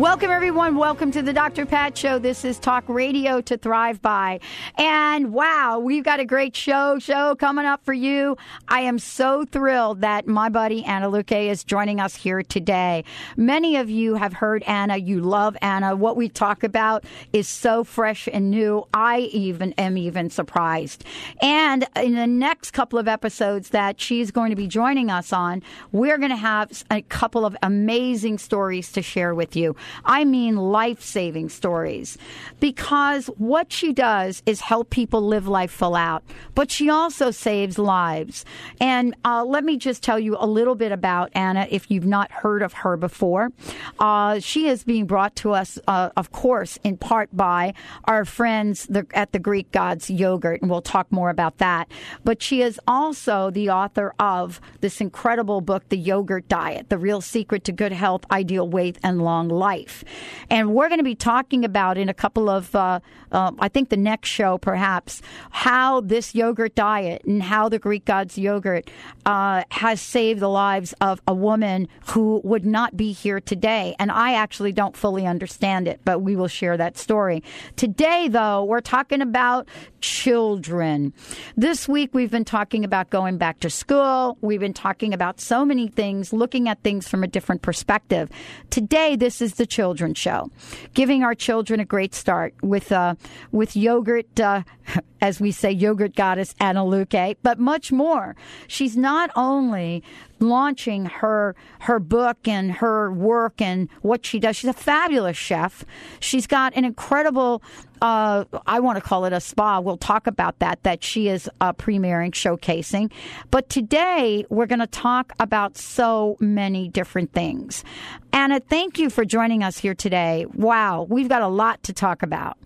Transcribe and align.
Welcome, 0.00 0.30
everyone. 0.30 0.76
Welcome 0.76 1.10
to 1.10 1.20
the 1.20 1.34
Dr. 1.34 1.66
Pat 1.66 1.98
Show. 1.98 2.18
This 2.18 2.42
is 2.42 2.58
Talk 2.58 2.84
Radio 2.88 3.42
to 3.42 3.58
Thrive 3.58 4.00
By. 4.00 4.40
And 4.78 5.30
wow, 5.30 5.78
we've 5.78 6.04
got 6.04 6.20
a 6.20 6.24
great 6.24 6.56
show, 6.56 6.98
show 6.98 7.34
coming 7.34 7.66
up 7.66 7.84
for 7.84 7.92
you. 7.92 8.38
I 8.66 8.80
am 8.80 8.98
so 8.98 9.44
thrilled 9.44 10.00
that 10.00 10.26
my 10.26 10.48
buddy 10.48 10.86
Ana 10.86 11.10
Luque 11.10 11.50
is 11.50 11.64
joining 11.64 12.00
us 12.00 12.16
here 12.16 12.42
today. 12.42 13.04
Many 13.36 13.76
of 13.76 13.90
you 13.90 14.14
have 14.14 14.32
heard 14.32 14.62
Ana. 14.62 14.96
You 14.96 15.20
love 15.20 15.54
Ana. 15.60 15.94
What 15.94 16.16
we 16.16 16.30
talk 16.30 16.64
about 16.64 17.04
is 17.34 17.46
so 17.46 17.84
fresh 17.84 18.26
and 18.32 18.50
new. 18.50 18.86
I 18.94 19.18
even 19.32 19.74
am 19.74 19.98
even 19.98 20.30
surprised. 20.30 21.04
And 21.42 21.86
in 21.96 22.14
the 22.14 22.26
next 22.26 22.70
couple 22.70 22.98
of 22.98 23.06
episodes 23.06 23.68
that 23.68 24.00
she's 24.00 24.30
going 24.30 24.48
to 24.48 24.56
be 24.56 24.66
joining 24.66 25.10
us 25.10 25.30
on, 25.30 25.62
we're 25.92 26.16
going 26.16 26.30
to 26.30 26.36
have 26.36 26.84
a 26.90 27.02
couple 27.02 27.44
of 27.44 27.54
amazing 27.62 28.38
stories 28.38 28.90
to 28.92 29.02
share 29.02 29.34
with 29.34 29.54
you. 29.54 29.76
I 30.04 30.24
mean 30.24 30.56
life 30.56 31.02
saving 31.02 31.48
stories. 31.48 32.18
Because 32.58 33.26
what 33.26 33.72
she 33.72 33.92
does 33.92 34.42
is 34.46 34.60
help 34.60 34.90
people 34.90 35.22
live 35.22 35.48
life 35.48 35.70
full 35.70 35.94
out, 35.94 36.22
but 36.54 36.70
she 36.70 36.90
also 36.90 37.30
saves 37.30 37.78
lives. 37.78 38.44
And 38.80 39.14
uh, 39.24 39.44
let 39.44 39.64
me 39.64 39.76
just 39.76 40.02
tell 40.02 40.18
you 40.18 40.36
a 40.38 40.46
little 40.46 40.74
bit 40.74 40.92
about 40.92 41.30
Ana 41.34 41.66
if 41.70 41.90
you've 41.90 42.06
not 42.06 42.30
heard 42.30 42.62
of 42.62 42.72
her 42.72 42.96
before. 42.96 43.50
Uh, 43.98 44.40
she 44.40 44.68
is 44.68 44.84
being 44.84 45.06
brought 45.06 45.34
to 45.36 45.52
us, 45.52 45.78
uh, 45.86 46.10
of 46.16 46.32
course, 46.32 46.78
in 46.84 46.96
part 46.96 47.34
by 47.36 47.74
our 48.04 48.24
friends 48.24 48.88
at 49.14 49.32
the 49.32 49.38
Greek 49.38 49.70
Gods 49.72 50.10
Yogurt, 50.10 50.60
and 50.60 50.70
we'll 50.70 50.82
talk 50.82 51.10
more 51.10 51.30
about 51.30 51.58
that. 51.58 51.90
But 52.24 52.42
she 52.42 52.62
is 52.62 52.80
also 52.86 53.50
the 53.50 53.70
author 53.70 54.14
of 54.18 54.60
this 54.80 55.00
incredible 55.00 55.60
book, 55.60 55.88
The 55.88 55.98
Yogurt 55.98 56.48
Diet 56.48 56.88
The 56.88 56.98
Real 56.98 57.20
Secret 57.20 57.64
to 57.64 57.72
Good 57.72 57.92
Health, 57.92 58.24
Ideal 58.30 58.68
Weight, 58.68 58.98
and 59.02 59.22
Long 59.22 59.48
Life 59.48 59.79
life. 59.80 60.04
And 60.48 60.74
we're 60.74 60.88
going 60.88 60.98
to 60.98 61.04
be 61.04 61.14
talking 61.14 61.64
about 61.64 61.98
in 61.98 62.08
a 62.08 62.14
couple 62.14 62.48
of, 62.48 62.74
uh, 62.74 63.00
uh, 63.32 63.52
I 63.58 63.68
think 63.68 63.88
the 63.88 63.96
next 63.96 64.28
show 64.28 64.58
perhaps, 64.58 65.22
how 65.50 66.00
this 66.00 66.34
yogurt 66.34 66.74
diet 66.74 67.22
and 67.24 67.42
how 67.42 67.68
the 67.68 67.78
Greek 67.78 68.04
Gods 68.04 68.36
yogurt 68.38 68.90
uh, 69.26 69.62
has 69.70 70.00
saved 70.00 70.40
the 70.40 70.48
lives 70.48 70.94
of 71.00 71.20
a 71.26 71.34
woman 71.34 71.88
who 72.08 72.40
would 72.44 72.64
not 72.64 72.96
be 72.96 73.12
here 73.12 73.40
today. 73.40 73.94
And 73.98 74.10
I 74.10 74.34
actually 74.34 74.72
don't 74.72 74.96
fully 74.96 75.26
understand 75.26 75.88
it, 75.88 76.00
but 76.04 76.20
we 76.20 76.36
will 76.36 76.48
share 76.48 76.76
that 76.76 76.96
story. 76.98 77.42
Today, 77.76 78.28
though, 78.28 78.64
we're 78.64 78.80
talking 78.80 79.22
about 79.22 79.68
children. 80.00 81.12
This 81.56 81.88
week, 81.88 82.10
we've 82.14 82.30
been 82.30 82.44
talking 82.44 82.84
about 82.84 83.10
going 83.10 83.38
back 83.38 83.60
to 83.60 83.70
school. 83.70 84.38
We've 84.40 84.60
been 84.60 84.74
talking 84.74 85.14
about 85.14 85.40
so 85.40 85.64
many 85.64 85.88
things, 85.88 86.32
looking 86.32 86.68
at 86.68 86.82
things 86.82 87.08
from 87.08 87.22
a 87.22 87.26
different 87.26 87.62
perspective. 87.62 88.30
Today, 88.70 89.16
this 89.16 89.40
is 89.40 89.54
the 89.54 89.66
children's 89.70 90.18
show, 90.18 90.50
giving 90.92 91.22
our 91.22 91.34
children 91.34 91.80
a 91.80 91.84
great 91.84 92.14
start 92.14 92.54
with 92.62 92.92
uh, 92.92 93.14
with 93.52 93.76
yogurt, 93.76 94.38
uh, 94.38 94.62
as 95.20 95.40
we 95.40 95.52
say, 95.52 95.70
yogurt 95.70 96.14
goddess 96.14 96.54
Ana 96.60 96.80
Luque, 96.80 97.36
but 97.42 97.58
much 97.58 97.92
more. 97.92 98.36
She's 98.66 98.96
not 98.96 99.30
only 99.36 100.02
launching 100.40 101.04
her 101.04 101.54
her 101.80 101.98
book 101.98 102.48
and 102.48 102.72
her 102.72 103.12
work 103.12 103.60
and 103.60 103.88
what 104.02 104.24
she 104.24 104.38
does. 104.38 104.56
She's 104.56 104.70
a 104.70 104.74
fabulous 104.74 105.36
chef. 105.36 105.84
She's 106.20 106.46
got 106.46 106.74
an 106.76 106.84
incredible 106.84 107.62
uh, 108.02 108.44
I 108.66 108.80
want 108.80 108.96
to 108.96 109.02
call 109.02 109.24
it 109.26 109.32
a 109.32 109.40
spa. 109.40 109.80
We'll 109.80 109.98
talk 109.98 110.26
about 110.26 110.58
that, 110.60 110.82
that 110.84 111.04
she 111.04 111.28
is 111.28 111.50
uh, 111.60 111.72
premiering, 111.74 112.30
showcasing. 112.30 113.12
But 113.50 113.68
today, 113.68 114.46
we're 114.48 114.66
going 114.66 114.80
to 114.80 114.86
talk 114.86 115.32
about 115.38 115.76
so 115.76 116.36
many 116.40 116.88
different 116.88 117.32
things. 117.32 117.84
Ana, 118.32 118.60
thank 118.60 118.98
you 118.98 119.10
for 119.10 119.24
joining 119.24 119.62
us 119.62 119.78
here 119.78 119.94
today. 119.94 120.46
Wow, 120.54 121.06
we've 121.08 121.28
got 121.28 121.42
a 121.42 121.48
lot 121.48 121.82
to 121.84 121.92
talk 121.92 122.22
about. 122.22 122.56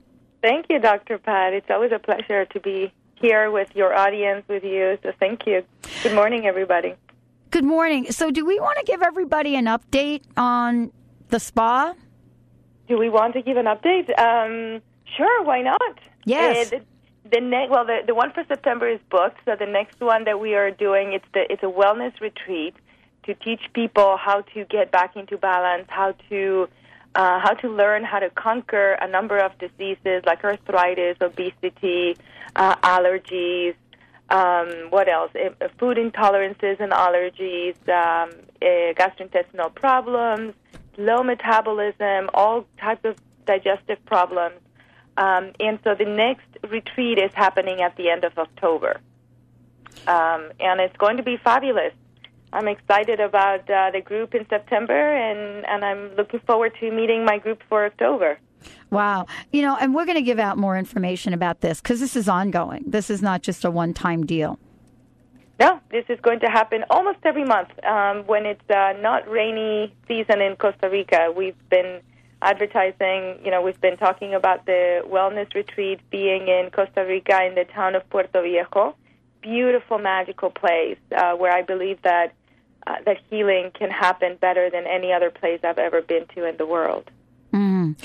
Thank 0.45 0.67
you, 0.69 0.79
Dr. 0.79 1.17
Pat. 1.17 1.55
It's 1.55 1.71
always 1.71 1.91
a 1.91 1.99
pleasure 1.99 2.45
to 2.45 2.61
be 2.61 2.93
here 3.15 3.51
with 3.51 3.75
your 3.75 3.97
audience, 3.97 4.45
with 4.47 4.63
you. 4.63 4.99
So 5.03 5.11
thank 5.19 5.47
you. 5.47 5.65
Good 6.03 6.15
morning, 6.15 6.45
everybody. 6.45 6.97
Good 7.51 7.65
morning. 7.65 8.13
So, 8.13 8.31
do 8.31 8.45
we 8.45 8.61
want 8.61 8.77
to 8.79 8.85
give 8.85 9.01
everybody 9.01 9.57
an 9.57 9.65
update 9.65 10.21
on 10.37 10.93
the 11.31 11.41
spa? 11.41 11.95
Do 12.89 12.99
we 12.99 13.09
want 13.09 13.33
to 13.33 13.41
give 13.41 13.57
an 13.57 13.65
update? 13.65 14.11
Um, 14.19 14.83
sure, 15.17 15.45
why 15.45 15.63
not? 15.63 15.99
Yes. 16.27 16.67
Uh, 16.67 16.77
the, 16.77 17.31
the 17.37 17.41
ne- 17.41 17.69
well, 17.71 17.87
the, 17.87 18.01
the 18.07 18.15
one 18.15 18.31
for 18.35 18.45
September 18.47 18.87
is 18.87 19.01
booked. 19.11 19.39
So 19.47 19.57
the 19.59 19.65
next 19.65 19.99
one 20.01 20.25
that 20.25 20.39
we 20.39 20.55
are 20.57 20.71
doing 20.71 21.15
it's 21.15 21.25
the 21.33 21.51
it's 21.51 21.63
a 21.63 21.73
wellness 21.81 22.21
retreat 22.21 22.75
to 23.23 23.35
teach 23.35 23.63
people 23.73 24.19
how 24.19 24.43
to 24.53 24.67
get 24.67 24.93
back 24.93 25.17
into 25.17 25.39
balance, 25.39 25.87
how 25.89 26.13
to 26.29 26.69
uh, 27.15 27.39
how 27.41 27.55
to 27.55 27.69
learn 27.69 28.05
how 28.05 28.19
to 28.19 28.31
conquer 28.31 28.93
a 29.01 29.09
number 29.09 29.39
of 29.39 29.57
diseases 29.59 30.23
like 30.27 30.43
arthritis, 30.45 31.17
obesity, 31.21 32.17
uh, 32.57 32.75
allergies, 32.77 33.75
um, 34.31 34.91
what 34.91 35.09
else? 35.09 35.31
Uh, 35.35 35.69
food 35.79 35.97
intolerances 35.97 36.81
and 36.81 36.93
allergies, 36.93 37.77
um, 37.89 38.31
uh, 38.63 38.93
gastrointestinal 38.95 39.75
problems, 39.75 40.55
low 40.97 41.23
metabolism, 41.23 42.31
all 42.33 42.65
types 42.79 43.05
of 43.05 43.17
digestive 43.47 44.05
problems. 44.07 44.57
Um, 45.17 45.53
and 45.61 45.79
so 45.85 45.95
the 45.95 46.07
next 46.07 46.47
retreat 46.69 47.19
is 47.19 47.33
happening 47.35 47.81
at 47.81 47.97
the 47.97 48.11
end 48.11 48.25
of 48.25 48.37
October. 48.39 49.01
Um, 50.07 50.51
and 50.59 50.81
it's 50.81 50.97
going 50.97 51.19
to 51.19 51.23
be 51.23 51.37
fabulous. 51.37 51.93
I'm 52.55 52.69
excited 52.69 53.19
about 53.19 53.69
uh, 53.69 53.91
the 53.91 54.01
group 54.01 54.33
in 54.33 54.47
September, 54.49 54.95
and, 54.95 55.67
and 55.67 55.85
I'm 55.85 56.15
looking 56.15 56.39
forward 56.41 56.73
to 56.79 56.91
meeting 56.93 57.25
my 57.25 57.39
group 57.39 57.61
for 57.69 57.85
October. 57.85 58.39
Wow. 58.91 59.27
You 59.53 59.63
know, 59.63 59.77
and 59.77 59.93
we're 59.93 60.05
going 60.05 60.17
to 60.17 60.23
give 60.23 60.39
out 60.39 60.57
more 60.57 60.79
information 60.79 61.35
about 61.35 61.61
this 61.61 61.81
because 61.81 61.99
this 61.99 62.15
is 62.15 62.29
ongoing. 62.29 62.85
This 62.87 63.11
is 63.11 63.21
not 63.21 63.43
just 63.43 63.65
a 63.65 63.71
one 63.71 63.93
time 63.93 64.25
deal. 64.25 64.59
No, 65.59 65.81
this 65.91 66.05
is 66.09 66.19
going 66.21 66.41
to 66.41 66.49
happen 66.49 66.85
almost 66.91 67.19
every 67.25 67.45
month 67.45 67.71
um, 67.85 68.25
when 68.27 68.47
it's 68.47 68.71
uh, 68.71 68.95
not 69.01 69.29
rainy 69.29 69.93
season 70.07 70.41
in 70.41 70.55
Costa 70.57 70.89
Rica. 70.89 71.33
We've 71.37 71.57
been 71.69 72.01
advertising, 72.41 73.39
you 73.45 73.51
know, 73.51 73.63
we've 73.63 73.81
been 73.81 73.97
talking 73.97 74.35
about 74.35 74.67
the 74.67 75.03
wellness 75.07 75.53
retreat 75.55 76.01
being 76.11 76.49
in 76.49 76.71
Costa 76.71 77.05
Rica 77.05 77.45
in 77.45 77.55
the 77.55 77.65
town 77.65 77.95
of 77.95 78.09
Puerto 78.11 78.43
Viejo. 78.43 78.95
Beautiful, 79.43 79.99
magical 79.99 80.51
place 80.51 80.99
uh, 81.17 81.35
where 81.35 81.53
I 81.53 81.63
believe 81.63 82.01
that 82.03 82.33
uh, 82.87 82.97
that 83.07 83.19
healing 83.31 83.71
can 83.75 83.91
happen 83.91 84.37
better 84.41 84.71
than 84.71 84.87
any 84.87 85.13
other 85.13 85.31
place 85.31 85.61
I've 85.65 85.79
ever 85.79 86.03
been 86.03 86.27
to 86.35 86.49
in 86.49 86.57
the 86.57 86.67
world. 86.67 87.11
Mm. 87.53 87.97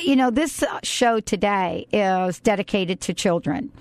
You 0.00 0.16
know, 0.16 0.30
this 0.30 0.64
show 0.82 1.20
today 1.20 1.86
is 1.92 2.40
dedicated 2.40 3.00
to 3.02 3.14
children. 3.14 3.72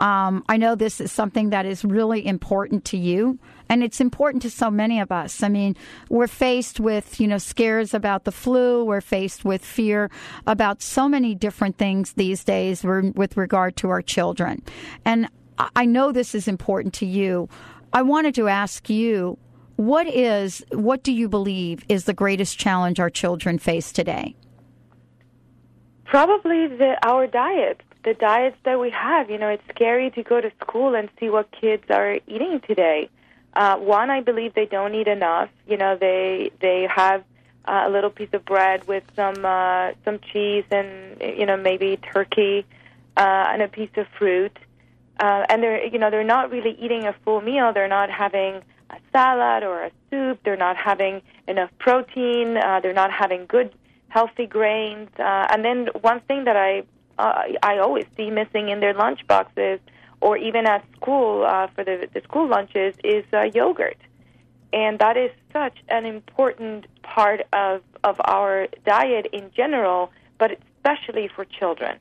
Um, 0.00 0.42
I 0.48 0.56
know 0.56 0.74
this 0.74 1.00
is 1.00 1.12
something 1.12 1.50
that 1.50 1.66
is 1.66 1.84
really 1.84 2.26
important 2.26 2.86
to 2.86 2.96
you, 2.96 3.38
and 3.68 3.82
it's 3.82 4.00
important 4.00 4.42
to 4.42 4.50
so 4.50 4.70
many 4.70 4.98
of 4.98 5.12
us. 5.12 5.42
I 5.42 5.50
mean, 5.50 5.76
we're 6.08 6.26
faced 6.26 6.80
with, 6.80 7.20
you 7.20 7.28
know, 7.28 7.36
scares 7.36 7.92
about 7.92 8.24
the 8.24 8.32
flu. 8.32 8.82
We're 8.82 9.02
faced 9.02 9.44
with 9.44 9.62
fear 9.62 10.10
about 10.46 10.80
so 10.80 11.06
many 11.06 11.34
different 11.34 11.76
things 11.76 12.14
these 12.14 12.42
days 12.44 12.82
with 12.82 13.36
regard 13.36 13.76
to 13.76 13.90
our 13.90 14.00
children. 14.00 14.62
And 15.04 15.28
I 15.76 15.84
know 15.84 16.10
this 16.10 16.34
is 16.34 16.48
important 16.48 16.94
to 16.94 17.06
you. 17.06 17.50
I 17.92 18.00
wanted 18.00 18.34
to 18.36 18.48
ask 18.48 18.88
you 18.88 19.36
what 19.80 20.06
is, 20.06 20.62
what 20.72 21.02
do 21.02 21.10
you 21.10 21.26
believe 21.26 21.86
is 21.88 22.04
the 22.04 22.12
greatest 22.12 22.58
challenge 22.58 23.00
our 23.00 23.08
children 23.08 23.58
face 23.58 23.92
today? 23.92 24.36
Probably 26.04 26.66
the, 26.66 26.98
our 27.02 27.26
diet, 27.26 27.80
the 28.04 28.12
diets 28.12 28.58
that 28.64 28.78
we 28.78 28.90
have. 28.90 29.30
You 29.30 29.38
know, 29.38 29.48
it's 29.48 29.62
scary 29.70 30.10
to 30.10 30.22
go 30.22 30.38
to 30.38 30.52
school 30.60 30.94
and 30.94 31.08
see 31.18 31.30
what 31.30 31.50
kids 31.58 31.84
are 31.88 32.16
eating 32.26 32.60
today. 32.68 33.08
Uh, 33.54 33.78
one, 33.78 34.10
I 34.10 34.20
believe 34.20 34.52
they 34.52 34.66
don't 34.66 34.94
eat 34.94 35.08
enough. 35.08 35.48
You 35.66 35.78
know, 35.78 35.96
they 35.96 36.50
they 36.60 36.86
have 36.94 37.24
uh, 37.64 37.84
a 37.86 37.90
little 37.90 38.10
piece 38.10 38.28
of 38.34 38.44
bread 38.44 38.86
with 38.86 39.04
some 39.16 39.46
uh, 39.46 39.92
some 40.04 40.20
cheese 40.30 40.64
and 40.70 41.20
you 41.20 41.46
know 41.46 41.56
maybe 41.56 41.98
turkey 42.12 42.66
uh, 43.16 43.46
and 43.48 43.62
a 43.62 43.68
piece 43.68 43.90
of 43.96 44.06
fruit, 44.18 44.56
uh, 45.18 45.46
and 45.48 45.62
they're 45.62 45.86
you 45.86 45.98
know 45.98 46.10
they're 46.10 46.22
not 46.22 46.50
really 46.50 46.76
eating 46.78 47.06
a 47.06 47.14
full 47.24 47.40
meal. 47.40 47.72
They're 47.72 47.88
not 47.88 48.10
having 48.10 48.62
a 48.90 48.98
salad 49.12 49.62
or 49.62 49.84
a 49.84 49.90
soup. 50.10 50.40
They're 50.44 50.56
not 50.56 50.76
having 50.76 51.22
enough 51.46 51.70
protein. 51.78 52.56
Uh, 52.56 52.80
they're 52.82 52.92
not 52.92 53.12
having 53.12 53.46
good, 53.46 53.72
healthy 54.08 54.46
grains. 54.46 55.08
Uh, 55.18 55.46
and 55.50 55.64
then 55.64 55.88
one 56.00 56.20
thing 56.20 56.44
that 56.44 56.56
I 56.56 56.82
uh, 57.18 57.42
I 57.62 57.78
always 57.78 58.06
see 58.16 58.30
missing 58.30 58.70
in 58.70 58.80
their 58.80 58.94
lunch 58.94 59.26
boxes 59.26 59.78
or 60.20 60.36
even 60.36 60.66
at 60.66 60.84
school 60.96 61.44
uh, 61.44 61.66
for 61.74 61.84
the, 61.84 62.08
the 62.14 62.20
school 62.22 62.48
lunches 62.48 62.94
is 63.04 63.24
uh, 63.32 63.44
yogurt. 63.54 63.98
And 64.72 64.98
that 65.00 65.16
is 65.16 65.30
such 65.52 65.78
an 65.88 66.06
important 66.06 66.86
part 67.02 67.40
of, 67.52 67.82
of 68.04 68.16
our 68.24 68.68
diet 68.86 69.26
in 69.32 69.50
general, 69.54 70.12
but 70.38 70.52
especially 70.52 71.28
for 71.34 71.44
children 71.44 71.98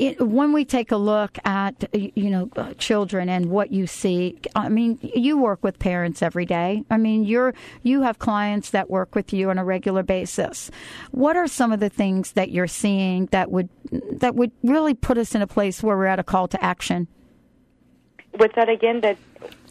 it, 0.00 0.20
when 0.20 0.52
we 0.52 0.64
take 0.64 0.90
a 0.90 0.96
look 0.96 1.38
at 1.44 1.84
you 1.92 2.30
know 2.30 2.48
uh, 2.56 2.72
children 2.74 3.28
and 3.28 3.50
what 3.50 3.70
you 3.70 3.86
see 3.86 4.38
i 4.56 4.68
mean 4.68 4.98
you 5.02 5.38
work 5.38 5.62
with 5.62 5.78
parents 5.78 6.22
every 6.22 6.46
day. 6.46 6.84
I 6.90 6.96
mean 6.96 7.24
you're 7.24 7.54
you 7.82 8.02
have 8.02 8.18
clients 8.18 8.70
that 8.70 8.90
work 8.90 9.14
with 9.14 9.32
you 9.32 9.50
on 9.50 9.58
a 9.58 9.64
regular 9.64 10.02
basis. 10.02 10.70
What 11.10 11.36
are 11.36 11.46
some 11.46 11.72
of 11.72 11.80
the 11.80 11.88
things 11.88 12.32
that 12.32 12.50
you're 12.50 12.66
seeing 12.66 13.26
that 13.26 13.50
would 13.50 13.68
that 13.90 14.34
would 14.34 14.52
really 14.62 14.94
put 14.94 15.18
us 15.18 15.34
in 15.34 15.42
a 15.42 15.46
place 15.46 15.82
where 15.82 15.96
we're 15.96 16.06
at 16.06 16.18
a 16.18 16.24
call 16.24 16.48
to 16.48 16.64
action? 16.64 17.08
With 18.38 18.52
that 18.54 18.68
again 18.68 19.00
that 19.00 19.18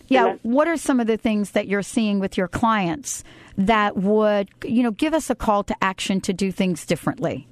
yeah 0.07 0.35
what 0.41 0.67
are 0.67 0.77
some 0.77 0.99
of 0.99 1.07
the 1.07 1.17
things 1.17 1.51
that 1.51 1.67
you're 1.67 1.83
seeing 1.83 2.19
with 2.19 2.37
your 2.37 2.47
clients 2.47 3.23
that 3.57 3.95
would 3.97 4.49
you 4.63 4.83
know 4.83 4.91
give 4.91 5.13
us 5.13 5.29
a 5.29 5.35
call 5.35 5.63
to 5.63 5.75
action 5.81 6.19
to 6.21 6.33
do 6.33 6.51
things 6.51 6.85
differently 6.85 7.47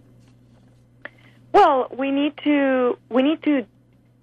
well, 1.58 1.88
we 1.98 2.12
need 2.12 2.34
to 2.44 3.00
we 3.10 3.24
need 3.24 3.42
to 3.44 3.66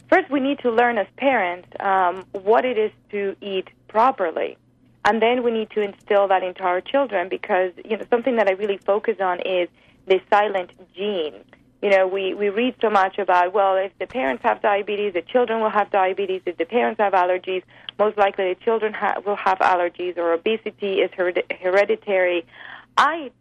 first 0.08 0.30
we 0.30 0.38
need 0.38 0.60
to 0.60 0.70
learn 0.70 0.98
as 0.98 1.08
parents 1.16 1.68
um, 1.80 2.24
what 2.30 2.64
it 2.64 2.78
is 2.78 2.92
to 3.10 3.34
eat 3.40 3.68
properly, 3.88 4.56
and 5.04 5.20
then 5.20 5.42
we 5.42 5.50
need 5.50 5.70
to 5.70 5.80
instill 5.80 6.28
that 6.28 6.44
into 6.44 6.62
our 6.62 6.80
children 6.80 7.28
because 7.28 7.72
you 7.84 7.96
know 7.96 8.04
something 8.08 8.36
that 8.36 8.46
I 8.46 8.52
really 8.52 8.76
focus 8.76 9.16
on 9.20 9.40
is 9.40 9.68
the 10.06 10.20
silent 10.30 10.70
gene. 10.94 11.34
You 11.82 11.90
know, 11.90 12.06
we 12.06 12.34
we 12.34 12.50
read 12.50 12.76
so 12.80 12.88
much 12.88 13.18
about 13.18 13.52
well, 13.52 13.74
if 13.78 13.90
the 13.98 14.06
parents 14.06 14.44
have 14.44 14.62
diabetes, 14.62 15.14
the 15.14 15.22
children 15.22 15.60
will 15.60 15.70
have 15.80 15.90
diabetes. 15.90 16.42
If 16.46 16.56
the 16.56 16.66
parents 16.66 17.00
have 17.00 17.14
allergies, 17.14 17.64
most 17.98 18.16
likely 18.16 18.54
the 18.54 18.60
children 18.64 18.94
ha- 18.94 19.20
will 19.26 19.40
have 19.48 19.58
allergies, 19.58 20.16
or 20.16 20.34
obesity 20.34 21.00
is 21.00 21.10
hered- 21.16 21.42
hereditary. 21.60 22.46
I 22.96 23.32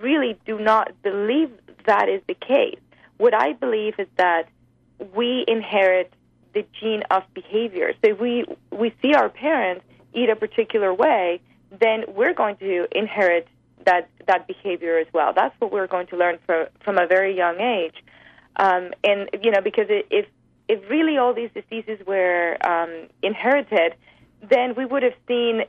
really 0.00 0.38
do 0.46 0.58
not 0.58 1.02
believe 1.02 1.50
that 1.84 2.08
is 2.08 2.22
the 2.26 2.34
case 2.34 2.80
what 3.18 3.34
I 3.34 3.52
believe 3.52 3.94
is 3.98 4.08
that 4.16 4.48
we 5.14 5.44
inherit 5.46 6.12
the 6.54 6.64
gene 6.80 7.02
of 7.10 7.22
behavior. 7.34 7.92
So 8.02 8.12
if 8.12 8.20
we 8.20 8.44
we 8.70 8.94
see 9.02 9.14
our 9.14 9.28
parents 9.28 9.84
eat 10.14 10.30
a 10.30 10.36
particular 10.36 10.92
way, 10.94 11.40
then 11.78 12.04
we're 12.08 12.34
going 12.34 12.56
to 12.56 12.86
inherit 12.92 13.46
that 13.84 14.08
that 14.26 14.46
behavior 14.46 14.98
as 14.98 15.06
well. 15.12 15.32
That's 15.34 15.54
what 15.60 15.70
we're 15.72 15.86
going 15.86 16.06
to 16.08 16.16
learn 16.16 16.38
from 16.46 16.66
from 16.84 16.98
a 16.98 17.06
very 17.06 17.36
young 17.36 17.60
age. 17.60 17.96
Um, 18.56 18.90
and 19.04 19.28
you 19.42 19.50
know, 19.50 19.60
because 19.60 19.86
if 19.88 20.26
if 20.68 20.88
really 20.90 21.16
all 21.16 21.34
these 21.34 21.50
diseases 21.54 22.04
were 22.06 22.56
um, 22.66 23.08
inherited, 23.22 23.94
then 24.48 24.74
we 24.76 24.84
would 24.84 25.02
have 25.02 25.14
seen 25.26 25.62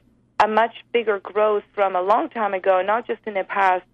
a 0.44 0.48
much 0.48 0.76
bigger 0.94 1.20
growth 1.20 1.64
from 1.74 1.96
a 1.96 2.02
long 2.02 2.30
time 2.30 2.54
ago, 2.54 2.82
not 2.82 3.08
just 3.08 3.22
in 3.26 3.34
the 3.34 3.44
past 3.44 3.86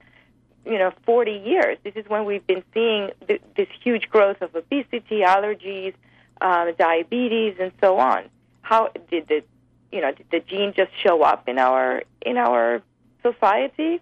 you 0.65 0.77
know 0.77 0.91
40 1.06 1.31
years. 1.31 1.77
This 1.83 1.94
is 1.95 2.06
when 2.07 2.25
we've 2.25 2.45
been 2.45 2.63
seeing 2.73 3.12
th- 3.27 3.41
this 3.56 3.67
huge 3.83 4.09
growth 4.09 4.41
of 4.41 4.56
obesity, 4.56 5.21
allergies, 5.21 5.94
uh, 6.41 6.71
diabetes, 6.77 7.56
and 7.59 7.71
so 7.81 7.97
on. 7.97 8.23
How 8.62 8.89
did 9.09 9.27
the 9.27 9.44
you 9.91 10.01
know 10.01 10.12
did 10.12 10.27
the 10.31 10.39
gene 10.39 10.73
just 10.75 10.91
show 11.01 11.21
up 11.21 11.47
in 11.47 11.59
our 11.59 12.03
in 12.25 12.38
our 12.38 12.81
society? 13.21 14.01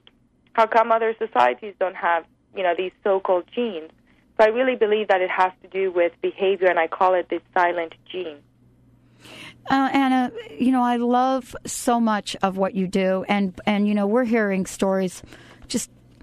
How 0.53 0.67
come 0.67 0.91
other 0.91 1.15
societies 1.19 1.75
don't 1.79 1.95
have 1.95 2.25
you 2.55 2.63
know 2.63 2.73
these 2.77 2.91
so-called 3.03 3.45
genes? 3.53 3.91
So 4.37 4.45
I 4.45 4.47
really 4.47 4.75
believe 4.75 5.09
that 5.09 5.21
it 5.21 5.29
has 5.29 5.51
to 5.61 5.67
do 5.67 5.91
with 5.91 6.13
behavior, 6.21 6.67
and 6.67 6.79
I 6.79 6.87
call 6.87 7.13
it 7.13 7.29
the 7.29 7.39
silent 7.53 7.93
gene. 8.11 8.37
Uh, 9.69 9.89
Ana, 9.93 10.31
you 10.57 10.71
know 10.71 10.83
I 10.83 10.95
love 10.95 11.55
so 11.65 11.99
much 11.99 12.35
of 12.41 12.57
what 12.57 12.73
you 12.73 12.87
do, 12.87 13.25
and 13.27 13.53
and 13.65 13.87
you 13.87 13.93
know 13.93 14.07
we're 14.07 14.25
hearing 14.25 14.65
stories 14.65 15.21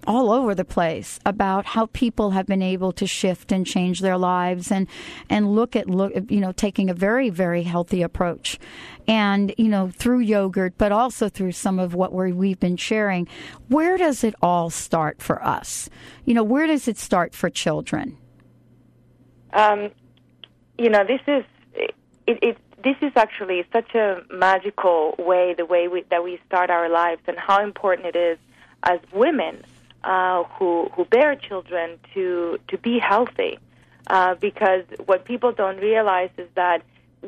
all 0.07 0.31
over 0.31 0.55
the 0.55 0.65
place 0.65 1.19
about 1.27 1.67
how 1.67 1.87
people 1.87 2.31
have 2.31 2.47
been 2.47 2.63
able 2.63 2.93
to 2.93 3.07
shift 3.07 3.53
and 3.53 3.67
change 3.67 4.01
their 4.01 4.17
lives 4.17 4.71
and 4.71 4.87
and 5.29 5.55
look 5.55 5.77
at 5.77 5.89
look 5.89 6.13
you 6.29 6.41
know 6.41 6.53
taking 6.53 6.91
a 6.91 6.95
very 6.95 7.31
very 7.31 7.63
healthy 7.63 8.03
approach. 8.03 8.59
And 9.07 9.55
you 9.59 9.69
know 9.69 9.91
through 9.91 10.21
yogurt 10.21 10.75
but 10.79 10.93
also 10.93 11.29
through 11.29 11.53
some 11.53 11.79
of 11.79 11.95
what 11.95 12.13
we 12.13 12.33
we've 12.33 12.61
been 12.61 12.77
sharing 12.77 13.29
where 13.69 13.97
does 13.97 14.25
it 14.25 14.35
all 14.43 14.71
start 14.71 15.21
for 15.23 15.45
us? 15.45 15.89
You 16.25 16.35
know 16.35 16.45
where 16.45 16.67
does 16.67 16.89
it 16.89 16.99
start 16.99 17.35
for 17.35 17.51
children? 17.51 18.17
Um, 19.53 19.91
you 20.79 20.89
know 20.89 21.05
this 21.05 21.21
is 21.27 21.45
it, 21.75 21.95
it 22.27 22.59
this 22.83 22.97
is 23.03 23.13
actually 23.17 23.65
such 23.73 23.95
a 23.95 24.23
magical 24.31 25.15
way 25.19 25.55
the 25.55 25.67
way 25.67 25.89
we, 25.89 26.05
that 26.11 26.25
we 26.25 26.41
start 26.47 26.71
our 26.71 26.89
lives 26.89 27.21
and 27.27 27.39
how 27.39 27.63
important 27.63 28.15
it 28.15 28.17
is 28.17 28.39
as 28.83 28.99
women 29.13 29.63
uh, 30.05 30.45
who 30.45 30.89
who 30.95 31.05
bear 31.05 31.37
children 31.37 31.99
to 32.15 32.59
to 32.69 32.79
be 32.79 32.99
healthy, 32.99 33.59
uh, 34.07 34.35
because 34.37 34.85
what 35.07 35.25
people 35.25 35.53
don't 35.53 35.79
realize 35.79 36.31
is 36.39 36.49
that 36.55 36.83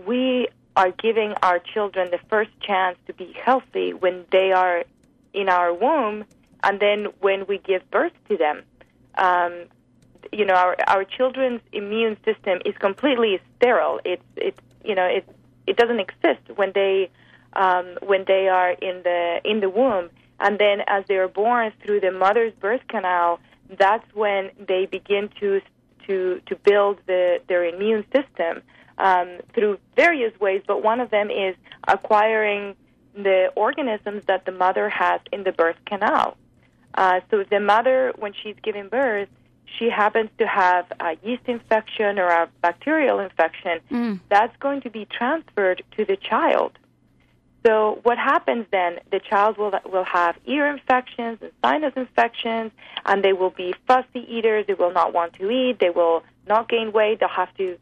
we 0.06 0.48
are 0.74 0.90
giving 0.90 1.34
our 1.42 1.58
children 1.58 2.10
the 2.10 2.18
first 2.30 2.50
chance 2.60 2.96
to 3.06 3.12
be 3.12 3.34
healthy 3.44 3.92
when 3.92 4.24
they 4.30 4.52
are 4.52 4.84
in 5.34 5.48
our 5.48 5.72
womb, 5.72 6.24
and 6.62 6.80
then 6.80 7.06
when 7.20 7.46
we 7.46 7.58
give 7.58 7.88
birth 7.90 8.12
to 8.28 8.36
them. 8.36 8.62
Um, 9.16 9.64
you 10.32 10.46
know, 10.46 10.54
our 10.54 10.76
our 10.86 11.04
children's 11.04 11.60
immune 11.72 12.16
system 12.24 12.60
is 12.64 12.74
completely 12.78 13.40
sterile. 13.56 14.00
It's 14.04 14.22
it's 14.36 14.60
you 14.84 14.94
know 14.94 15.04
it 15.04 15.28
it 15.66 15.76
doesn't 15.76 16.00
exist 16.00 16.40
when 16.56 16.72
they 16.74 17.10
um, 17.52 17.98
when 18.02 18.24
they 18.26 18.48
are 18.48 18.70
in 18.70 19.02
the 19.02 19.40
in 19.44 19.60
the 19.60 19.68
womb 19.68 20.08
and 20.42 20.58
then 20.58 20.82
as 20.86 21.04
they 21.06 21.16
are 21.16 21.28
born 21.28 21.72
through 21.82 22.00
the 22.00 22.10
mother's 22.10 22.52
birth 22.54 22.82
canal, 22.88 23.40
that's 23.78 24.04
when 24.14 24.50
they 24.58 24.86
begin 24.86 25.30
to 25.40 25.60
to 26.06 26.40
to 26.46 26.56
build 26.56 26.98
the, 27.06 27.40
their 27.48 27.64
immune 27.64 28.04
system 28.14 28.62
um, 28.98 29.38
through 29.54 29.78
various 29.96 30.38
ways. 30.40 30.62
But 30.66 30.82
one 30.82 31.00
of 31.00 31.10
them 31.10 31.30
is 31.30 31.54
acquiring 31.86 32.74
the 33.14 33.52
organisms 33.54 34.24
that 34.26 34.44
the 34.44 34.52
mother 34.52 34.88
has 34.88 35.20
in 35.32 35.44
the 35.44 35.52
birth 35.52 35.76
canal. 35.86 36.36
Uh, 36.94 37.20
so 37.30 37.44
the 37.48 37.60
mother, 37.60 38.12
when 38.18 38.32
she's 38.42 38.56
giving 38.62 38.88
birth, 38.88 39.28
she 39.78 39.88
happens 39.88 40.30
to 40.38 40.46
have 40.46 40.86
a 41.00 41.16
yeast 41.22 41.44
infection 41.46 42.18
or 42.18 42.28
a 42.28 42.48
bacterial 42.60 43.20
infection, 43.20 43.80
mm. 43.90 44.20
that's 44.28 44.54
going 44.58 44.80
to 44.82 44.90
be 44.90 45.06
transferred 45.06 45.82
to 45.96 46.04
the 46.04 46.16
child. 46.16 46.72
So 47.64 48.00
what 48.02 48.18
happens 48.18 48.66
then? 48.72 48.98
The 49.10 49.20
child 49.20 49.56
will 49.56 49.72
will 49.84 50.04
have 50.04 50.36
ear 50.46 50.66
infections 50.66 51.38
and 51.40 51.52
sinus 51.64 51.92
infections, 51.96 52.72
and 53.06 53.22
they 53.22 53.32
will 53.32 53.50
be 53.50 53.74
fussy 53.86 54.26
eaters. 54.28 54.66
They 54.66 54.74
will 54.74 54.92
not 54.92 55.12
want 55.12 55.34
to 55.34 55.48
eat. 55.50 55.78
They 55.78 55.90
will 55.90 56.24
not 56.48 56.68
gain 56.68 56.92
weight. 56.92 57.20
They'll 57.20 57.28
have 57.28 57.54
to 57.58 57.78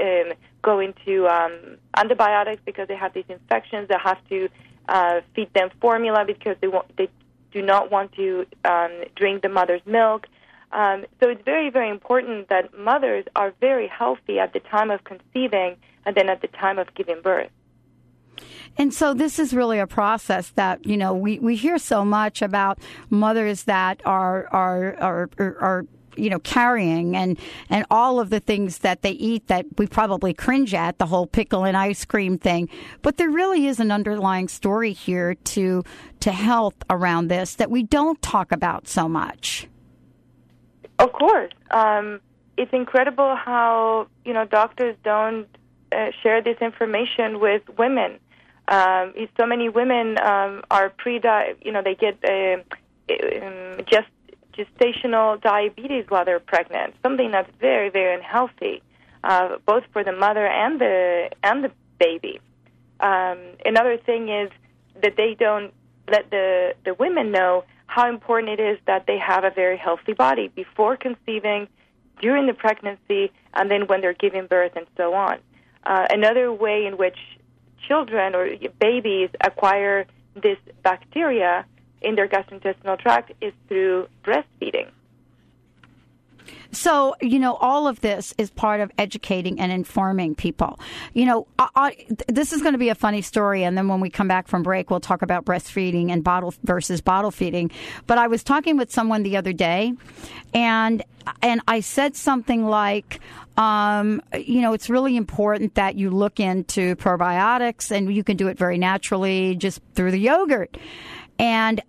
um, 0.00 0.32
go 0.62 0.78
into 0.78 1.26
um, 1.26 1.78
antibiotics 1.96 2.62
because 2.64 2.86
they 2.86 2.96
have 2.96 3.12
these 3.12 3.24
infections. 3.28 3.88
They'll 3.88 3.98
have 3.98 4.22
to 4.28 4.48
uh, 4.88 5.20
feed 5.34 5.52
them 5.52 5.70
formula 5.80 6.24
because 6.24 6.56
they 6.60 6.68
want 6.68 6.96
they 6.96 7.08
do 7.50 7.60
not 7.62 7.90
want 7.90 8.12
to 8.12 8.46
um, 8.64 8.92
drink 9.16 9.42
the 9.42 9.48
mother's 9.48 9.82
milk. 9.84 10.28
Um, 10.70 11.06
so 11.20 11.28
it's 11.28 11.42
very 11.44 11.70
very 11.70 11.90
important 11.90 12.48
that 12.50 12.76
mothers 12.78 13.24
are 13.34 13.52
very 13.60 13.88
healthy 13.88 14.38
at 14.38 14.52
the 14.52 14.60
time 14.60 14.92
of 14.92 15.02
conceiving 15.02 15.76
and 16.06 16.16
then 16.16 16.28
at 16.28 16.40
the 16.40 16.48
time 16.48 16.78
of 16.78 16.94
giving 16.94 17.20
birth. 17.20 17.50
And 18.76 18.92
so 18.92 19.14
this 19.14 19.38
is 19.38 19.54
really 19.54 19.78
a 19.78 19.86
process 19.86 20.48
that, 20.50 20.84
you 20.84 20.96
know, 20.96 21.14
we, 21.14 21.38
we 21.38 21.56
hear 21.56 21.78
so 21.78 22.04
much 22.04 22.42
about 22.42 22.78
mothers 23.10 23.64
that 23.64 24.00
are, 24.04 24.48
are, 24.48 24.96
are, 25.00 25.30
are, 25.38 25.58
are 25.60 25.86
you 26.16 26.30
know 26.30 26.38
carrying 26.38 27.16
and 27.16 27.38
and 27.68 27.84
all 27.90 28.20
of 28.20 28.30
the 28.30 28.40
things 28.40 28.78
that 28.78 29.02
they 29.02 29.10
eat 29.10 29.46
that 29.48 29.66
we 29.78 29.86
probably 29.86 30.32
cringe 30.32 30.74
at 30.74 30.98
the 30.98 31.06
whole 31.06 31.26
pickle 31.26 31.64
and 31.64 31.76
ice 31.76 32.04
cream 32.04 32.38
thing. 32.38 32.68
But 33.02 33.16
there 33.16 33.30
really 33.30 33.66
is 33.66 33.80
an 33.80 33.90
underlying 33.90 34.48
story 34.48 34.92
here 34.92 35.34
to 35.34 35.84
to 36.20 36.32
health 36.32 36.76
around 36.90 37.28
this 37.28 37.56
that 37.56 37.70
we 37.70 37.82
don't 37.82 38.20
talk 38.22 38.52
about 38.52 38.88
so 38.88 39.08
much. 39.08 39.68
Of 40.98 41.12
course. 41.12 41.52
Um, 41.70 42.20
it's 42.56 42.72
incredible 42.72 43.34
how 43.36 44.06
you 44.24 44.32
know 44.32 44.44
doctors 44.44 44.96
don't 45.02 45.48
uh, 45.92 46.10
share 46.22 46.42
this 46.42 46.58
information 46.60 47.40
with 47.40 47.62
women 47.76 48.18
um, 48.68 49.12
so 49.36 49.46
many 49.46 49.68
women 49.68 50.18
um, 50.18 50.62
are 50.70 50.90
pre 50.90 51.20
you 51.62 51.72
know 51.72 51.82
they 51.82 51.94
get 51.94 52.18
uh, 52.24 52.56
um, 53.44 53.84
just 53.86 54.08
gestational 54.56 55.40
diabetes 55.40 56.04
while 56.08 56.24
they're 56.24 56.38
pregnant 56.40 56.94
something 57.02 57.30
that's 57.30 57.50
very 57.60 57.90
very 57.90 58.14
unhealthy 58.14 58.82
uh, 59.24 59.56
both 59.66 59.84
for 59.92 60.04
the 60.04 60.12
mother 60.12 60.46
and 60.46 60.80
the 60.80 61.30
and 61.42 61.64
the 61.64 61.70
baby. 61.98 62.40
Um, 63.00 63.38
another 63.64 63.96
thing 63.96 64.28
is 64.28 64.50
that 65.02 65.16
they 65.16 65.34
don't 65.34 65.72
let 66.10 66.30
the 66.30 66.74
the 66.84 66.94
women 66.94 67.32
know 67.32 67.64
how 67.86 68.08
important 68.08 68.58
it 68.58 68.62
is 68.62 68.78
that 68.86 69.06
they 69.06 69.18
have 69.18 69.44
a 69.44 69.50
very 69.50 69.76
healthy 69.76 70.12
body 70.12 70.48
before 70.48 70.96
conceiving 70.96 71.68
during 72.20 72.46
the 72.46 72.54
pregnancy 72.54 73.32
and 73.54 73.70
then 73.70 73.86
when 73.86 74.00
they're 74.00 74.12
giving 74.26 74.46
birth 74.46 74.72
and 74.76 74.86
so 74.96 75.14
on. 75.14 75.38
Uh, 75.84 76.06
another 76.10 76.52
way 76.52 76.86
in 76.86 76.96
which 76.96 77.18
children 77.86 78.34
or 78.34 78.48
babies 78.78 79.30
acquire 79.40 80.06
this 80.34 80.58
bacteria 80.82 81.64
in 82.02 82.14
their 82.14 82.28
gastrointestinal 82.28 82.98
tract 82.98 83.32
is 83.40 83.52
through 83.68 84.08
breastfeeding. 84.24 84.88
So, 86.74 87.14
you 87.20 87.38
know, 87.38 87.54
all 87.54 87.86
of 87.88 88.00
this 88.00 88.34
is 88.38 88.50
part 88.50 88.80
of 88.80 88.90
educating 88.98 89.60
and 89.60 89.72
informing 89.72 90.34
people. 90.34 90.78
You 91.12 91.26
know, 91.26 91.46
I, 91.58 91.68
I, 91.74 92.06
this 92.28 92.52
is 92.52 92.62
going 92.62 92.72
to 92.72 92.78
be 92.78 92.88
a 92.88 92.94
funny 92.94 93.22
story. 93.22 93.64
And 93.64 93.76
then 93.76 93.88
when 93.88 94.00
we 94.00 94.10
come 94.10 94.28
back 94.28 94.48
from 94.48 94.62
break, 94.62 94.90
we'll 94.90 95.00
talk 95.00 95.22
about 95.22 95.44
breastfeeding 95.44 96.10
and 96.10 96.22
bottle 96.22 96.54
versus 96.62 97.00
bottle 97.00 97.30
feeding. 97.30 97.70
But 98.06 98.18
I 98.18 98.26
was 98.26 98.42
talking 98.42 98.76
with 98.76 98.92
someone 98.92 99.22
the 99.22 99.36
other 99.36 99.52
day 99.52 99.92
and, 100.52 101.02
and 101.42 101.60
I 101.66 101.80
said 101.80 102.16
something 102.16 102.66
like, 102.66 103.20
um, 103.56 104.20
you 104.34 104.60
know, 104.60 104.72
it's 104.72 104.90
really 104.90 105.16
important 105.16 105.76
that 105.76 105.94
you 105.94 106.10
look 106.10 106.40
into 106.40 106.96
probiotics 106.96 107.90
and 107.90 108.12
you 108.12 108.24
can 108.24 108.36
do 108.36 108.48
it 108.48 108.58
very 108.58 108.78
naturally 108.78 109.54
just 109.56 109.80
through 109.94 110.10
the 110.10 110.18
yogurt. 110.18 110.76
And 111.38 111.80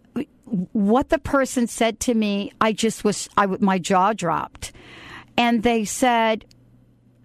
what 0.46 1.10
the 1.10 1.20
person 1.20 1.68
said 1.68 2.00
to 2.02 2.14
me, 2.14 2.52
I 2.62 2.72
just 2.72 3.04
was, 3.04 3.30
I, 3.38 3.46
my 3.46 3.80
jaw 3.80 4.14
dropped. 4.14 4.72
And 5.38 5.64
they 5.64 5.86
said, 5.86 6.46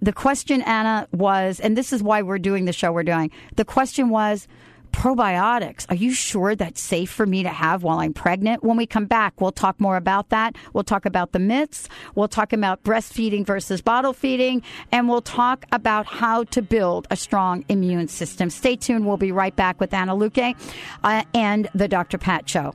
the 0.03 0.13
question, 0.13 0.63
Ana, 0.63 1.07
was, 1.13 1.61
and 1.61 1.77
this 1.77 1.93
is 1.93 2.03
why 2.03 2.23
we're 2.23 2.39
doing 2.39 2.65
the 2.65 2.73
show 2.73 2.91
we're 2.91 3.03
doing. 3.03 3.31
The 3.57 3.65
question 3.65 4.09
was, 4.09 4.49
probiotics. 4.93 5.87
Are 5.89 5.95
you 5.95 6.13
sure 6.13 6.55
that's 6.55 6.81
safe 6.81 7.11
for 7.11 7.27
me 7.27 7.43
to 7.43 7.49
have 7.49 7.83
while 7.83 7.99
I'm 7.99 8.13
pregnant? 8.13 8.63
When 8.63 8.77
we 8.77 8.87
come 8.87 9.07
back, 9.07 9.41
we'll 9.41 9.53
talk 9.53 9.81
more 9.81 9.97
about 9.97 10.31
that. 10.31 10.57
We'll 10.73 10.85
talk 10.85 11.07
about 11.07 11.33
the 11.33 11.39
myths. 11.39 11.89
We'll 12.15 12.29
talk 12.29 12.53
about 12.53 12.83
breastfeeding 12.83 13.47
versus 13.47 13.81
bottle 13.81 14.13
feeding. 14.13 14.63
And 14.91 15.09
we'll 15.09 15.23
talk 15.23 15.65
about 15.73 16.07
how 16.07 16.45
to 16.45 16.63
build 16.63 17.07
a 17.11 17.17
strong 17.17 17.65
immune 17.69 18.09
system. 18.09 18.51
Stay 18.51 18.77
tuned. 18.77 19.07
We'll 19.07 19.17
be 19.17 19.33
right 19.33 19.55
back 19.55 19.81
with 19.81 19.95
Ana 19.95 20.15
Luque 20.15 20.57
uh, 21.05 21.25
and 21.35 21.69
the 21.75 21.89
Dr. 21.89 22.19
Pat 22.19 22.49
Show. 22.49 22.75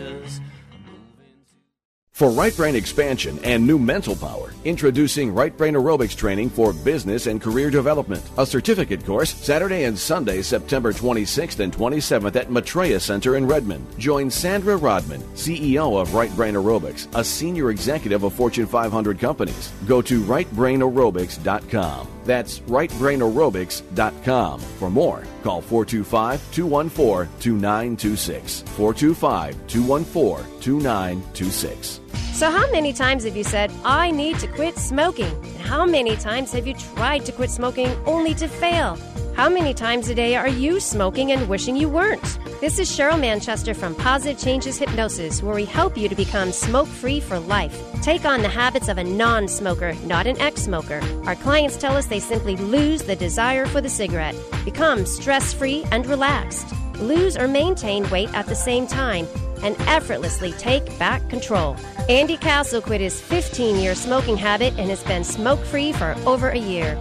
For 2.21 2.29
right 2.29 2.55
brain 2.55 2.75
expansion 2.75 3.39
and 3.43 3.65
new 3.65 3.79
mental 3.79 4.15
power, 4.15 4.53
introducing 4.63 5.33
Right 5.33 5.57
Brain 5.57 5.73
Aerobics 5.73 6.15
training 6.15 6.51
for 6.51 6.71
business 6.71 7.25
and 7.25 7.41
career 7.41 7.71
development. 7.71 8.21
A 8.37 8.45
certificate 8.45 9.03
course 9.03 9.33
Saturday 9.33 9.85
and 9.85 9.97
Sunday, 9.97 10.43
September 10.43 10.93
26th 10.93 11.61
and 11.61 11.75
27th 11.75 12.35
at 12.35 12.51
Maitreya 12.51 12.99
Center 12.99 13.37
in 13.37 13.47
Redmond. 13.47 13.87
Join 13.97 14.29
Sandra 14.29 14.77
Rodman, 14.77 15.23
CEO 15.33 15.99
of 15.99 16.13
Right 16.13 16.29
Brain 16.35 16.53
Aerobics, 16.53 17.07
a 17.15 17.23
senior 17.23 17.71
executive 17.71 18.23
of 18.23 18.35
Fortune 18.35 18.67
500 18.67 19.17
companies. 19.17 19.71
Go 19.87 19.99
to 20.03 20.21
rightbrainaerobics.com. 20.21 22.07
That's 22.25 22.59
rightbrainaerobics.com. 22.59 24.59
For 24.59 24.91
more, 24.91 25.23
call 25.41 25.61
425 25.61 26.53
214 26.53 27.39
2926. 27.39 28.61
425 28.61 29.67
214 29.67 30.61
2926. 30.61 32.01
So, 32.33 32.49
how 32.49 32.71
many 32.71 32.91
times 32.93 33.23
have 33.25 33.37
you 33.37 33.43
said, 33.43 33.71
I 33.85 34.09
need 34.09 34.39
to 34.39 34.47
quit 34.47 34.77
smoking? 34.77 35.25
And 35.25 35.57
how 35.57 35.85
many 35.85 36.15
times 36.15 36.51
have 36.53 36.65
you 36.65 36.73
tried 36.73 37.25
to 37.25 37.31
quit 37.31 37.51
smoking 37.51 37.89
only 38.05 38.33
to 38.35 38.47
fail? 38.47 38.97
How 39.35 39.47
many 39.47 39.73
times 39.73 40.09
a 40.09 40.15
day 40.15 40.35
are 40.35 40.47
you 40.47 40.79
smoking 40.79 41.31
and 41.31 41.47
wishing 41.47 41.75
you 41.75 41.87
weren't? 41.87 42.39
This 42.59 42.77
is 42.79 42.89
Cheryl 42.89 43.19
Manchester 43.19 43.73
from 43.73 43.95
Positive 43.95 44.39
Changes 44.39 44.77
Hypnosis, 44.77 45.41
where 45.41 45.55
we 45.55 45.65
help 45.65 45.97
you 45.97 46.07
to 46.09 46.15
become 46.15 46.51
smoke 46.51 46.87
free 46.87 47.19
for 47.19 47.39
life. 47.39 47.75
Take 48.01 48.25
on 48.25 48.41
the 48.41 48.49
habits 48.49 48.87
of 48.87 48.97
a 48.97 49.03
non 49.03 49.47
smoker, 49.47 49.93
not 50.05 50.27
an 50.27 50.39
ex 50.39 50.61
smoker. 50.63 51.01
Our 51.25 51.35
clients 51.35 51.77
tell 51.77 51.95
us 51.95 52.05
they 52.05 52.19
simply 52.19 52.55
lose 52.57 53.03
the 53.03 53.15
desire 53.15 53.65
for 53.65 53.81
the 53.81 53.89
cigarette, 53.89 54.35
become 54.65 55.05
stress 55.05 55.53
free 55.53 55.85
and 55.91 56.05
relaxed, 56.05 56.67
lose 56.97 57.35
or 57.37 57.47
maintain 57.47 58.07
weight 58.09 58.33
at 58.33 58.45
the 58.45 58.55
same 58.55 58.85
time, 58.85 59.27
and 59.63 59.75
effortlessly 59.81 60.51
take 60.53 60.85
back 60.97 61.27
control. 61.29 61.75
Andy 62.09 62.37
Castle 62.37 62.81
quit 62.81 63.01
his 63.01 63.19
15 63.21 63.77
year 63.77 63.95
smoking 63.95 64.37
habit 64.37 64.73
and 64.77 64.89
has 64.89 65.03
been 65.03 65.23
smoke 65.23 65.63
free 65.65 65.93
for 65.93 66.15
over 66.25 66.49
a 66.49 66.57
year. 66.57 66.99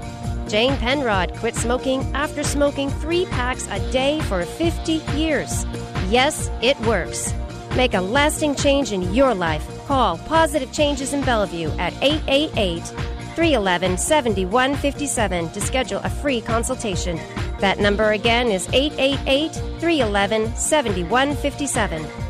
Jane 0.49 0.76
Penrod 0.79 1.35
quit 1.37 1.55
smoking 1.55 2.02
after 2.14 2.43
smoking 2.43 2.90
three 2.90 3.25
packs 3.26 3.69
a 3.71 3.79
day 3.93 4.21
for 4.23 4.45
50 4.45 4.95
years. 5.14 5.64
Yes, 6.09 6.50
it 6.61 6.79
works. 6.81 7.33
Make 7.76 7.95
a 7.95 8.00
lasting 8.00 8.57
change 8.57 8.90
in 8.90 9.14
your 9.14 9.33
life. 9.33 9.64
Call 9.87 10.19
Positive 10.19 10.73
Changes 10.73 11.12
in 11.12 11.23
Bellevue 11.23 11.71
at 11.79 11.93
888 12.02 12.83
311 13.37 13.97
7157 13.97 15.50
to 15.50 15.61
schedule 15.61 16.00
a 16.02 16.11
free 16.11 16.40
consultation. 16.40 17.17
That 17.61 17.79
number 17.79 18.11
again 18.11 18.49
is 18.49 18.69
888 18.73 19.52
311 19.81 20.57
7157. 20.57 22.30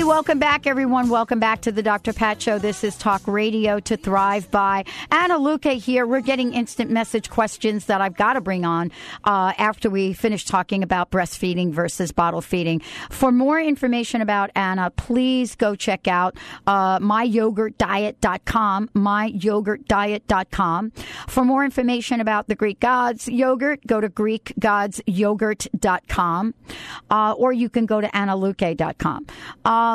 Welcome 0.09 0.39
back, 0.39 0.67
everyone. 0.67 1.11
Welcome 1.11 1.39
back 1.39 1.61
to 1.61 1.71
the 1.71 1.83
Dr. 1.83 2.15
Pat 2.15 2.41
Show. 2.41 2.59
This 2.59 2.83
is 2.83 2.97
Talk 2.97 3.29
Radio 3.29 3.79
to 3.81 3.95
Thrive 3.95 4.51
by. 4.51 4.87
Ana 5.11 5.35
Luque 5.35 5.75
here. 5.75 6.07
We're 6.07 6.23
getting 6.23 6.55
instant 6.55 6.91
message 6.91 7.29
questions 7.29 7.85
that 7.87 8.01
I've 8.01 8.17
got 8.17 8.33
to 8.33 8.41
bring 8.41 8.65
on 8.65 8.91
uh, 9.25 9.53
after 9.59 9.91
we 9.91 10.15
finish 10.15 10.47
talking 10.47 10.83
about 10.83 11.11
breastfeeding 11.11 11.73
versus 11.73 12.11
bottle 12.11 12.41
feeding. 12.41 12.81
For 13.11 13.31
more 13.31 13.61
information 13.61 14.23
about 14.23 14.51
Ana, 14.57 14.91
please 14.93 15.55
go 15.55 15.75
check 15.75 16.09
out 16.09 16.39
uh, 16.67 17.01
myyogurtdiet.com, 17.01 18.89
myyogurtdiet.com. 18.95 20.91
For 21.29 21.45
more 21.45 21.67
information 21.67 22.23
about 22.23 22.49
the 22.49 22.55
Greek 22.55 22.81
gods 22.81 23.29
yogurt, 23.29 23.87
go 23.87 24.01
to 24.01 24.09
greekgodsyogurt.com, 24.09 26.55
uh, 27.11 27.35
or 27.37 27.53
you 27.53 27.69
can 27.69 27.85
go 27.85 28.01
to 28.01 28.09
analuque.com. 28.09 29.27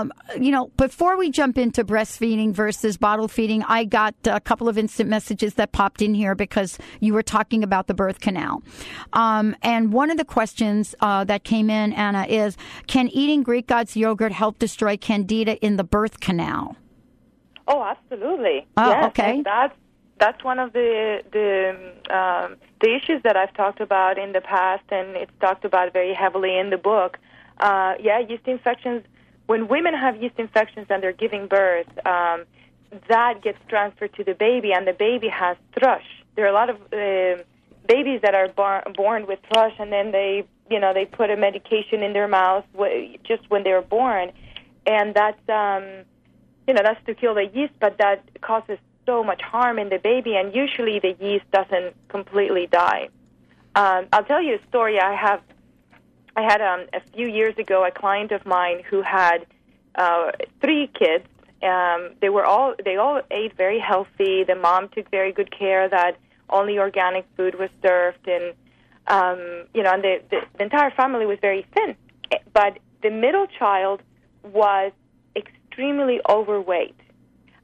Um, 0.04 0.12
you 0.42 0.52
know, 0.52 0.68
before 0.78 1.18
we 1.18 1.30
jump 1.30 1.58
into 1.58 1.84
breastfeeding 1.84 2.52
versus 2.52 2.98
bottle 2.98 3.28
feeding, 3.28 3.64
I 3.64 3.86
got 3.86 4.16
a 4.26 4.40
couple 4.40 4.68
of 4.68 4.78
instant 4.78 5.10
messages 5.10 5.56
that 5.56 5.72
popped 5.72 6.02
in 6.02 6.14
here 6.14 6.36
because 6.36 6.78
you 7.00 7.14
were 7.14 7.24
talking 7.24 7.64
about 7.64 7.88
the 7.88 7.94
birth 7.94 8.20
canal. 8.20 8.64
Um, 9.14 9.56
and 9.62 9.94
one 9.94 10.12
of 10.12 10.18
the 10.18 10.26
questions 10.26 10.94
uh, 11.00 11.24
that 11.26 11.44
came 11.44 11.70
in, 11.70 11.94
Ana, 11.94 12.26
is 12.28 12.58
can 12.88 13.08
eating 13.10 13.44
Greek 13.44 13.68
God's 13.68 13.96
yogurt 13.96 14.32
help 14.32 14.60
destroy 14.60 14.98
candida 14.98 15.58
in 15.58 15.78
the 15.78 15.84
birth 15.84 16.20
canal? 16.20 16.76
Oh, 17.68 17.84
absolutely. 17.84 18.68
Oh, 18.76 18.90
yes, 18.90 19.06
okay. 19.08 19.42
That's 19.44 19.76
that's 20.20 20.44
one 20.44 20.60
of 20.60 20.74
the 20.74 21.22
the 21.32 22.16
um, 22.16 22.58
the 22.82 22.96
issues 22.96 23.24
that 23.24 23.38
I've 23.38 23.54
talked 23.54 23.80
about 23.80 24.18
in 24.18 24.34
the 24.34 24.42
past, 24.42 24.84
and 24.90 25.16
it's 25.16 25.32
talked 25.40 25.64
about 25.64 25.94
very 25.94 26.14
heavily 26.14 26.58
in 26.58 26.70
the 26.72 26.78
book. 26.78 27.18
Uh, 27.58 27.94
yeah, 28.02 28.20
yeast 28.20 28.48
infections. 28.48 29.04
When 29.46 29.68
women 29.68 29.94
have 29.94 30.22
yeast 30.22 30.36
infections 30.38 30.88
and 30.90 31.04
they're 31.04 31.12
giving 31.12 31.48
birth, 31.48 31.88
um, 32.06 32.46
that 33.10 33.42
gets 33.42 33.58
transferred 33.68 34.14
to 34.16 34.24
the 34.24 34.34
baby, 34.34 34.72
and 34.74 34.88
the 34.88 34.94
baby 34.94 35.28
has 35.28 35.58
thrush. 35.78 36.06
There 36.36 36.46
are 36.46 36.50
a 36.50 36.54
lot 36.54 36.70
of 36.70 36.78
uh, 36.94 37.44
babies 37.88 38.22
that 38.22 38.36
are 38.36 38.48
bar- 38.48 38.86
born 38.96 39.28
with 39.28 39.40
thrush, 39.52 39.74
and 39.80 39.92
then 39.92 40.12
they, 40.12 40.46
you 40.70 40.80
know, 40.80 40.94
they 40.94 41.06
put 41.06 41.30
a 41.30 41.36
medication 41.36 42.04
in 42.04 42.14
their 42.14 42.28
mouth 42.28 42.66
w- 42.74 43.18
just 43.24 43.50
when 43.50 43.64
they 43.64 43.72
were 43.72 43.82
born, 43.82 44.32
and 44.86 45.14
that's, 45.14 45.50
um, 45.50 45.84
you 46.68 46.74
know, 46.74 46.82
that's 46.84 47.04
to 47.06 47.14
kill 47.14 47.34
the 47.34 47.46
yeast, 47.46 47.74
but 47.80 47.98
that 47.98 48.24
causes 48.42 48.78
so 49.06 49.24
much 49.24 49.42
harm 49.42 49.80
in 49.80 49.90
the 49.90 49.98
baby, 49.98 50.36
and 50.36 50.56
usually 50.56 51.00
the 51.00 51.16
yeast 51.20 51.50
doesn't 51.52 51.96
completely 52.08 52.68
die. 52.68 53.10
Um, 53.76 54.06
I'll 54.14 54.24
tell 54.24 54.42
you 54.42 54.56
a 54.56 54.68
story. 54.70 55.00
I 55.00 55.14
have, 55.16 55.42
I 56.36 56.42
had 56.42 56.62
um, 56.62 56.88
a 56.94 57.02
few 57.14 57.28
years 57.28 57.58
ago 57.58 57.86
a 57.86 57.92
client 57.92 58.32
of 58.32 58.46
mine 58.46 58.82
who 58.90 59.02
had 59.02 59.46
uh, 59.96 60.32
three 60.62 60.88
kids. 60.88 61.26
Um, 61.62 62.12
they 62.22 62.30
were 62.30 62.46
all 62.46 62.74
they 62.84 62.98
all 62.98 63.22
ate 63.32 63.56
very 63.56 63.80
healthy. 63.80 64.44
The 64.44 64.56
mom 64.56 64.90
took 64.90 65.10
very 65.10 65.32
good 65.32 65.52
care 65.58 65.88
that 65.88 66.18
only 66.50 66.78
organic 66.78 67.26
food 67.38 67.56
was 67.56 67.70
served, 67.82 68.28
and 68.28 68.54
um, 69.08 69.68
you 69.74 69.84
know, 69.84 69.94
and 69.94 70.04
the, 70.04 70.22
the 70.30 70.42
the 70.58 70.64
entire 70.64 70.92
family 70.92 71.26
was 71.26 71.38
very 71.40 71.66
thin. 71.76 71.96
But 72.54 72.80
the 73.02 73.12
middle 73.12 73.48
child 73.60 74.02
was 74.44 74.92
extremely 75.36 76.20
overweight, 76.28 76.96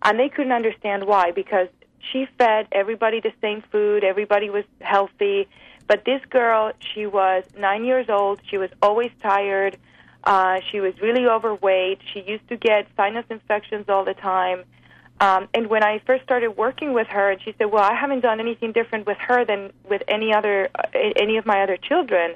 and 0.03 0.19
they 0.19 0.29
couldn't 0.29 0.53
understand 0.53 1.05
why 1.05 1.31
because 1.31 1.67
she 1.99 2.27
fed 2.37 2.67
everybody 2.71 3.19
the 3.19 3.33
same 3.41 3.63
food, 3.71 4.03
everybody 4.03 4.49
was 4.49 4.63
healthy. 4.81 5.47
But 5.89 6.05
this 6.05 6.21
girl, 6.29 6.71
she 6.93 7.07
was 7.07 7.43
nine 7.57 7.83
years 7.83 8.05
old. 8.09 8.39
She 8.47 8.59
was 8.59 8.69
always 8.79 9.09
tired. 9.23 9.75
Uh, 10.23 10.59
she 10.71 10.79
was 10.81 10.93
really 11.01 11.25
overweight. 11.25 11.99
She 12.13 12.21
used 12.21 12.47
to 12.49 12.57
get 12.57 12.87
sinus 12.95 13.25
infections 13.31 13.89
all 13.89 14.05
the 14.05 14.13
time. 14.13 14.65
Um, 15.19 15.49
and 15.51 15.67
when 15.67 15.83
I 15.83 15.99
first 16.05 16.23
started 16.23 16.51
working 16.51 16.93
with 16.93 17.07
her, 17.07 17.31
and 17.31 17.41
she 17.41 17.55
said, 17.57 17.71
"Well, 17.71 17.83
I 17.83 17.95
haven't 17.95 18.19
done 18.19 18.39
anything 18.39 18.71
different 18.71 19.07
with 19.07 19.17
her 19.17 19.43
than 19.43 19.73
with 19.89 20.03
any 20.07 20.31
other 20.31 20.69
uh, 20.75 20.83
any 20.93 21.37
of 21.37 21.47
my 21.47 21.63
other 21.63 21.75
children." 21.75 22.35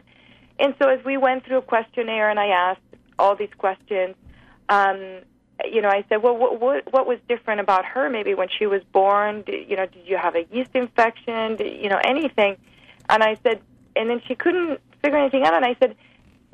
And 0.60 0.74
so, 0.81 0.89
as 0.89 1.05
we 1.05 1.17
went 1.17 1.45
through 1.45 1.60
a 1.60 1.62
questionnaire, 1.62 2.31
and 2.31 2.39
I 2.39 2.48
asked 2.48 2.81
all 3.19 3.36
these 3.36 3.53
questions, 3.57 4.15
um, 4.67 5.19
you 5.63 5.81
know, 5.81 5.89
I 5.89 6.03
said, 6.10 6.24
"Well, 6.24 6.35
what, 6.35 6.59
what 6.59 6.92
what 6.92 7.05
was 7.07 7.20
different 7.29 7.61
about 7.61 7.85
her? 7.85 8.09
Maybe 8.09 8.33
when 8.33 8.50
she 8.50 8.66
was 8.66 8.81
born, 8.92 9.44
did, 9.44 9.70
you 9.70 9.77
know, 9.77 9.85
did 9.85 10.07
you 10.07 10.18
have 10.18 10.35
a 10.35 10.44
yeast 10.51 10.72
infection? 10.74 11.57
Did, 11.57 11.81
you 11.83 11.89
know, 11.89 12.01
anything?" 12.03 12.57
And 13.09 13.24
I 13.24 13.37
said, 13.44 13.61
and 13.96 14.09
then 14.09 14.22
she 14.27 14.35
couldn't 14.35 14.79
figure 15.01 15.18
anything 15.18 15.44
out. 15.44 15.53
And 15.53 15.66
I 15.66 15.75
said, 15.79 15.96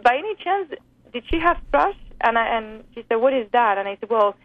"By 0.03 0.17
any 0.17 0.35
chance, 0.35 0.73
did 1.13 1.23
she 1.29 1.39
have 1.39 1.57
thrush?" 1.71 1.95
And 2.21 2.38
I, 2.38 2.57
and 2.57 2.83
she 2.93 3.05
said, 3.07 3.15
"What 3.15 3.33
is 3.33 3.47
that?" 3.51 3.77
And 3.77 3.88
I 3.88 3.97
said, 3.99 4.09
"Well." 4.09 4.35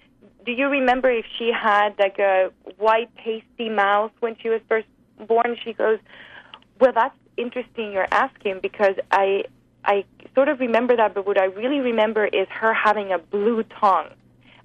do 0.44 0.52
you 0.52 0.68
remember 0.68 1.10
if 1.10 1.24
she 1.38 1.50
had 1.50 1.94
like 1.98 2.18
a 2.18 2.50
white 2.76 3.14
pasty 3.16 3.68
mouth 3.70 4.12
when 4.20 4.36
she 4.40 4.48
was 4.48 4.60
first 4.68 4.86
born 5.26 5.56
she 5.64 5.72
goes 5.72 5.98
well 6.80 6.92
that's 6.94 7.16
interesting 7.36 7.92
you're 7.92 8.08
asking 8.10 8.58
because 8.60 8.94
i 9.10 9.44
i 9.84 10.04
sort 10.34 10.48
of 10.48 10.60
remember 10.60 10.96
that 10.96 11.14
but 11.14 11.26
what 11.26 11.40
i 11.40 11.44
really 11.44 11.80
remember 11.80 12.26
is 12.26 12.46
her 12.50 12.74
having 12.74 13.12
a 13.12 13.18
blue 13.18 13.62
tongue 13.80 14.08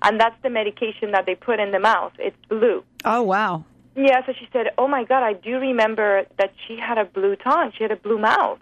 and 0.01 0.19
that's 0.19 0.35
the 0.43 0.49
medication 0.49 1.11
that 1.11 1.25
they 1.25 1.35
put 1.35 1.59
in 1.59 1.71
the 1.71 1.79
mouth 1.79 2.11
it's 2.19 2.37
blue 2.47 2.83
Oh, 3.05 3.23
wow. 3.23 3.63
Yeah 3.95 4.25
so 4.25 4.33
she 4.33 4.47
said 4.53 4.67
oh 4.77 4.87
my 4.87 5.03
god 5.03 5.23
i 5.23 5.33
do 5.33 5.57
remember 5.59 6.23
that 6.37 6.53
she 6.67 6.77
had 6.77 6.97
a 6.97 7.05
blue 7.05 7.35
tongue. 7.35 7.71
She 7.77 7.83
had 7.83 7.91
a 7.91 7.95
blue 7.95 8.17
mouth. 8.17 8.59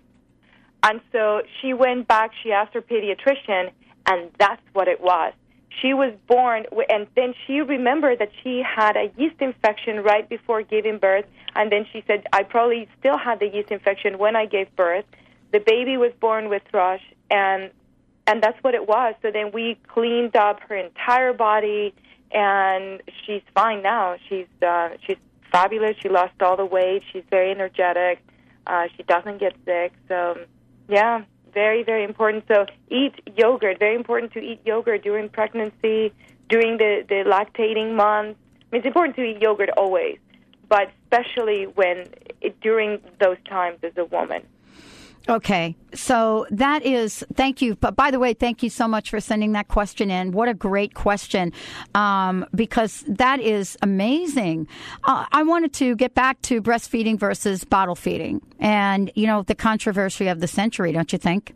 And 0.83 1.01
so 1.11 1.41
she 1.59 1.73
went 1.73 2.07
back 2.07 2.31
she 2.43 2.51
asked 2.51 2.73
her 2.73 2.81
pediatrician 2.81 3.71
and 4.05 4.31
that's 4.39 4.61
what 4.73 4.87
it 4.87 5.01
was. 5.01 5.33
She 5.81 5.93
was 5.93 6.13
born 6.27 6.65
and 6.89 7.07
then 7.15 7.33
she 7.45 7.61
remembered 7.61 8.19
that 8.19 8.31
she 8.43 8.63
had 8.63 8.95
a 8.95 9.11
yeast 9.17 9.41
infection 9.41 10.01
right 10.01 10.27
before 10.27 10.61
giving 10.61 10.97
birth 10.97 11.25
and 11.55 11.71
then 11.71 11.85
she 11.91 12.03
said 12.07 12.25
i 12.33 12.43
probably 12.43 12.87
still 12.99 13.17
had 13.17 13.39
the 13.39 13.47
yeast 13.47 13.71
infection 13.71 14.17
when 14.17 14.35
i 14.35 14.45
gave 14.45 14.73
birth. 14.75 15.05
The 15.51 15.59
baby 15.59 15.97
was 15.97 16.11
born 16.19 16.49
with 16.49 16.63
thrush 16.71 17.01
and 17.29 17.71
and 18.27 18.43
that's 18.43 18.61
what 18.61 18.75
it 18.75 18.87
was. 18.87 19.15
So 19.21 19.31
then 19.31 19.51
we 19.53 19.77
cleaned 19.87 20.35
up 20.35 20.59
her 20.67 20.75
entire 20.75 21.31
body 21.31 21.93
and 22.31 23.01
she's 23.25 23.41
fine 23.53 23.81
now 23.81 24.15
she's 24.27 24.47
uh 24.61 24.89
she's 25.05 25.17
fabulous 25.51 25.95
she 26.01 26.09
lost 26.09 26.33
all 26.41 26.57
the 26.57 26.65
weight 26.65 27.01
she's 27.11 27.23
very 27.29 27.51
energetic 27.51 28.19
uh 28.67 28.87
she 28.95 29.03
doesn't 29.03 29.39
get 29.39 29.53
sick 29.65 29.93
so 30.07 30.37
yeah 30.89 31.23
very, 31.57 31.81
very 31.83 32.03
important. 32.03 32.43
So 32.47 32.67
eat 32.89 33.15
yogurt. 33.35 33.79
Very 33.79 33.95
important 33.95 34.31
to 34.33 34.39
eat 34.39 34.59
yogurt 34.63 35.01
during 35.01 35.27
pregnancy, 35.27 36.13
during 36.49 36.77
the, 36.77 37.03
the 37.09 37.23
lactating 37.25 37.95
months. 37.95 38.39
I 38.61 38.65
mean, 38.71 38.79
it's 38.81 38.85
important 38.85 39.15
to 39.15 39.23
eat 39.23 39.41
yogurt 39.41 39.71
always, 39.75 40.19
but 40.69 40.91
especially 41.01 41.65
when 41.65 42.09
it, 42.41 42.59
during 42.61 42.99
those 43.19 43.37
times 43.49 43.79
as 43.81 43.93
a 43.97 44.05
woman. 44.05 44.43
Okay, 45.29 45.75
so 45.93 46.47
that 46.51 46.85
is 46.85 47.25
thank 47.33 47.61
you. 47.61 47.75
But 47.75 47.97
by 47.97 48.11
the 48.11 48.19
way, 48.19 48.33
thank 48.33 48.63
you 48.63 48.69
so 48.69 48.87
much 48.87 49.09
for 49.09 49.19
sending 49.19 49.51
that 49.53 49.67
question 49.67 50.09
in. 50.09 50.31
What 50.31 50.47
a 50.47 50.53
great 50.53 50.93
question, 50.93 51.51
um, 51.93 52.45
because 52.55 53.03
that 53.09 53.41
is 53.41 53.77
amazing. 53.81 54.67
Uh, 55.03 55.25
I 55.33 55.43
wanted 55.43 55.73
to 55.73 55.97
get 55.97 56.13
back 56.13 56.41
to 56.43 56.61
breastfeeding 56.61 57.19
versus 57.19 57.65
bottle 57.65 57.95
feeding, 57.95 58.41
and 58.59 59.11
you 59.15 59.27
know 59.27 59.43
the 59.43 59.55
controversy 59.55 60.27
of 60.29 60.39
the 60.39 60.47
century, 60.47 60.93
don't 60.93 61.11
you 61.11 61.19
think? 61.19 61.53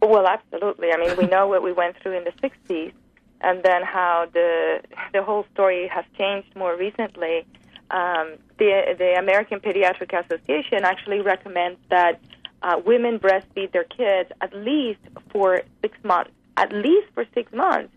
Well, 0.00 0.28
absolutely. 0.28 0.92
I 0.92 0.98
mean, 0.98 1.16
we 1.16 1.26
know 1.26 1.48
what 1.48 1.64
we 1.64 1.72
went 1.72 1.96
through 2.00 2.18
in 2.18 2.24
the 2.24 2.48
60s, 2.48 2.92
and 3.40 3.60
then 3.64 3.82
how 3.82 4.28
the 4.32 4.82
the 5.12 5.24
whole 5.24 5.44
story 5.52 5.88
has 5.88 6.04
changed 6.16 6.54
more 6.54 6.76
recently. 6.76 7.44
Um, 7.90 8.34
the 8.58 8.94
the 8.96 9.16
American 9.18 9.58
Pediatric 9.58 10.12
Association 10.12 10.84
actually 10.84 11.22
recommends 11.22 11.80
that 11.90 12.20
uh, 12.62 12.80
women 12.84 13.18
breastfeed 13.18 13.72
their 13.72 13.84
kids 13.84 14.30
at 14.40 14.54
least 14.54 15.00
for 15.32 15.62
six 15.82 15.96
months. 16.02 16.30
At 16.56 16.72
least 16.72 17.08
for 17.14 17.24
six 17.34 17.52
months. 17.52 17.92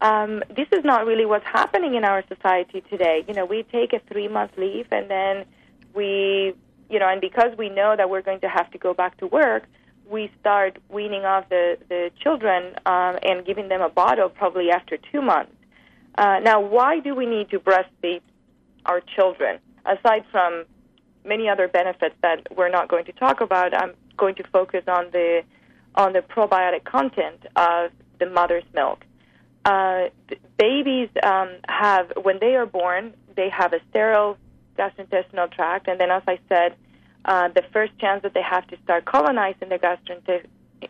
Um, 0.00 0.42
this 0.48 0.66
is 0.72 0.84
not 0.84 1.06
really 1.06 1.26
what's 1.26 1.46
happening 1.46 1.94
in 1.94 2.04
our 2.04 2.24
society 2.26 2.82
today. 2.90 3.24
You 3.28 3.34
know, 3.34 3.44
we 3.44 3.62
take 3.64 3.92
a 3.92 4.00
three 4.10 4.28
month 4.28 4.52
leave 4.56 4.86
and 4.90 5.10
then 5.10 5.44
we, 5.94 6.54
you 6.88 6.98
know, 6.98 7.08
and 7.08 7.20
because 7.20 7.56
we 7.56 7.68
know 7.68 7.94
that 7.96 8.08
we're 8.08 8.22
going 8.22 8.40
to 8.40 8.48
have 8.48 8.70
to 8.72 8.78
go 8.78 8.94
back 8.94 9.18
to 9.18 9.26
work, 9.26 9.64
we 10.08 10.30
start 10.40 10.78
weaning 10.88 11.24
off 11.24 11.48
the, 11.48 11.76
the 11.88 12.10
children 12.20 12.74
um, 12.86 13.18
and 13.22 13.46
giving 13.46 13.68
them 13.68 13.80
a 13.80 13.88
bottle 13.88 14.28
probably 14.28 14.70
after 14.70 14.96
two 15.12 15.22
months. 15.22 15.52
Uh, 16.16 16.40
now, 16.42 16.60
why 16.60 16.98
do 16.98 17.14
we 17.14 17.26
need 17.26 17.50
to 17.50 17.60
breastfeed 17.60 18.22
our 18.86 19.00
children? 19.00 19.58
Aside 19.86 20.24
from 20.32 20.64
many 21.24 21.48
other 21.48 21.68
benefits 21.68 22.14
that 22.22 22.46
we're 22.56 22.70
not 22.70 22.88
going 22.88 23.04
to 23.06 23.12
talk 23.12 23.40
about, 23.40 23.74
I'm 23.74 23.94
going 24.16 24.34
to 24.36 24.44
focus 24.52 24.84
on 24.86 25.10
the 25.12 25.42
on 25.94 26.12
the 26.12 26.20
probiotic 26.20 26.84
content 26.84 27.44
of 27.56 27.90
the 28.20 28.26
mother's 28.26 28.64
milk. 28.72 29.04
Uh, 29.64 30.08
babies 30.56 31.08
um, 31.22 31.50
have, 31.68 32.12
when 32.22 32.38
they 32.40 32.54
are 32.54 32.64
born, 32.64 33.12
they 33.36 33.48
have 33.50 33.72
a 33.72 33.80
sterile 33.90 34.36
gastrointestinal 34.78 35.50
tract, 35.50 35.88
and 35.88 36.00
then, 36.00 36.10
as 36.10 36.22
I 36.28 36.38
said, 36.48 36.76
uh, 37.24 37.48
the 37.48 37.62
first 37.72 37.98
chance 37.98 38.22
that 38.22 38.34
they 38.34 38.42
have 38.42 38.66
to 38.68 38.76
start 38.84 39.04
colonizing 39.04 39.68
the 39.68 39.78
gastrointe- 39.78 40.46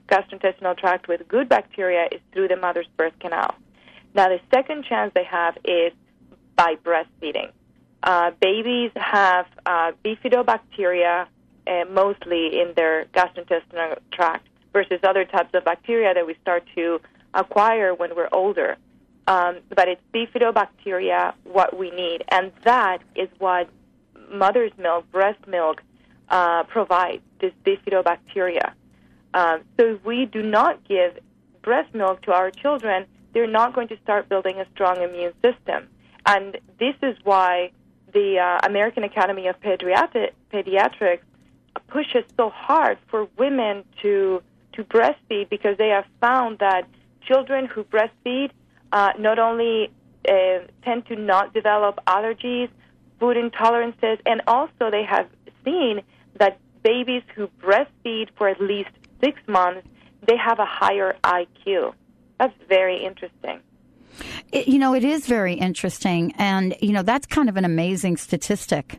gastrointestinal 0.09 0.77
tract 0.77 1.09
with 1.09 1.27
good 1.27 1.49
bacteria 1.49 2.07
is 2.13 2.21
through 2.33 2.49
the 2.49 2.57
mother's 2.57 2.87
birth 2.97 3.15
canal. 3.21 3.55
Now, 4.15 4.29
the 4.29 4.41
second 4.55 4.85
chance 4.85 5.13
they 5.15 5.25
have 5.25 5.57
is 5.65 5.93
by 6.57 6.75
breastfeeding. 6.85 7.51
Uh, 8.03 8.31
babies 8.41 8.91
have 8.97 9.47
uh, 9.67 9.93
bifidobacteria 10.05 11.27
uh, 11.67 11.85
mostly 11.91 12.61
in 12.61 12.73
their 12.75 13.05
gastrointestinal 13.13 13.99
tract 14.13 14.47
versus 14.73 15.01
other 15.03 15.25
types 15.25 15.51
of 15.55 15.65
bacteria 15.65 16.15
that 16.15 16.27
we 16.27 16.35
start 16.41 16.65
to 16.75 17.01
acquire 17.35 17.95
when 17.95 18.15
we're 18.17 18.29
older. 18.33 18.77
Um, 19.27 19.59
but 19.69 19.89
it's 19.89 20.01
bifidobacteria 20.15 21.35
what 21.45 21.77
we 21.79 21.91
need, 21.91 22.25
and 22.29 22.53
that 22.65 22.99
is 23.15 23.29
what 23.39 23.69
mother's 24.33 24.73
milk, 24.79 25.11
breast 25.13 25.47
milk, 25.47 25.83
uh, 26.29 26.65
provides 26.65 27.23
this 27.41 27.53
bifidobacteria. 27.65 28.73
Um, 29.35 29.61
so 29.79 29.95
if 29.95 30.05
we 30.05 30.27
do 30.27 30.43
not 30.43 30.83
give 30.89 31.19
breast 31.63 31.95
milk 31.95 32.23
to 32.23 32.33
our 32.33 32.51
children, 32.51 33.07
they're 33.33 33.47
not 33.47 33.75
going 33.75 33.89
to 33.89 33.99
start 34.03 34.29
building 34.29 34.59
a 34.59 34.67
strong 34.75 35.03
immune 35.03 35.33
system. 35.43 35.89
And 36.27 36.59
this 36.79 36.95
is 37.03 37.17
why 37.23 37.71
the 38.13 38.39
uh, 38.39 38.67
American 38.67 39.05
Academy 39.05 39.47
of 39.49 39.61
Pediatri- 39.61 40.33
Pediatrics 40.53 41.23
pushes 41.89 42.25
so 42.37 42.51
hard 42.51 42.99
for 43.09 43.29
women 43.39 43.85
to 44.03 44.43
to 44.73 44.85
breastfeed 44.85 45.49
because 45.49 45.77
they 45.79 45.89
have 45.89 46.05
found 46.21 46.61
that 46.61 46.87
children 47.23 47.67
who 47.67 47.83
breastfeed 47.85 48.51
uh, 48.93 49.11
not 49.19 49.39
only 49.39 49.91
uh, 50.29 50.59
tend 50.85 51.07
to 51.07 51.17
not 51.17 51.53
develop 51.53 51.99
allergies, 52.07 52.69
food 53.19 53.37
intolerances, 53.37 54.21
and 54.27 54.41
also 54.47 54.91
they 54.91 55.03
have 55.03 55.29
seen 55.65 56.03
that 56.39 56.59
babies 56.83 57.23
who 57.35 57.49
breastfeed 57.61 58.29
for 58.37 58.49
at 58.49 58.61
least 58.61 58.91
six 59.23 59.41
months 59.47 59.87
they 60.27 60.37
have 60.37 60.59
a 60.59 60.65
higher 60.65 61.17
IQ. 61.25 61.95
That's 62.39 62.55
very 62.69 63.05
interesting. 63.05 63.61
It, 64.53 64.69
you 64.69 64.79
know, 64.79 64.95
it 64.95 65.05
is 65.05 65.27
very 65.27 65.55
interesting, 65.55 66.33
and 66.39 66.77
you 66.81 66.93
know 66.93 67.03
that's 67.03 67.27
kind 67.27 67.49
of 67.49 67.57
an 67.57 67.65
amazing 67.65 68.17
statistic. 68.17 68.99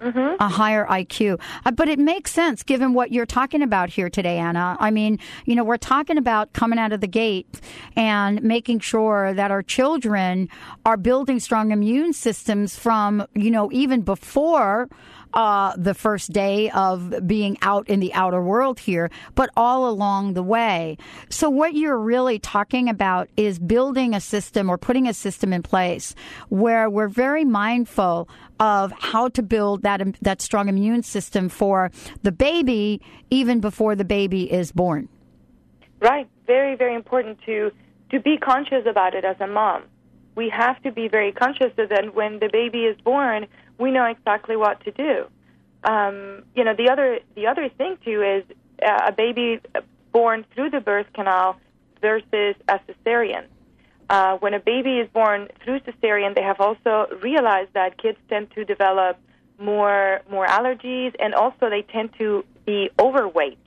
Mm-hmm. 0.00 0.34
A 0.40 0.48
higher 0.48 0.84
IQ. 0.84 1.40
Uh, 1.64 1.70
but 1.70 1.88
it 1.88 1.96
makes 1.96 2.32
sense 2.32 2.64
given 2.64 2.92
what 2.92 3.12
you're 3.12 3.24
talking 3.24 3.62
about 3.62 3.88
here 3.88 4.10
today, 4.10 4.36
Ana. 4.36 4.76
I 4.80 4.90
mean, 4.90 5.20
you 5.44 5.54
know, 5.54 5.62
we're 5.62 5.76
talking 5.76 6.18
about 6.18 6.52
coming 6.54 6.80
out 6.80 6.92
of 6.92 7.00
the 7.00 7.06
gate 7.06 7.60
and 7.94 8.42
making 8.42 8.80
sure 8.80 9.32
that 9.32 9.52
our 9.52 9.62
children 9.62 10.48
are 10.84 10.96
building 10.96 11.38
strong 11.38 11.70
immune 11.70 12.14
systems 12.14 12.76
from, 12.76 13.24
you 13.34 13.52
know, 13.52 13.70
even 13.70 14.00
before 14.02 14.88
uh, 15.34 15.74
the 15.76 15.94
first 15.94 16.32
day 16.32 16.70
of 16.70 17.26
being 17.26 17.56
out 17.62 17.88
in 17.88 18.00
the 18.00 18.12
outer 18.14 18.42
world 18.42 18.80
here, 18.80 19.10
but 19.34 19.50
all 19.56 19.88
along 19.88 20.34
the 20.34 20.42
way. 20.42 20.96
So, 21.28 21.48
what 21.48 21.74
you're 21.74 21.98
really 21.98 22.38
talking 22.38 22.88
about 22.88 23.28
is 23.36 23.58
building 23.58 24.14
a 24.14 24.20
system 24.20 24.68
or 24.68 24.78
putting 24.78 25.08
a 25.08 25.14
system 25.14 25.52
in 25.52 25.62
place 25.62 26.14
where 26.48 26.88
we're 26.90 27.08
very 27.08 27.44
mindful 27.44 28.28
of 28.60 28.92
how 28.92 29.28
to 29.28 29.42
build 29.42 29.82
that 29.82 30.00
that 30.20 30.40
strong 30.40 30.68
immune 30.68 31.02
system 31.02 31.48
for 31.48 31.90
the 32.22 32.32
baby 32.32 33.00
even 33.30 33.60
before 33.60 33.96
the 33.96 34.04
baby 34.04 34.52
is 34.52 34.72
born. 34.72 35.08
Right. 36.00 36.28
Very, 36.46 36.74
very 36.76 36.94
important 36.94 37.38
to 37.46 37.70
to 38.10 38.20
be 38.20 38.36
conscious 38.36 38.84
about 38.86 39.14
it 39.14 39.24
as 39.24 39.36
a 39.40 39.46
mom. 39.46 39.84
We 40.34 40.48
have 40.50 40.82
to 40.82 40.92
be 40.92 41.08
very 41.08 41.32
conscious 41.32 41.72
so 41.76 41.86
that 41.86 42.14
when 42.14 42.38
the 42.38 42.48
baby 42.52 42.84
is 42.84 42.96
born, 43.00 43.46
we 43.78 43.90
know 43.90 44.04
exactly 44.04 44.56
what 44.56 44.84
to 44.84 44.90
do. 44.90 45.26
Um, 45.84 46.44
you 46.54 46.64
know, 46.64 46.74
the 46.74 46.90
other 46.90 47.20
the 47.34 47.46
other 47.46 47.68
thing 47.68 47.98
too 48.04 48.22
is 48.22 48.44
uh, 48.84 49.06
a 49.08 49.12
baby 49.12 49.60
born 50.12 50.44
through 50.54 50.70
the 50.70 50.80
birth 50.80 51.06
canal 51.14 51.58
versus 52.00 52.54
a 52.68 52.78
cesarean. 52.86 53.46
Uh, 54.08 54.36
when 54.38 54.52
a 54.52 54.60
baby 54.60 54.98
is 54.98 55.08
born 55.12 55.48
through 55.64 55.80
cesarean, 55.80 56.34
they 56.34 56.42
have 56.42 56.60
also 56.60 57.06
realized 57.22 57.70
that 57.72 57.96
kids 57.96 58.18
tend 58.28 58.50
to 58.52 58.64
develop 58.64 59.18
more 59.58 60.20
more 60.30 60.46
allergies, 60.46 61.14
and 61.18 61.34
also 61.34 61.70
they 61.70 61.82
tend 61.82 62.10
to 62.18 62.44
be 62.66 62.90
overweight, 62.98 63.58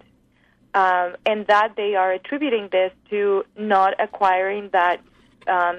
um, 0.74 1.16
and 1.26 1.48
that 1.48 1.74
they 1.76 1.96
are 1.96 2.12
attributing 2.12 2.70
this 2.72 2.92
to 3.10 3.44
not 3.58 3.94
acquiring 4.00 4.70
that 4.72 5.02
um, 5.48 5.78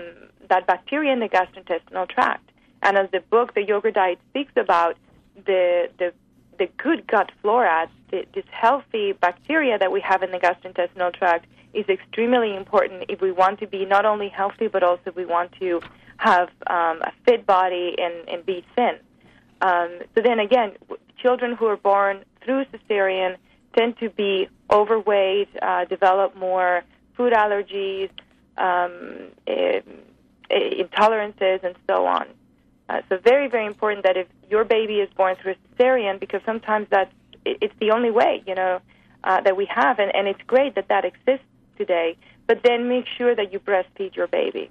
that 0.48 0.66
bacteria 0.66 1.12
in 1.12 1.20
the 1.20 1.28
gastrointestinal 1.28 2.08
tract. 2.08 2.50
And 2.86 2.96
as 2.96 3.10
the 3.10 3.18
book, 3.18 3.52
the 3.54 3.64
Yogurt 3.64 3.94
Diet, 3.94 4.20
speaks 4.30 4.52
about, 4.56 4.96
the 5.44 5.90
the 5.98 6.12
the 6.58 6.68
good 6.78 7.06
gut 7.06 7.30
flora, 7.42 7.90
the, 8.10 8.24
this 8.32 8.44
healthy 8.50 9.12
bacteria 9.12 9.76
that 9.76 9.92
we 9.92 10.00
have 10.00 10.22
in 10.22 10.30
the 10.30 10.38
gastrointestinal 10.38 11.12
tract, 11.12 11.46
is 11.74 11.84
extremely 11.88 12.56
important 12.56 13.04
if 13.08 13.20
we 13.20 13.32
want 13.32 13.58
to 13.58 13.66
be 13.66 13.84
not 13.84 14.06
only 14.06 14.28
healthy 14.28 14.68
but 14.68 14.82
also 14.82 15.02
if 15.06 15.16
we 15.16 15.26
want 15.26 15.52
to 15.58 15.80
have 16.16 16.48
um, 16.68 17.02
a 17.02 17.12
fit 17.26 17.44
body 17.44 17.94
and, 17.98 18.26
and 18.28 18.46
be 18.46 18.64
thin. 18.74 18.94
Um, 19.60 19.98
so 20.14 20.22
then 20.22 20.38
again, 20.38 20.72
children 21.20 21.56
who 21.56 21.66
are 21.66 21.76
born 21.76 22.24
through 22.42 22.64
cesarean 22.66 23.36
tend 23.76 23.98
to 23.98 24.08
be 24.10 24.48
overweight, 24.70 25.48
uh, 25.60 25.84
develop 25.86 26.36
more 26.36 26.82
food 27.16 27.32
allergies, 27.32 28.10
um, 28.56 29.28
eh, 29.46 29.80
intolerances, 30.50 31.62
and 31.64 31.74
so 31.86 32.06
on. 32.06 32.26
Uh, 32.88 33.02
so 33.08 33.18
very, 33.18 33.48
very 33.48 33.66
important 33.66 34.04
that 34.04 34.16
if 34.16 34.26
your 34.48 34.64
baby 34.64 35.00
is 35.00 35.08
born 35.16 35.34
through 35.36 35.52
a 35.52 35.82
cesarean, 35.82 36.20
because 36.20 36.40
sometimes 36.46 36.86
that's 36.90 37.12
it, 37.44 37.58
it's 37.60 37.74
the 37.80 37.90
only 37.90 38.10
way, 38.10 38.42
you 38.46 38.54
know, 38.54 38.80
uh, 39.24 39.40
that 39.40 39.56
we 39.56 39.66
have, 39.66 39.98
and, 39.98 40.14
and 40.14 40.28
it's 40.28 40.42
great 40.46 40.74
that 40.76 40.88
that 40.88 41.04
exists 41.04 41.46
today. 41.76 42.16
But 42.46 42.62
then 42.62 42.88
make 42.88 43.06
sure 43.18 43.34
that 43.34 43.52
you 43.52 43.58
breastfeed 43.58 44.14
your 44.14 44.28
baby. 44.28 44.70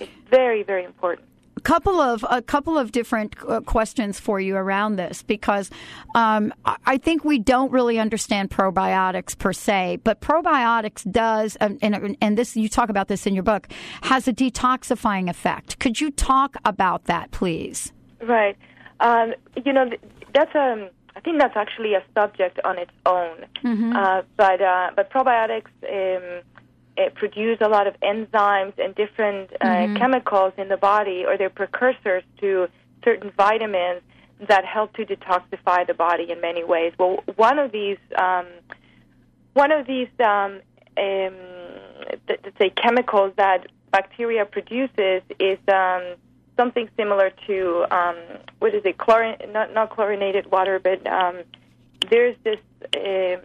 It's 0.00 0.10
very, 0.30 0.62
very 0.62 0.84
important 0.84 1.29
couple 1.60 2.00
of 2.00 2.24
a 2.28 2.42
couple 2.42 2.78
of 2.78 2.92
different 2.92 3.36
uh, 3.48 3.60
questions 3.60 4.18
for 4.18 4.40
you 4.40 4.56
around 4.56 4.96
this 4.96 5.22
because 5.22 5.70
um, 6.14 6.52
I 6.64 6.98
think 6.98 7.24
we 7.24 7.38
don't 7.38 7.70
really 7.70 7.98
understand 7.98 8.50
probiotics 8.50 9.36
per 9.36 9.52
se, 9.52 10.00
but 10.04 10.20
probiotics 10.20 11.10
does, 11.10 11.56
um, 11.60 11.78
and, 11.82 12.16
and 12.20 12.38
this 12.38 12.56
you 12.56 12.68
talk 12.68 12.88
about 12.88 13.08
this 13.08 13.26
in 13.26 13.34
your 13.34 13.42
book, 13.42 13.68
has 14.02 14.26
a 14.26 14.32
detoxifying 14.32 15.28
effect. 15.28 15.78
Could 15.78 16.00
you 16.00 16.10
talk 16.10 16.56
about 16.64 17.04
that, 17.04 17.30
please? 17.30 17.92
Right. 18.20 18.56
Um, 19.00 19.34
you 19.64 19.72
know, 19.72 19.90
that's. 20.34 20.54
Um, 20.54 20.88
I 21.16 21.20
think 21.20 21.40
that's 21.40 21.56
actually 21.56 21.94
a 21.94 22.02
subject 22.14 22.60
on 22.64 22.78
its 22.78 22.92
own. 23.04 23.44
Mm-hmm. 23.64 23.94
Uh, 23.94 24.22
but 24.36 24.60
uh, 24.60 24.90
but 24.94 25.10
probiotics 25.10 25.70
um, 25.88 26.42
produce 27.14 27.58
a 27.60 27.68
lot 27.68 27.86
of 27.86 27.94
enzymes 28.00 28.74
and 28.78 28.94
different 28.94 29.50
uh, 29.60 29.64
Mm-hmm. 29.64 29.96
chemicals 29.96 30.52
in 30.58 30.68
the 30.68 30.76
body, 30.76 31.24
or 31.26 31.36
they're 31.38 31.50
precursors 31.50 32.24
to 32.40 32.68
certain 33.04 33.30
vitamins 33.36 34.02
that 34.48 34.64
help 34.64 34.92
to 34.94 35.04
detoxify 35.04 35.86
the 35.86 35.94
body 35.94 36.30
in 36.30 36.40
many 36.40 36.64
ways. 36.64 36.92
Well, 36.98 37.22
one 37.36 37.58
of 37.58 37.72
these 37.72 37.98
um, 38.16 38.46
one 39.54 39.72
of 39.72 39.86
these 39.86 40.08
um, 40.20 40.60
um, 40.96 41.34
th- 42.26 42.40
let's 42.44 42.58
say 42.58 42.70
chemicals 42.70 43.32
that 43.36 43.66
bacteria 43.90 44.44
produces 44.44 45.22
is 45.38 45.58
um, 45.68 46.02
something 46.56 46.88
similar 46.96 47.30
to 47.46 47.84
um, 47.90 48.16
what 48.60 48.74
is 48.74 48.82
it? 48.84 48.96
Chlorin- 48.98 49.52
not 49.52 49.72
not 49.74 49.90
chlorinated 49.90 50.50
water, 50.50 50.78
but 50.78 51.06
um, 51.06 51.36
there's 52.10 52.36
this. 52.44 52.58
Uh, 52.96 53.40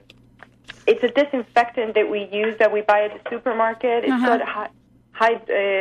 it's 0.88 1.04
a 1.04 1.08
disinfectant 1.10 1.96
that 1.96 2.10
we 2.10 2.28
use 2.32 2.58
that 2.60 2.72
we 2.72 2.82
buy 2.82 3.04
at 3.06 3.12
the 3.24 3.30
supermarket. 3.30 4.04
It's 4.04 4.14
Uh-huh. 4.14 4.28
called 4.28 4.42
hy- 4.42 4.70
hy- 5.12 5.34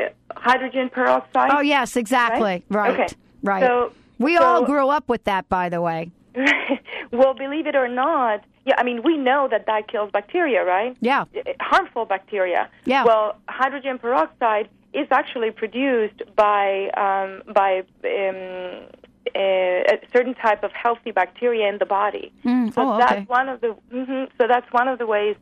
uh, 0.07 0.39
hydrogen 0.41 0.89
peroxide. 0.91 1.51
Oh 1.53 1.61
yes, 1.61 1.97
exactly. 1.97 2.65
Right. 2.71 2.93
Okay. 2.93 3.07
Right. 3.43 3.63
So- 3.63 3.93
we 4.19 4.37
so- 4.37 4.45
all 4.45 4.65
grew 4.65 4.89
up 4.89 5.09
with 5.09 5.25
that, 5.25 5.49
by 5.49 5.69
the 5.69 5.81
way. 5.81 6.11
well, 7.13 7.35
believe 7.35 7.67
it 7.67 7.77
or 7.77 7.87
not, 7.89 8.43
yeah, 8.65 8.75
I 8.79 8.83
mean, 8.83 9.03
we 9.03 9.17
know 9.17 9.47
that 9.51 9.67
that 9.67 9.89
kills 9.89 10.11
bacteria, 10.11 10.65
right? 10.65 10.97
Yeah. 11.01 11.25
Uh, 11.37 11.41
Harmful 11.61 12.07
bacteria. 12.07 12.69
Yeah. 12.87 13.05
Well, 13.05 13.37
hydrogen 13.49 13.99
peroxide 13.99 14.69
is 14.95 15.07
actually 15.11 15.51
produced 15.51 16.23
by 16.37 16.89
um, 16.97 17.43
by 17.53 17.83
um, 18.05 18.87
uh, 19.35 19.95
a 19.95 19.99
certain 20.13 20.35
type 20.35 20.63
of 20.63 20.73
healthy 20.73 21.11
bacteria 21.11 21.69
in 21.69 21.79
the 21.79 21.87
body. 21.87 22.33
Mm, 22.45 22.73
So 22.75 22.81
oh, 22.83 22.99
that's 22.99 23.13
okay. 23.13 23.25
one 23.27 23.49
of 23.49 23.61
the 23.61 23.73
hmm 23.91 24.25
so 24.39 24.47
that's 24.47 24.71
one 24.73 24.89
of 24.89 24.99
the 24.99 25.07
ways 25.07 25.37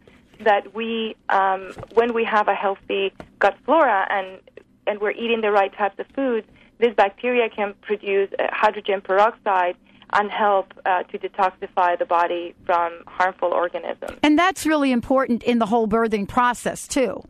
that 0.45 0.75
we 0.75 1.17
um, 1.29 1.73
when 1.95 2.15
we 2.15 2.25
have 2.25 2.49
a 2.49 2.55
healthy 2.55 3.13
gut 3.39 3.57
flora 3.65 4.07
and 4.11 4.41
and 4.87 5.01
we're 5.01 5.13
eating 5.13 5.41
the 5.43 5.53
right 5.53 5.73
types 5.77 5.99
of 5.99 6.07
foods, 6.15 6.47
this 6.79 6.95
bacteria 6.95 7.49
can 7.49 7.75
produce 7.83 8.31
uh, 8.39 8.49
hydrogen 8.51 9.01
peroxide 9.01 9.77
and 10.15 10.31
help 10.31 10.75
uh, 10.85 11.03
to 11.05 11.19
detoxify 11.19 11.99
the 11.99 12.05
body 12.05 12.55
from 12.67 12.93
harmful 13.07 13.53
organisms. 13.53 14.19
And 14.23 14.39
that's 14.39 14.67
really 14.67 14.93
important 14.93 15.43
in 15.43 15.59
the 15.59 15.67
whole 15.67 15.89
birthing 15.89 16.29
process 16.29 16.87
too. 16.87 17.23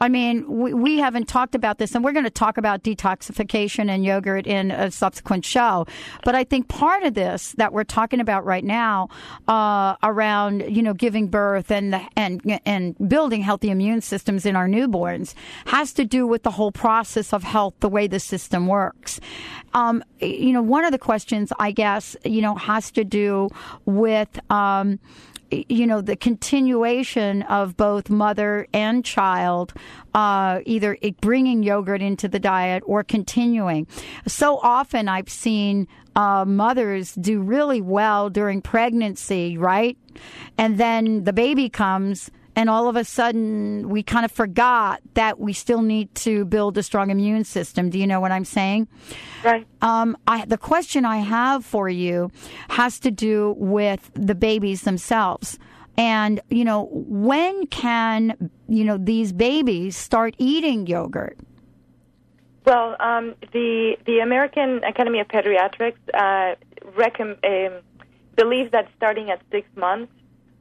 I 0.00 0.08
mean, 0.08 0.44
we, 0.48 0.74
we 0.74 0.98
haven't 0.98 1.26
talked 1.26 1.54
about 1.54 1.78
this, 1.78 1.94
and 1.94 2.04
we're 2.04 2.12
going 2.12 2.24
to 2.24 2.30
talk 2.30 2.58
about 2.58 2.82
detoxification 2.82 3.88
and 3.88 4.04
yogurt 4.04 4.46
in 4.46 4.70
a 4.70 4.90
subsequent 4.90 5.44
show. 5.44 5.86
But 6.24 6.34
I 6.34 6.44
think 6.44 6.68
part 6.68 7.02
of 7.02 7.14
this 7.14 7.52
that 7.52 7.72
we're 7.72 7.84
talking 7.84 8.20
about 8.20 8.44
right 8.44 8.64
now, 8.64 9.08
uh, 9.48 9.96
around 10.02 10.64
you 10.68 10.82
know 10.82 10.94
giving 10.94 11.28
birth 11.28 11.70
and 11.70 11.92
the, 11.92 12.02
and 12.16 12.60
and 12.64 12.96
building 13.08 13.42
healthy 13.42 13.70
immune 13.70 14.00
systems 14.00 14.46
in 14.46 14.56
our 14.56 14.68
newborns, 14.68 15.34
has 15.66 15.92
to 15.94 16.04
do 16.04 16.26
with 16.26 16.42
the 16.42 16.50
whole 16.50 16.72
process 16.72 17.32
of 17.32 17.42
health, 17.42 17.74
the 17.80 17.88
way 17.88 18.06
the 18.06 18.20
system 18.20 18.66
works. 18.66 19.20
Um, 19.74 20.02
you 20.20 20.52
know, 20.52 20.62
one 20.62 20.84
of 20.84 20.92
the 20.92 20.98
questions 20.98 21.52
I 21.58 21.70
guess 21.70 22.16
you 22.24 22.42
know 22.42 22.54
has 22.54 22.90
to 22.92 23.04
do 23.04 23.48
with. 23.84 24.38
Um, 24.50 24.98
you 25.50 25.86
know, 25.86 26.00
the 26.00 26.16
continuation 26.16 27.42
of 27.42 27.76
both 27.76 28.10
mother 28.10 28.66
and 28.72 29.04
child, 29.04 29.72
uh, 30.14 30.60
either 30.66 30.96
bringing 31.20 31.62
yogurt 31.62 32.02
into 32.02 32.28
the 32.28 32.38
diet 32.38 32.82
or 32.86 33.04
continuing. 33.04 33.86
So 34.26 34.58
often 34.58 35.08
I've 35.08 35.28
seen 35.28 35.88
uh, 36.14 36.44
mothers 36.46 37.14
do 37.14 37.40
really 37.40 37.80
well 37.80 38.30
during 38.30 38.62
pregnancy, 38.62 39.58
right? 39.58 39.96
And 40.56 40.78
then 40.78 41.24
the 41.24 41.32
baby 41.32 41.68
comes 41.68 42.30
and 42.56 42.68
all 42.70 42.88
of 42.88 42.96
a 42.96 43.04
sudden 43.04 43.88
we 43.88 44.02
kind 44.02 44.24
of 44.24 44.32
forgot 44.32 45.00
that 45.14 45.38
we 45.38 45.52
still 45.52 45.82
need 45.82 46.12
to 46.16 46.44
build 46.46 46.76
a 46.78 46.82
strong 46.82 47.10
immune 47.10 47.44
system. 47.44 47.90
Do 47.90 47.98
you 47.98 48.06
know 48.06 48.18
what 48.18 48.32
I'm 48.32 48.46
saying? 48.46 48.88
Right. 49.44 49.66
Um, 49.82 50.16
I, 50.26 50.46
the 50.46 50.58
question 50.58 51.04
I 51.04 51.18
have 51.18 51.64
for 51.64 51.88
you 51.88 52.32
has 52.70 52.98
to 53.00 53.10
do 53.10 53.54
with 53.58 54.10
the 54.14 54.34
babies 54.34 54.82
themselves. 54.82 55.58
And, 55.98 56.40
you 56.50 56.64
know, 56.64 56.88
when 56.90 57.66
can, 57.68 58.50
you 58.68 58.84
know, 58.84 58.98
these 58.98 59.32
babies 59.32 59.96
start 59.96 60.34
eating 60.38 60.86
yogurt? 60.86 61.38
Well, 62.66 62.96
um, 62.98 63.36
the 63.52 63.96
the 64.06 64.18
American 64.18 64.82
Academy 64.82 65.20
of 65.20 65.28
Pediatrics 65.28 65.94
uh, 66.12 66.56
recomm- 66.96 67.38
um, 67.44 67.80
believes 68.34 68.72
that 68.72 68.88
starting 68.96 69.30
at 69.30 69.40
six 69.52 69.68
months, 69.76 70.12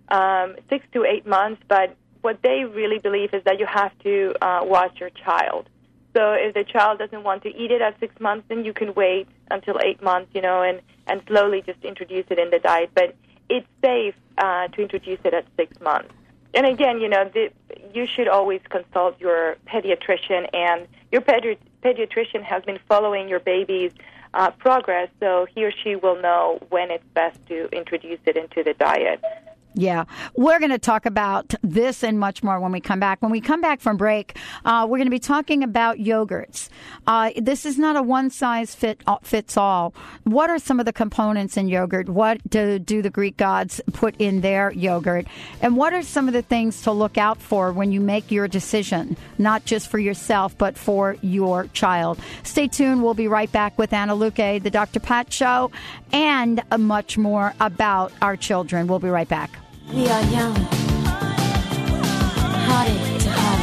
um, 0.09 0.55
six 0.69 0.85
to 0.93 1.03
eight 1.05 1.25
months, 1.25 1.61
but 1.67 1.95
what 2.21 2.41
they 2.41 2.65
really 2.65 2.99
believe 2.99 3.33
is 3.33 3.43
that 3.43 3.59
you 3.59 3.65
have 3.65 3.97
to 3.99 4.33
uh, 4.41 4.61
watch 4.63 4.99
your 4.99 5.11
child. 5.11 5.69
So 6.15 6.31
if 6.31 6.53
the 6.53 6.63
child 6.63 6.99
doesn't 6.99 7.23
want 7.23 7.43
to 7.43 7.49
eat 7.49 7.71
it 7.71 7.81
at 7.81 7.99
six 7.99 8.19
months, 8.19 8.45
then 8.47 8.63
you 8.63 8.73
can 8.73 8.93
wait 8.93 9.27
until 9.51 9.77
eight 9.83 10.01
months, 10.01 10.31
you 10.33 10.41
know, 10.41 10.61
and, 10.61 10.81
and 11.07 11.21
slowly 11.27 11.61
just 11.61 11.83
introduce 11.83 12.25
it 12.29 12.39
in 12.39 12.49
the 12.51 12.59
diet. 12.59 12.89
But 12.95 13.15
it's 13.49 13.67
safe 13.83 14.15
uh, 14.37 14.69
to 14.69 14.81
introduce 14.81 15.19
it 15.23 15.33
at 15.33 15.45
six 15.57 15.79
months. 15.81 16.13
And 16.53 16.65
again, 16.65 17.01
you 17.01 17.09
know, 17.09 17.29
the, 17.33 17.51
you 17.93 18.07
should 18.07 18.29
always 18.29 18.61
consult 18.69 19.19
your 19.19 19.57
pediatrician, 19.67 20.47
and 20.53 20.87
your 21.11 21.21
pedi- 21.21 21.57
pediatrician 21.83 22.43
has 22.43 22.63
been 22.63 22.79
following 22.87 23.27
your 23.27 23.41
baby's 23.41 23.91
uh, 24.33 24.51
progress, 24.51 25.09
so 25.19 25.45
he 25.53 25.65
or 25.65 25.71
she 25.83 25.95
will 25.97 26.19
know 26.21 26.59
when 26.69 26.91
it's 26.91 27.03
best 27.13 27.45
to 27.47 27.67
introduce 27.75 28.19
it 28.25 28.37
into 28.37 28.63
the 28.63 28.73
diet. 28.73 29.21
Yeah, 29.77 30.05
we're 30.37 30.59
going 30.59 30.71
to 30.71 30.79
talk 30.79 31.05
about 31.05 31.53
this 31.61 32.01
and 32.01 32.17
much 32.17 32.41
more 32.41 32.61
when 32.61 32.71
we 32.71 32.79
come 32.79 33.01
back. 33.01 33.21
When 33.21 33.29
we 33.29 33.41
come 33.41 33.59
back 33.59 33.81
from 33.81 33.97
break, 33.97 34.37
uh, 34.63 34.87
we're 34.89 34.97
going 34.97 35.07
to 35.07 35.11
be 35.11 35.19
talking 35.19 35.63
about 35.63 35.97
yogurts. 35.97 36.69
Uh, 37.05 37.31
this 37.35 37.65
is 37.65 37.77
not 37.77 37.97
a 37.97 38.01
one 38.01 38.29
size 38.29 38.73
fit 38.73 39.01
uh, 39.05 39.17
fits 39.21 39.57
all. 39.57 39.93
What 40.23 40.49
are 40.49 40.59
some 40.59 40.79
of 40.79 40.85
the 40.85 40.93
components 40.93 41.57
in 41.57 41.67
yogurt? 41.67 42.07
What 42.07 42.39
do, 42.49 42.79
do 42.79 43.01
the 43.01 43.09
Greek 43.09 43.35
gods 43.35 43.81
put 43.91 44.15
in 44.15 44.39
their 44.39 44.71
yogurt? 44.71 45.27
And 45.61 45.75
what 45.75 45.91
are 45.93 46.03
some 46.03 46.29
of 46.29 46.33
the 46.33 46.41
things 46.41 46.83
to 46.83 46.93
look 46.93 47.17
out 47.17 47.41
for 47.41 47.73
when 47.73 47.91
you 47.91 47.99
make 47.99 48.31
your 48.31 48.47
decision, 48.47 49.17
not 49.37 49.65
just 49.65 49.89
for 49.89 49.99
yourself, 49.99 50.57
but 50.57 50.77
for 50.77 51.17
your 51.21 51.67
child? 51.67 52.17
Stay 52.43 52.69
tuned. 52.69 53.03
We'll 53.03 53.13
be 53.13 53.27
right 53.27 53.51
back 53.51 53.77
with 53.77 53.91
Ana 53.91 54.15
Luque, 54.15 54.63
the 54.63 54.69
Dr. 54.69 55.01
Pat 55.01 55.33
Show, 55.33 55.69
and 56.13 56.63
much 56.77 57.17
more 57.17 57.53
about 57.59 58.13
our 58.21 58.37
children. 58.37 58.87
We'll 58.87 58.99
be 58.99 59.09
right 59.09 59.27
back. 59.27 59.51
We 59.93 60.07
are 60.07 60.23
young, 60.23 60.55
hearted 62.65 63.19
to 63.21 63.29
heart. 63.29 63.61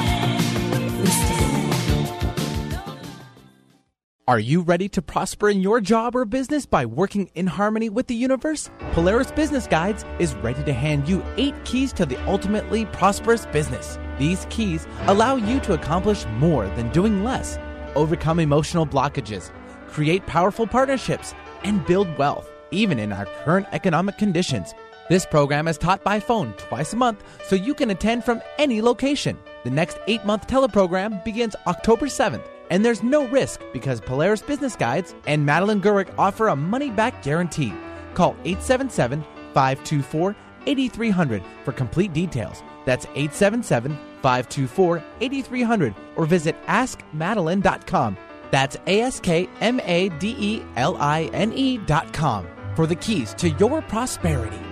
Are 4.29 4.39
you 4.39 4.61
ready 4.63 4.89
to 4.91 5.03
prosper 5.03 5.51
in 5.51 5.61
your 5.61 5.81
job 5.81 6.15
or 6.15 6.25
business 6.25 6.65
by 6.65 6.87
working 6.87 7.29
in 7.35 7.49
harmony 7.49 7.89
with 7.89 8.07
the 8.07 8.15
universe? 8.15 8.71
Polaris 8.93 9.33
Business 9.33 9.67
Guides 9.67 10.05
is 10.21 10.35
ready 10.37 10.63
to 10.63 10.73
hand 10.73 11.09
you 11.09 11.25
eight 11.37 11.57
keys 11.65 11.93
to 11.95 12.07
the 12.07 12.17
ultimately 12.27 12.87
prosperous 12.87 13.47
business. 13.47 13.99
These 14.19 14.47
keys 14.49 14.87
allow 15.09 15.35
you 15.35 15.59
to 15.61 15.75
accomplish 15.75 16.25
more 16.39 16.67
than 16.77 16.91
doing 16.93 17.25
less, 17.25 17.59
overcome 17.97 18.39
emotional 18.39 18.87
blockages, 18.87 19.51
create 19.89 20.25
powerful 20.27 20.69
partnerships, 20.69 21.35
and 21.65 21.85
build 21.85 22.17
wealth, 22.17 22.49
even 22.71 23.01
in 23.01 23.13
our 23.13 23.27
current 23.45 23.67
economic 23.73 24.19
conditions. 24.19 24.73
This 25.09 25.27
program 25.27 25.67
is 25.67 25.79
taught 25.79 26.05
by 26.05 26.21
phone 26.21 26.53
twice 26.55 26.93
a 26.93 26.97
month, 26.97 27.25
so 27.45 27.57
you 27.57 27.75
can 27.75 27.91
attend 27.91 28.25
from 28.25 28.41
any 28.57 28.81
location. 28.81 29.37
The 29.65 29.71
next 29.71 29.99
eight 30.07 30.25
month 30.25 30.47
teleprogram 30.47 31.25
begins 31.25 31.57
October 31.67 32.07
7th, 32.07 32.45
and 32.71 32.85
there's 32.85 33.03
no 33.03 33.27
risk 33.27 33.61
because 33.73 34.01
Polaris 34.01 34.43
Business 34.43 34.77
Guides 34.77 35.15
and 35.27 35.45
Madeline 35.45 35.83
Gurick 35.83 36.15
offer 36.19 36.49
a 36.49 36.57
money 36.57 36.91
back 36.91 37.21
guarantee. 37.23 37.75
Call 38.15 38.37
877 38.45 39.23
524 39.53 40.37
8300 40.67 41.43
for 41.65 41.73
complete 41.73 42.13
details. 42.13 42.63
That's 42.85 43.07
877 43.07 43.99
524 44.23 45.03
8300 45.21 45.95
or 46.15 46.27
visit 46.27 46.57
askmadeline.com. 46.67 48.17
That's 48.53 48.77
A 48.87 49.01
S 49.01 49.19
K 49.19 49.49
M 49.61 49.81
A 49.81 50.11
D 50.11 50.37
E 50.39 50.63
L 50.77 50.97
I 50.99 51.25
N 51.33 51.53
E.com 51.53 52.47
for 52.77 52.87
the 52.87 52.97
keys 52.97 53.35
to 53.35 53.51
your 53.51 53.83
prosperity. 53.83 54.72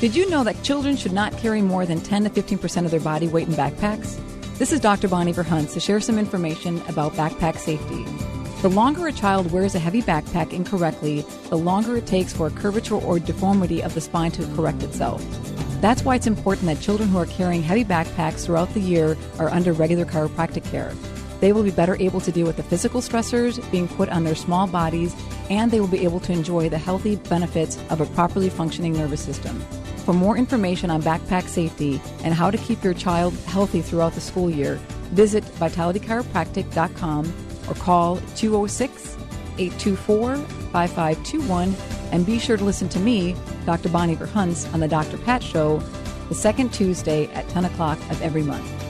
Did 0.00 0.16
you 0.16 0.28
know 0.28 0.42
that 0.42 0.62
children 0.62 0.96
should 0.96 1.12
not 1.12 1.36
carry 1.38 1.62
more 1.62 1.86
than 1.86 2.00
10 2.00 2.24
to 2.24 2.30
15% 2.30 2.84
of 2.84 2.90
their 2.90 3.00
body 3.00 3.28
weight 3.28 3.46
in 3.46 3.54
backpacks? 3.54 4.18
This 4.58 4.72
is 4.72 4.80
Dr. 4.80 5.08
Bonnie 5.08 5.32
Verhunts 5.32 5.74
to 5.74 5.80
share 5.80 6.00
some 6.00 6.18
information 6.18 6.82
about 6.88 7.12
backpack 7.12 7.56
safety. 7.56 8.04
The 8.62 8.68
longer 8.68 9.06
a 9.08 9.12
child 9.12 9.50
wears 9.50 9.74
a 9.74 9.78
heavy 9.78 10.02
backpack 10.02 10.52
incorrectly, 10.52 11.24
the 11.50 11.58
longer 11.58 11.96
it 11.96 12.06
takes 12.06 12.32
for 12.32 12.46
a 12.46 12.50
curvature 12.50 12.94
or 12.94 13.18
deformity 13.18 13.82
of 13.82 13.94
the 13.94 14.00
spine 14.00 14.30
to 14.32 14.46
correct 14.54 14.82
itself. 14.82 15.24
That's 15.80 16.04
why 16.04 16.14
it's 16.14 16.28
important 16.28 16.66
that 16.66 16.80
children 16.80 17.08
who 17.08 17.18
are 17.18 17.26
carrying 17.26 17.62
heavy 17.62 17.84
backpacks 17.84 18.44
throughout 18.44 18.72
the 18.74 18.80
year 18.80 19.16
are 19.40 19.48
under 19.48 19.72
regular 19.72 20.04
chiropractic 20.04 20.64
care. 20.70 20.92
They 21.42 21.52
will 21.52 21.64
be 21.64 21.72
better 21.72 21.96
able 21.98 22.20
to 22.20 22.30
deal 22.30 22.46
with 22.46 22.56
the 22.56 22.62
physical 22.62 23.00
stressors 23.00 23.58
being 23.72 23.88
put 23.88 24.08
on 24.10 24.22
their 24.22 24.36
small 24.36 24.68
bodies, 24.68 25.12
and 25.50 25.72
they 25.72 25.80
will 25.80 25.88
be 25.88 26.04
able 26.04 26.20
to 26.20 26.32
enjoy 26.32 26.68
the 26.68 26.78
healthy 26.78 27.16
benefits 27.16 27.80
of 27.90 28.00
a 28.00 28.06
properly 28.06 28.48
functioning 28.48 28.92
nervous 28.92 29.22
system. 29.22 29.58
For 30.06 30.14
more 30.14 30.36
information 30.36 30.88
on 30.88 31.02
backpack 31.02 31.48
safety 31.48 32.00
and 32.22 32.32
how 32.32 32.52
to 32.52 32.58
keep 32.58 32.84
your 32.84 32.94
child 32.94 33.34
healthy 33.46 33.82
throughout 33.82 34.12
the 34.12 34.20
school 34.20 34.50
year, 34.50 34.76
visit 35.10 35.42
vitalitychiropractic.com 35.42 37.34
or 37.68 37.74
call 37.74 38.18
206 38.36 39.16
824 39.58 40.36
5521 40.36 41.74
and 42.12 42.24
be 42.24 42.38
sure 42.38 42.56
to 42.56 42.62
listen 42.62 42.88
to 42.90 43.00
me, 43.00 43.34
Dr. 43.66 43.88
Bonnie 43.88 44.14
Verhunts, 44.14 44.72
on 44.72 44.78
The 44.78 44.86
Dr. 44.86 45.18
Pat 45.18 45.42
Show, 45.42 45.78
the 46.28 46.36
second 46.36 46.72
Tuesday 46.72 47.26
at 47.32 47.48
10 47.48 47.64
o'clock 47.64 47.98
of 48.10 48.22
every 48.22 48.42
month. 48.42 48.81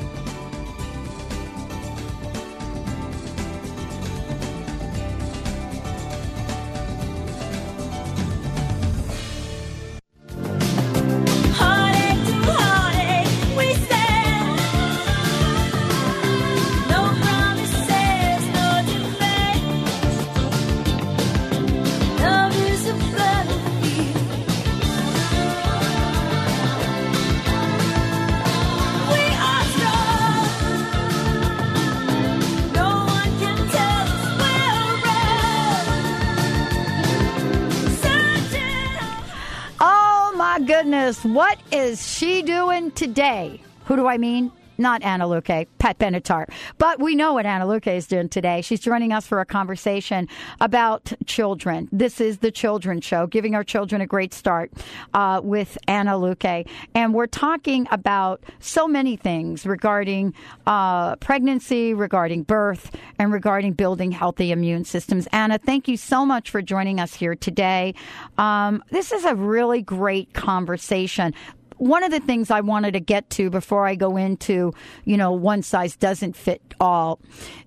What 41.23 41.59
is 41.71 42.07
she 42.07 42.43
doing 42.43 42.91
today? 42.93 43.61
Who 43.87 43.97
do 43.97 44.07
I 44.07 44.19
mean? 44.19 44.53
Not 44.79 45.03
Ana 45.03 45.27
Luque, 45.27 45.67
Pat 45.79 45.99
Benatar. 45.99 46.47
But 46.79 47.01
we 47.01 47.15
know 47.15 47.35
what 47.35 47.47
Ana 47.47 47.67
Luque 47.67 47.95
is 47.95 48.07
doing 48.07 48.29
today. 48.29 48.63
She's 48.63 48.81
joining 48.81 49.13
us 49.13 49.27
for 49.27 49.41
a 49.41 49.45
conversation 49.45 50.29
about 50.61 51.13
children. 51.27 51.89
This 51.93 52.21
is 52.21 52.39
the 52.39 52.51
Children's 52.51 53.05
Show, 53.05 53.27
giving 53.27 53.55
our 53.55 53.65
children 53.65 54.01
a 54.01 54.07
great 54.07 54.33
start 54.33 54.73
uh, 55.15 55.41
with 55.43 55.79
Ana 55.89 56.13
Luque. 56.13 56.67
And 56.95 57.15
we're 57.15 57.27
talking 57.27 57.87
about 57.91 58.43
so 58.61 58.89
many 58.89 59.17
things 59.17 59.67
regarding 59.67 60.35
uh, 60.67 61.17
pregnancy, 61.17 61.95
regarding 61.95 62.43
birth, 62.43 62.95
and 63.19 63.33
regarding 63.33 63.73
building 63.73 64.11
healthy 64.11 64.53
immune 64.53 64.85
systems. 64.85 65.27
Ana, 65.33 65.59
thank 65.59 65.89
you 65.89 65.97
so 65.97 66.25
much 66.25 66.51
for 66.51 66.63
joining 66.63 67.01
us 67.01 67.15
here 67.15 67.35
today. 67.35 67.95
Um, 68.39 68.83
this 68.91 69.13
is 69.13 69.25
a 69.25 69.35
really 69.35 69.83
great 69.83 70.33
conversation 70.33 71.35
one 71.83 72.05
of 72.05 72.13
the 72.13 72.21
things 72.21 72.49
I 72.49 72.61
wanted 72.61 72.93
to 72.93 73.01
get 73.01 73.29
to 73.31 73.51
before 73.51 73.89
I 73.89 73.97
go 73.97 74.17
into, 74.17 74.73
you 75.05 75.17
know, 75.17 75.33
one 75.33 75.63
size 75.63 75.97
doesn't 75.97 76.37
fit 76.37 76.63
all. 76.79 77.19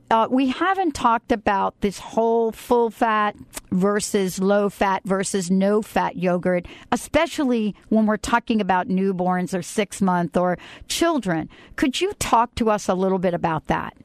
Uh, 0.09 0.25
we 0.31 0.47
haven't 0.47 0.93
talked 0.93 1.33
about 1.33 1.81
this 1.81 1.99
whole 1.99 2.53
full 2.53 2.89
fat 2.89 3.35
versus 3.71 4.39
low 4.39 4.69
fat 4.69 5.01
versus 5.03 5.51
no 5.51 5.81
fat 5.81 6.15
yogurt, 6.15 6.65
especially 6.93 7.75
when 7.89 8.05
we're 8.05 8.15
talking 8.15 8.61
about 8.61 8.87
newborns 8.87 9.53
or 9.53 9.61
six 9.61 10.01
month 10.01 10.37
or 10.37 10.57
children. 10.87 11.49
Could 11.75 11.99
you 11.99 12.13
talk 12.13 12.55
to 12.55 12.69
us 12.69 12.87
a 12.87 12.93
little 12.93 13.19
bit 13.19 13.33
about 13.33 13.67
that? 13.67 13.97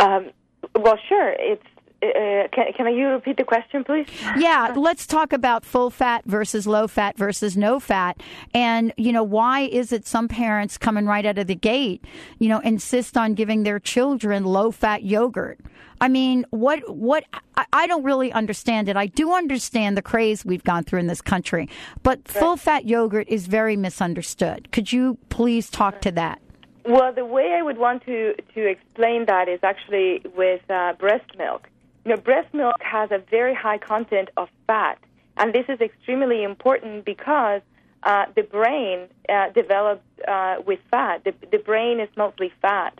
Um, 0.00 0.32
well, 0.74 0.98
sure. 1.08 1.34
It's 1.38 1.64
uh, 2.02 2.48
can, 2.52 2.72
can 2.74 2.94
you 2.94 3.08
repeat 3.08 3.36
the 3.36 3.44
question, 3.44 3.84
please? 3.84 4.06
Yeah, 4.36 4.72
let's 4.76 5.06
talk 5.06 5.32
about 5.32 5.64
full 5.64 5.90
fat 5.90 6.24
versus 6.24 6.66
low 6.66 6.88
fat 6.88 7.16
versus 7.18 7.56
no 7.56 7.78
fat. 7.78 8.22
And, 8.54 8.92
you 8.96 9.12
know, 9.12 9.22
why 9.22 9.60
is 9.60 9.92
it 9.92 10.06
some 10.06 10.28
parents 10.28 10.78
coming 10.78 11.06
right 11.06 11.26
out 11.26 11.38
of 11.38 11.46
the 11.46 11.54
gate, 11.54 12.04
you 12.38 12.48
know, 12.48 12.60
insist 12.60 13.16
on 13.16 13.34
giving 13.34 13.62
their 13.62 13.78
children 13.78 14.44
low 14.44 14.70
fat 14.70 15.02
yogurt? 15.02 15.60
I 16.00 16.08
mean, 16.08 16.46
what, 16.48 16.96
what, 16.96 17.24
I, 17.56 17.66
I 17.72 17.86
don't 17.86 18.02
really 18.02 18.32
understand 18.32 18.88
it. 18.88 18.96
I 18.96 19.06
do 19.06 19.34
understand 19.34 19.98
the 19.98 20.02
craze 20.02 20.44
we've 20.44 20.64
gone 20.64 20.84
through 20.84 21.00
in 21.00 21.06
this 21.06 21.20
country, 21.20 21.68
but 22.02 22.26
full 22.26 22.56
fat 22.56 22.86
yogurt 22.86 23.28
is 23.28 23.46
very 23.46 23.76
misunderstood. 23.76 24.72
Could 24.72 24.92
you 24.92 25.18
please 25.28 25.68
talk 25.68 26.00
to 26.00 26.12
that? 26.12 26.40
Well, 26.86 27.12
the 27.12 27.26
way 27.26 27.52
I 27.52 27.62
would 27.62 27.76
want 27.76 28.04
to 28.06 28.34
to 28.54 28.66
explain 28.66 29.26
that 29.26 29.48
is 29.48 29.60
actually 29.62 30.22
with 30.34 30.62
uh, 30.70 30.94
breast 30.94 31.36
milk. 31.36 31.68
You 32.04 32.14
know, 32.14 32.20
breast 32.20 32.52
milk 32.54 32.76
has 32.80 33.10
a 33.10 33.18
very 33.30 33.54
high 33.54 33.78
content 33.78 34.30
of 34.36 34.48
fat, 34.66 34.98
and 35.36 35.54
this 35.54 35.66
is 35.68 35.80
extremely 35.80 36.42
important 36.42 37.04
because 37.04 37.60
uh, 38.02 38.26
the 38.34 38.42
brain 38.42 39.08
uh, 39.28 39.50
develops 39.50 40.02
uh, 40.26 40.56
with 40.66 40.78
fat. 40.90 41.24
The, 41.24 41.34
the 41.52 41.58
brain 41.58 42.00
is 42.00 42.08
mostly 42.16 42.52
fat. 42.62 42.98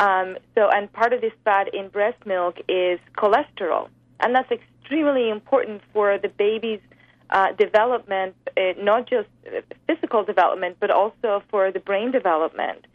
Um, 0.00 0.38
so, 0.54 0.68
and 0.68 0.92
part 0.92 1.12
of 1.12 1.20
this 1.20 1.32
fat 1.44 1.72
in 1.74 1.88
breast 1.88 2.24
milk 2.26 2.56
is 2.68 2.98
cholesterol, 3.16 3.88
and 4.18 4.34
that's 4.34 4.50
extremely 4.50 5.28
important 5.28 5.82
for 5.92 6.18
the 6.18 6.28
baby's 6.28 6.80
uh, 7.28 7.52
development, 7.52 8.34
uh, 8.56 8.72
not 8.78 9.08
just 9.08 9.28
uh, 9.46 9.60
physical 9.86 10.24
development, 10.24 10.78
but 10.80 10.90
also 10.90 11.42
for 11.50 11.70
the 11.70 11.78
brain 11.78 12.10
development. 12.10 12.86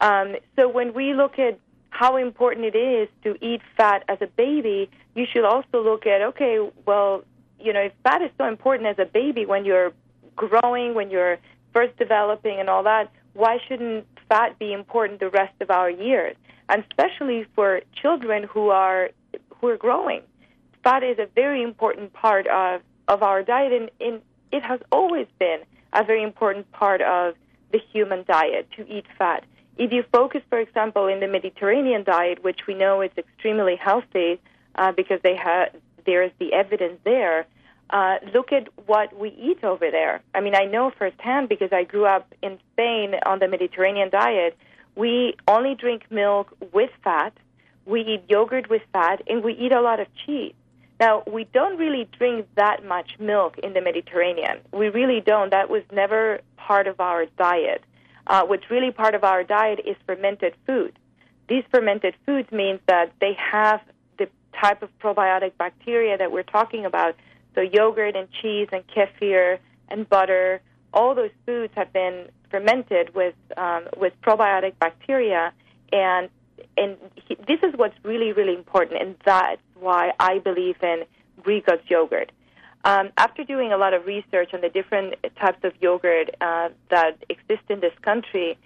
Um, 0.00 0.36
so, 0.54 0.68
when 0.68 0.94
we 0.94 1.14
look 1.14 1.38
at 1.38 1.58
how 1.90 2.16
important 2.16 2.64
it 2.66 2.76
is 2.76 3.08
to 3.24 3.36
eat 3.44 3.60
fat 3.76 4.04
as 4.08 4.18
a 4.20 4.26
baby, 4.26 4.88
you 5.14 5.26
should 5.30 5.44
also 5.44 5.82
look 5.82 6.06
at 6.06 6.22
okay, 6.22 6.58
well, 6.86 7.24
you 7.58 7.72
know, 7.72 7.80
if 7.80 7.92
fat 8.02 8.22
is 8.22 8.30
so 8.38 8.46
important 8.46 8.88
as 8.88 8.98
a 8.98 9.04
baby 9.04 9.44
when 9.44 9.64
you're 9.64 9.92
growing, 10.36 10.94
when 10.94 11.10
you're 11.10 11.38
first 11.74 11.96
developing, 11.98 12.58
and 12.58 12.70
all 12.70 12.82
that, 12.84 13.12
why 13.34 13.58
shouldn't 13.68 14.06
fat 14.28 14.58
be 14.58 14.72
important 14.72 15.20
the 15.20 15.28
rest 15.28 15.54
of 15.60 15.70
our 15.70 15.90
years? 15.90 16.36
And 16.68 16.84
especially 16.90 17.46
for 17.54 17.82
children 18.00 18.44
who 18.44 18.70
are 18.70 19.10
who 19.56 19.68
are 19.68 19.76
growing, 19.76 20.22
fat 20.82 21.02
is 21.02 21.18
a 21.18 21.26
very 21.34 21.62
important 21.62 22.12
part 22.12 22.46
of 22.46 22.80
of 23.08 23.22
our 23.22 23.42
diet, 23.42 23.72
and, 23.72 23.90
and 24.00 24.22
it 24.52 24.62
has 24.62 24.80
always 24.92 25.26
been 25.38 25.60
a 25.92 26.04
very 26.04 26.22
important 26.22 26.70
part 26.72 27.02
of 27.02 27.34
the 27.72 27.80
human 27.92 28.24
diet 28.26 28.68
to 28.76 28.88
eat 28.88 29.04
fat. 29.18 29.44
If 29.80 29.92
you 29.92 30.04
focus, 30.12 30.42
for 30.50 30.58
example, 30.58 31.06
in 31.06 31.20
the 31.20 31.26
Mediterranean 31.26 32.04
diet, 32.04 32.44
which 32.44 32.66
we 32.68 32.74
know 32.74 33.00
is 33.00 33.12
extremely 33.16 33.76
healthy 33.76 34.38
uh, 34.74 34.92
because 34.92 35.20
they 35.22 35.34
have 35.36 35.74
there 36.04 36.22
is 36.22 36.32
the 36.38 36.52
evidence 36.52 36.98
there. 37.02 37.46
Uh, 37.88 38.16
look 38.34 38.52
at 38.52 38.68
what 38.84 39.18
we 39.18 39.30
eat 39.30 39.64
over 39.64 39.90
there. 39.90 40.20
I 40.34 40.42
mean, 40.42 40.54
I 40.54 40.66
know 40.66 40.90
firsthand 40.90 41.48
because 41.48 41.72
I 41.72 41.84
grew 41.84 42.04
up 42.04 42.34
in 42.42 42.58
Spain 42.72 43.14
on 43.24 43.38
the 43.38 43.48
Mediterranean 43.48 44.10
diet. 44.10 44.54
We 44.96 45.34
only 45.48 45.74
drink 45.76 46.02
milk 46.10 46.54
with 46.74 46.90
fat. 47.02 47.32
We 47.86 48.02
eat 48.02 48.24
yogurt 48.28 48.68
with 48.68 48.82
fat, 48.92 49.22
and 49.26 49.42
we 49.42 49.54
eat 49.54 49.72
a 49.72 49.80
lot 49.80 49.98
of 49.98 50.08
cheese. 50.26 50.52
Now, 51.00 51.22
we 51.26 51.44
don't 51.44 51.78
really 51.78 52.06
drink 52.18 52.46
that 52.54 52.84
much 52.84 53.18
milk 53.18 53.56
in 53.56 53.72
the 53.72 53.80
Mediterranean. 53.80 54.58
We 54.74 54.90
really 54.90 55.22
don't. 55.22 55.48
That 55.50 55.70
was 55.70 55.84
never 55.90 56.42
part 56.58 56.86
of 56.86 57.00
our 57.00 57.24
diet. 57.38 57.82
Uh, 58.30 58.44
what's 58.44 58.70
really 58.70 58.92
part 58.92 59.16
of 59.16 59.24
our 59.24 59.42
diet 59.42 59.80
is 59.84 59.96
fermented 60.06 60.54
food. 60.64 60.96
These 61.48 61.64
fermented 61.68 62.14
foods 62.24 62.48
means 62.52 62.78
that 62.86 63.12
they 63.20 63.32
have 63.34 63.80
the 64.18 64.28
type 64.58 64.82
of 64.82 64.88
probiotic 65.00 65.58
bacteria 65.58 66.16
that 66.16 66.30
we're 66.30 66.44
talking 66.44 66.84
about. 66.84 67.16
So 67.56 67.60
yogurt 67.60 68.14
and 68.14 68.28
cheese 68.40 68.68
and 68.70 68.84
kefir 68.86 69.58
and 69.88 70.08
butter, 70.08 70.60
all 70.94 71.16
those 71.16 71.32
foods 71.44 71.72
have 71.74 71.92
been 71.92 72.28
fermented 72.52 73.16
with 73.16 73.34
um, 73.56 73.88
with 73.96 74.12
probiotic 74.22 74.74
bacteria, 74.78 75.52
and 75.92 76.28
and 76.76 76.98
he, 77.26 77.34
this 77.34 77.58
is 77.64 77.74
what's 77.74 77.96
really 78.04 78.32
really 78.32 78.54
important, 78.54 79.02
and 79.02 79.16
that's 79.24 79.60
why 79.74 80.12
I 80.20 80.38
believe 80.38 80.76
in 80.84 81.02
Greek 81.42 81.66
yogurt. 81.88 82.30
Um, 82.84 83.10
after 83.18 83.44
doing 83.44 83.72
a 83.72 83.76
lot 83.76 83.92
of 83.92 84.06
research 84.06 84.54
on 84.54 84.62
the 84.62 84.70
different 84.70 85.14
types 85.38 85.62
of 85.64 85.72
yogurt 85.80 86.30
uh, 86.40 86.70
that 86.90 87.22
exist 87.28 87.62
in 87.68 87.80
this 87.80 87.92
country, 88.02 88.56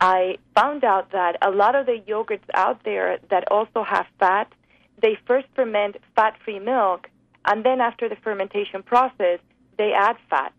I 0.00 0.36
found 0.54 0.84
out 0.84 1.12
that 1.12 1.38
a 1.40 1.50
lot 1.50 1.74
of 1.74 1.86
the 1.86 2.02
yogurts 2.06 2.48
out 2.52 2.84
there 2.84 3.18
that 3.30 3.50
also 3.50 3.82
have 3.82 4.06
fat, 4.18 4.52
they 5.00 5.16
first 5.26 5.46
ferment 5.54 5.96
fat-free 6.14 6.58
milk, 6.58 7.08
and 7.46 7.64
then 7.64 7.80
after 7.80 8.08
the 8.08 8.16
fermentation 8.16 8.82
process, 8.82 9.38
they 9.78 9.92
add 9.92 10.16
fat. 10.28 10.52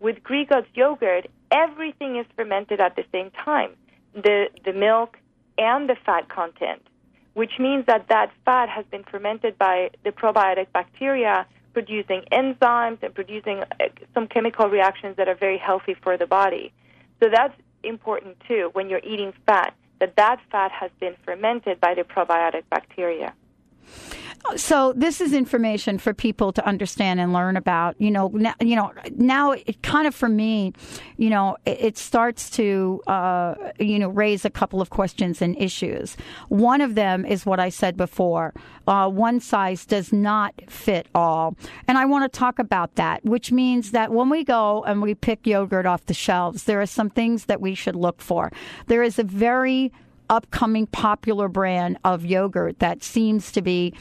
With 0.00 0.22
Greek 0.22 0.50
yogurt, 0.74 1.26
everything 1.50 2.16
is 2.16 2.26
fermented 2.36 2.80
at 2.80 2.96
the 2.96 3.04
same 3.12 3.30
time, 3.32 3.72
the 4.14 4.46
the 4.64 4.72
milk 4.72 5.18
and 5.58 5.88
the 5.88 5.96
fat 6.06 6.28
content, 6.28 6.82
which 7.34 7.58
means 7.58 7.84
that 7.86 8.08
that 8.08 8.30
fat 8.44 8.68
has 8.68 8.84
been 8.90 9.04
fermented 9.04 9.58
by 9.58 9.90
the 10.04 10.10
probiotic 10.10 10.68
bacteria 10.72 11.46
producing 11.76 12.22
enzymes 12.32 12.96
and 13.02 13.14
producing 13.14 13.58
uh, 13.60 13.84
some 14.14 14.26
chemical 14.26 14.66
reactions 14.70 15.14
that 15.18 15.28
are 15.28 15.34
very 15.34 15.58
healthy 15.58 15.94
for 16.02 16.16
the 16.16 16.26
body. 16.26 16.72
So 17.20 17.28
that's 17.28 17.52
important 17.82 18.38
too 18.48 18.70
when 18.72 18.88
you're 18.88 19.04
eating 19.04 19.34
fat 19.44 19.74
that 20.00 20.16
that 20.16 20.40
fat 20.50 20.72
has 20.72 20.90
been 21.00 21.14
fermented 21.22 21.78
by 21.78 21.92
the 21.92 22.00
probiotic 22.00 22.62
bacteria. 22.70 23.34
So 24.54 24.92
this 24.94 25.20
is 25.20 25.32
information 25.32 25.98
for 25.98 26.14
people 26.14 26.52
to 26.52 26.66
understand 26.66 27.20
and 27.20 27.32
learn 27.32 27.56
about. 27.56 28.00
You 28.00 28.10
know, 28.10 28.28
now, 28.28 28.54
you 28.60 28.76
know 28.76 28.92
now 29.16 29.52
it 29.52 29.82
kind 29.82 30.06
of 30.06 30.14
for 30.14 30.28
me, 30.28 30.72
you 31.16 31.30
know, 31.30 31.56
it, 31.64 31.78
it 31.80 31.98
starts 31.98 32.50
to 32.50 33.02
uh, 33.06 33.54
you 33.78 33.98
know 33.98 34.08
raise 34.08 34.44
a 34.44 34.50
couple 34.50 34.80
of 34.80 34.90
questions 34.90 35.42
and 35.42 35.56
issues. 35.60 36.16
One 36.48 36.80
of 36.80 36.94
them 36.94 37.24
is 37.24 37.44
what 37.44 37.58
I 37.58 37.68
said 37.68 37.96
before. 37.96 38.54
Uh, 38.86 39.08
one 39.08 39.40
size 39.40 39.84
does 39.84 40.12
not 40.12 40.54
fit 40.68 41.08
all, 41.14 41.56
and 41.88 41.98
I 41.98 42.04
want 42.04 42.30
to 42.30 42.38
talk 42.38 42.58
about 42.58 42.94
that. 42.94 43.24
Which 43.24 43.50
means 43.50 43.90
that 43.90 44.12
when 44.12 44.28
we 44.28 44.44
go 44.44 44.84
and 44.84 45.02
we 45.02 45.14
pick 45.14 45.46
yogurt 45.46 45.86
off 45.86 46.06
the 46.06 46.14
shelves, 46.14 46.64
there 46.64 46.80
are 46.80 46.86
some 46.86 47.10
things 47.10 47.46
that 47.46 47.60
we 47.60 47.74
should 47.74 47.96
look 47.96 48.20
for. 48.20 48.52
There 48.86 49.02
is 49.02 49.18
a 49.18 49.24
very 49.24 49.92
upcoming 50.30 50.86
popular 50.86 51.48
brand 51.48 51.98
of 52.04 52.24
yogurt 52.24 52.78
that 52.78 53.02
seems 53.02 53.52
to 53.52 53.62
be 53.62 53.94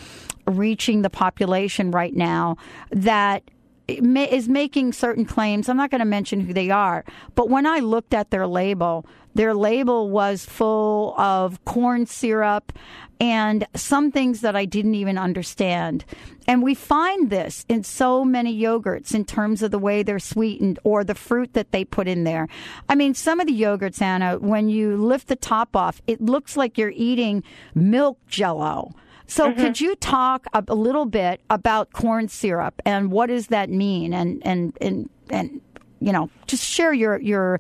reaching 0.48 1.02
the 1.02 1.10
population 1.10 1.92
right 1.92 2.16
now 2.16 2.58
that 2.92 3.44
is 3.88 4.50
making 4.50 4.94
certain 4.94 5.26
claims. 5.26 5.70
I'm 5.70 5.78
not 5.78 5.92
going 5.92 6.00
to 6.00 6.06
mention 6.06 6.42
who 6.42 6.54
they 6.54 6.70
are, 6.70 7.04
but 7.36 7.50
when 7.50 7.66
I 7.66 7.80
looked 7.80 8.14
at 8.14 8.32
their 8.32 8.48
label, 8.48 9.06
their 9.36 9.54
label 9.54 10.10
was 10.10 10.46
full 10.46 11.14
of 11.20 11.64
corn 11.66 12.06
syrup 12.06 12.72
and 13.20 13.66
some 13.76 14.12
things 14.12 14.42
that 14.42 14.56
I 14.56 14.66
didn't 14.66 14.96
even 14.96 15.18
understand. 15.18 16.06
And 16.48 16.64
we 16.64 16.74
find 16.74 17.30
this 17.30 17.66
in 17.68 17.84
so 17.84 18.24
many 18.24 18.58
yogurts 18.58 19.14
in 19.14 19.26
terms 19.26 19.62
of 19.62 19.72
the 19.72 19.80
way 19.80 20.04
they're 20.04 20.20
sweetened 20.20 20.80
or 20.84 21.04
the 21.04 21.16
fruit 21.16 21.54
that 21.54 21.72
they 21.72 21.86
put 21.86 22.08
in 22.08 22.24
there. 22.24 22.48
I 22.88 22.96
mean, 22.96 23.14
some 23.14 23.40
of 23.40 23.48
the 23.48 23.62
yogurts, 23.62 24.02
Ana, 24.02 24.40
when 24.40 24.70
you 24.70 24.98
lift 24.98 25.28
the 25.28 25.36
top 25.36 25.76
off, 25.76 26.02
it 26.08 26.22
looks 26.22 26.56
like 26.56 26.78
you're 26.78 26.94
eating 26.96 27.44
milk 27.74 28.20
jello. 28.28 28.94
So, 29.28 29.54
could 29.54 29.82
you 29.82 29.96
talk 29.96 30.46
a, 30.54 30.64
a 30.68 30.76
little 30.76 31.06
bit 31.06 31.42
about 31.50 31.92
corn 31.94 32.28
syrup 32.28 32.82
and 32.86 33.12
what 33.12 33.28
does 33.28 33.48
that 33.48 33.70
mean? 33.70 34.14
And 34.14 34.42
and 34.46 34.78
and 34.82 35.10
and 35.30 35.62
you 36.00 36.12
know, 36.12 36.30
just 36.48 36.64
share 36.64 36.94
your 36.94 37.20
your 37.20 37.60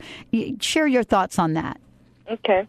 share 0.60 0.88
your 0.88 1.04
thoughts 1.04 1.40
on 1.40 1.54
that. 1.54 1.80
Okay. 2.30 2.68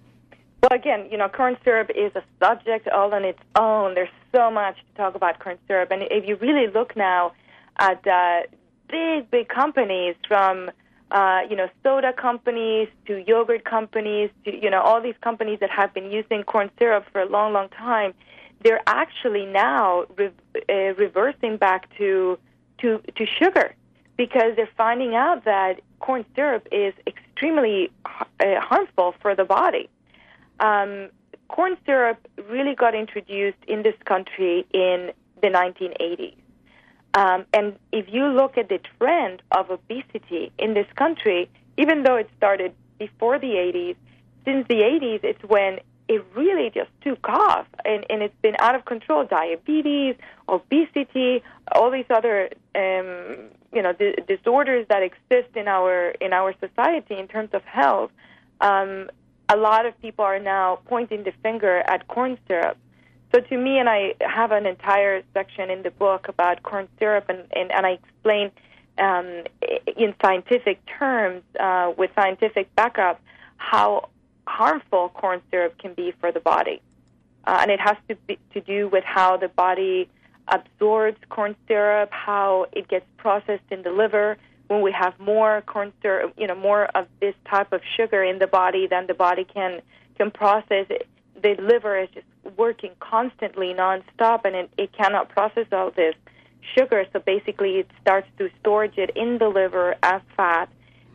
Well, 0.63 0.71
again, 0.73 1.09
you 1.11 1.19
know, 1.19 1.29
corn 1.29 1.57
syrup 1.65 1.91
is 1.95 2.13
a 2.17 2.23
subject 2.43 2.89
all 2.89 3.13
on 3.15 3.25
its 3.25 3.39
own. 3.57 3.95
There's 3.95 4.09
so 4.35 4.51
much 4.51 4.77
to 4.77 4.97
talk 4.97 5.15
about 5.15 5.39
corn 5.39 5.59
syrup, 5.69 5.91
and 5.91 6.03
if 6.11 6.27
you 6.27 6.37
really 6.37 6.67
look 6.73 6.97
now 6.97 7.33
at 7.79 8.07
uh, 8.07 8.41
big, 8.89 9.31
big 9.31 9.49
companies 9.49 10.17
from 10.27 10.71
uh, 11.11 11.41
you 11.49 11.57
know 11.57 11.69
soda 11.83 12.13
companies 12.13 12.89
to 13.07 13.23
yogurt 13.27 13.65
companies 13.65 14.31
to 14.45 14.55
you 14.55 14.71
know 14.71 14.81
all 14.81 15.01
these 15.01 15.15
companies 15.21 15.61
that 15.61 15.71
have 15.71 15.93
been 15.95 16.11
using 16.11 16.43
corn 16.43 16.71
syrup 16.79 17.05
for 17.13 17.21
a 17.21 17.29
long, 17.29 17.53
long 17.53 17.69
time, 17.69 18.15
they're 18.63 18.83
actually 18.87 19.47
now 19.47 20.05
re- 20.17 20.31
uh, 20.69 20.95
reversing 20.95 21.57
back 21.57 21.95
to 21.99 22.39
to 22.79 23.01
to 23.17 23.27
sugar 23.27 23.75
because 24.17 24.57
they're 24.57 24.69
finding 24.77 25.15
out 25.15 25.45
that 25.45 25.81
corn 26.01 26.25
syrup 26.35 26.67
is 26.73 26.95
extremely 27.07 27.91
uh, 28.05 28.61
harmful 28.61 29.15
for 29.21 29.35
the 29.35 29.45
body. 29.45 29.89
Um, 30.61 31.11
corn 31.49 31.77
syrup 31.85 32.19
really 32.49 32.75
got 32.75 32.95
introduced 32.95 33.59
in 33.67 33.83
this 33.83 33.95
country 34.05 34.67
in 34.73 35.13
the 35.43 35.49
1980s. 35.49 36.37
Um, 37.15 37.47
and 37.53 37.77
if 37.93 38.07
you 38.09 38.27
look 38.27 38.59
at 38.59 38.69
the 38.69 38.79
trend 38.99 39.43
of 39.51 39.71
obesity 39.71 40.53
in 40.59 40.75
this 40.75 40.87
country, 40.97 41.49
even 41.79 42.03
though 42.03 42.17
it 42.17 42.29
started 42.37 42.75
before 42.99 43.39
the 43.39 43.53
80s, 43.53 43.97
since 44.45 44.67
the 44.69 44.77
80s, 44.77 45.21
it's 45.25 45.43
when 45.45 45.81
it 46.09 46.25
really 46.35 46.71
just 46.71 46.91
took 47.03 47.29
off 47.29 47.67
and, 47.85 48.07
and 48.09 48.23
it's 48.23 48.35
been 48.43 48.57
out 48.61 48.75
of 48.75 48.85
control. 48.85 49.25
Diabetes, 49.25 50.15
obesity, 50.49 51.43
all 51.73 51.91
these 51.91 52.07
other 52.11 52.51
um, 52.75 53.51
you 53.73 53.83
know 53.83 53.93
di- 53.93 54.17
disorders 54.29 54.87
that 54.89 55.03
exist 55.03 55.55
in 55.57 55.69
our 55.69 56.11
in 56.21 56.33
our 56.33 56.55
society 56.61 57.17
in 57.19 57.29
terms 57.29 57.51
of 57.53 57.63
health. 57.65 58.11
Um, 58.61 59.11
a 59.49 59.57
lot 59.57 59.87
of 59.87 60.01
people 60.01 60.25
are 60.25 60.39
now 60.41 60.81
pointing 60.87 61.25
the 61.25 61.33
finger 61.43 61.79
at 61.79 62.09
corn 62.09 62.39
syrup. 62.49 62.77
So 63.35 63.41
to 63.41 63.59
me, 63.59 63.79
and 63.79 63.89
I 63.89 64.15
have 64.21 64.53
an 64.53 64.67
entire 64.67 65.23
section 65.35 65.71
in 65.71 65.83
the 65.83 65.91
book 65.91 66.29
about 66.29 66.63
corn 66.63 66.89
syrup, 66.99 67.27
and, 67.29 67.41
and, 67.55 67.71
and 67.71 67.85
I 67.85 67.99
explain 68.01 68.51
um, 68.99 69.45
in 69.97 70.15
scientific 70.23 70.81
terms, 70.99 71.43
uh, 71.61 71.93
with 71.97 72.11
scientific 72.15 72.75
backup, 72.77 73.21
how 73.57 74.09
harmful 74.47 75.11
corn 75.11 75.43
syrup 75.51 75.79
can 75.79 75.95
be 75.95 76.13
for 76.21 76.33
the 76.33 76.41
body. 76.41 76.81
Uh, 77.47 77.59
and 77.61 77.71
it 77.71 77.81
has 77.81 77.97
to, 78.09 78.17
be, 78.27 78.39
to 78.53 78.61
do 78.61 78.89
with 78.89 79.05
how 79.05 79.37
the 79.37 79.49
body 79.49 80.09
absorbs 80.49 81.19
corn 81.29 81.55
syrup, 81.69 82.11
how 82.13 82.67
it 82.73 82.89
gets 82.89 83.07
processed 83.17 83.65
in 83.71 83.83
the 83.83 83.91
liver. 83.91 84.37
When 84.69 84.83
we 84.83 84.93
have 84.93 85.19
more 85.21 85.63
corn 85.63 85.93
syrup, 86.03 86.35
you 86.37 86.47
know, 86.47 86.57
more 86.57 86.87
of 86.87 87.07
this 87.21 87.35
type 87.49 87.73
of 87.73 87.83
sugar 87.97 88.23
in 88.25 88.41
the 88.41 88.49
body 88.49 88.89
than 88.89 89.07
the 89.07 89.15
body 89.15 89.45
can 89.45 89.81
can 90.19 90.31
process, 90.31 90.87
the 91.43 91.57
liver 91.61 91.99
is 91.99 92.09
just 92.15 92.27
working 92.57 92.93
constantly, 93.01 93.75
nonstop, 93.75 94.45
and 94.45 94.57
it, 94.57 94.71
it 94.79 94.93
cannot 94.93 95.29
process 95.29 95.67
all 95.73 95.91
this 95.91 96.15
sugar. 96.77 97.05
So 97.13 97.21
basically, 97.21 97.77
it 97.77 97.91
starts 98.01 98.29
to 98.39 98.49
storage 98.61 98.99
it 98.99 99.11
in 99.15 99.39
the 99.39 99.49
liver 99.49 99.95
as 100.03 100.23
fat, 100.37 100.69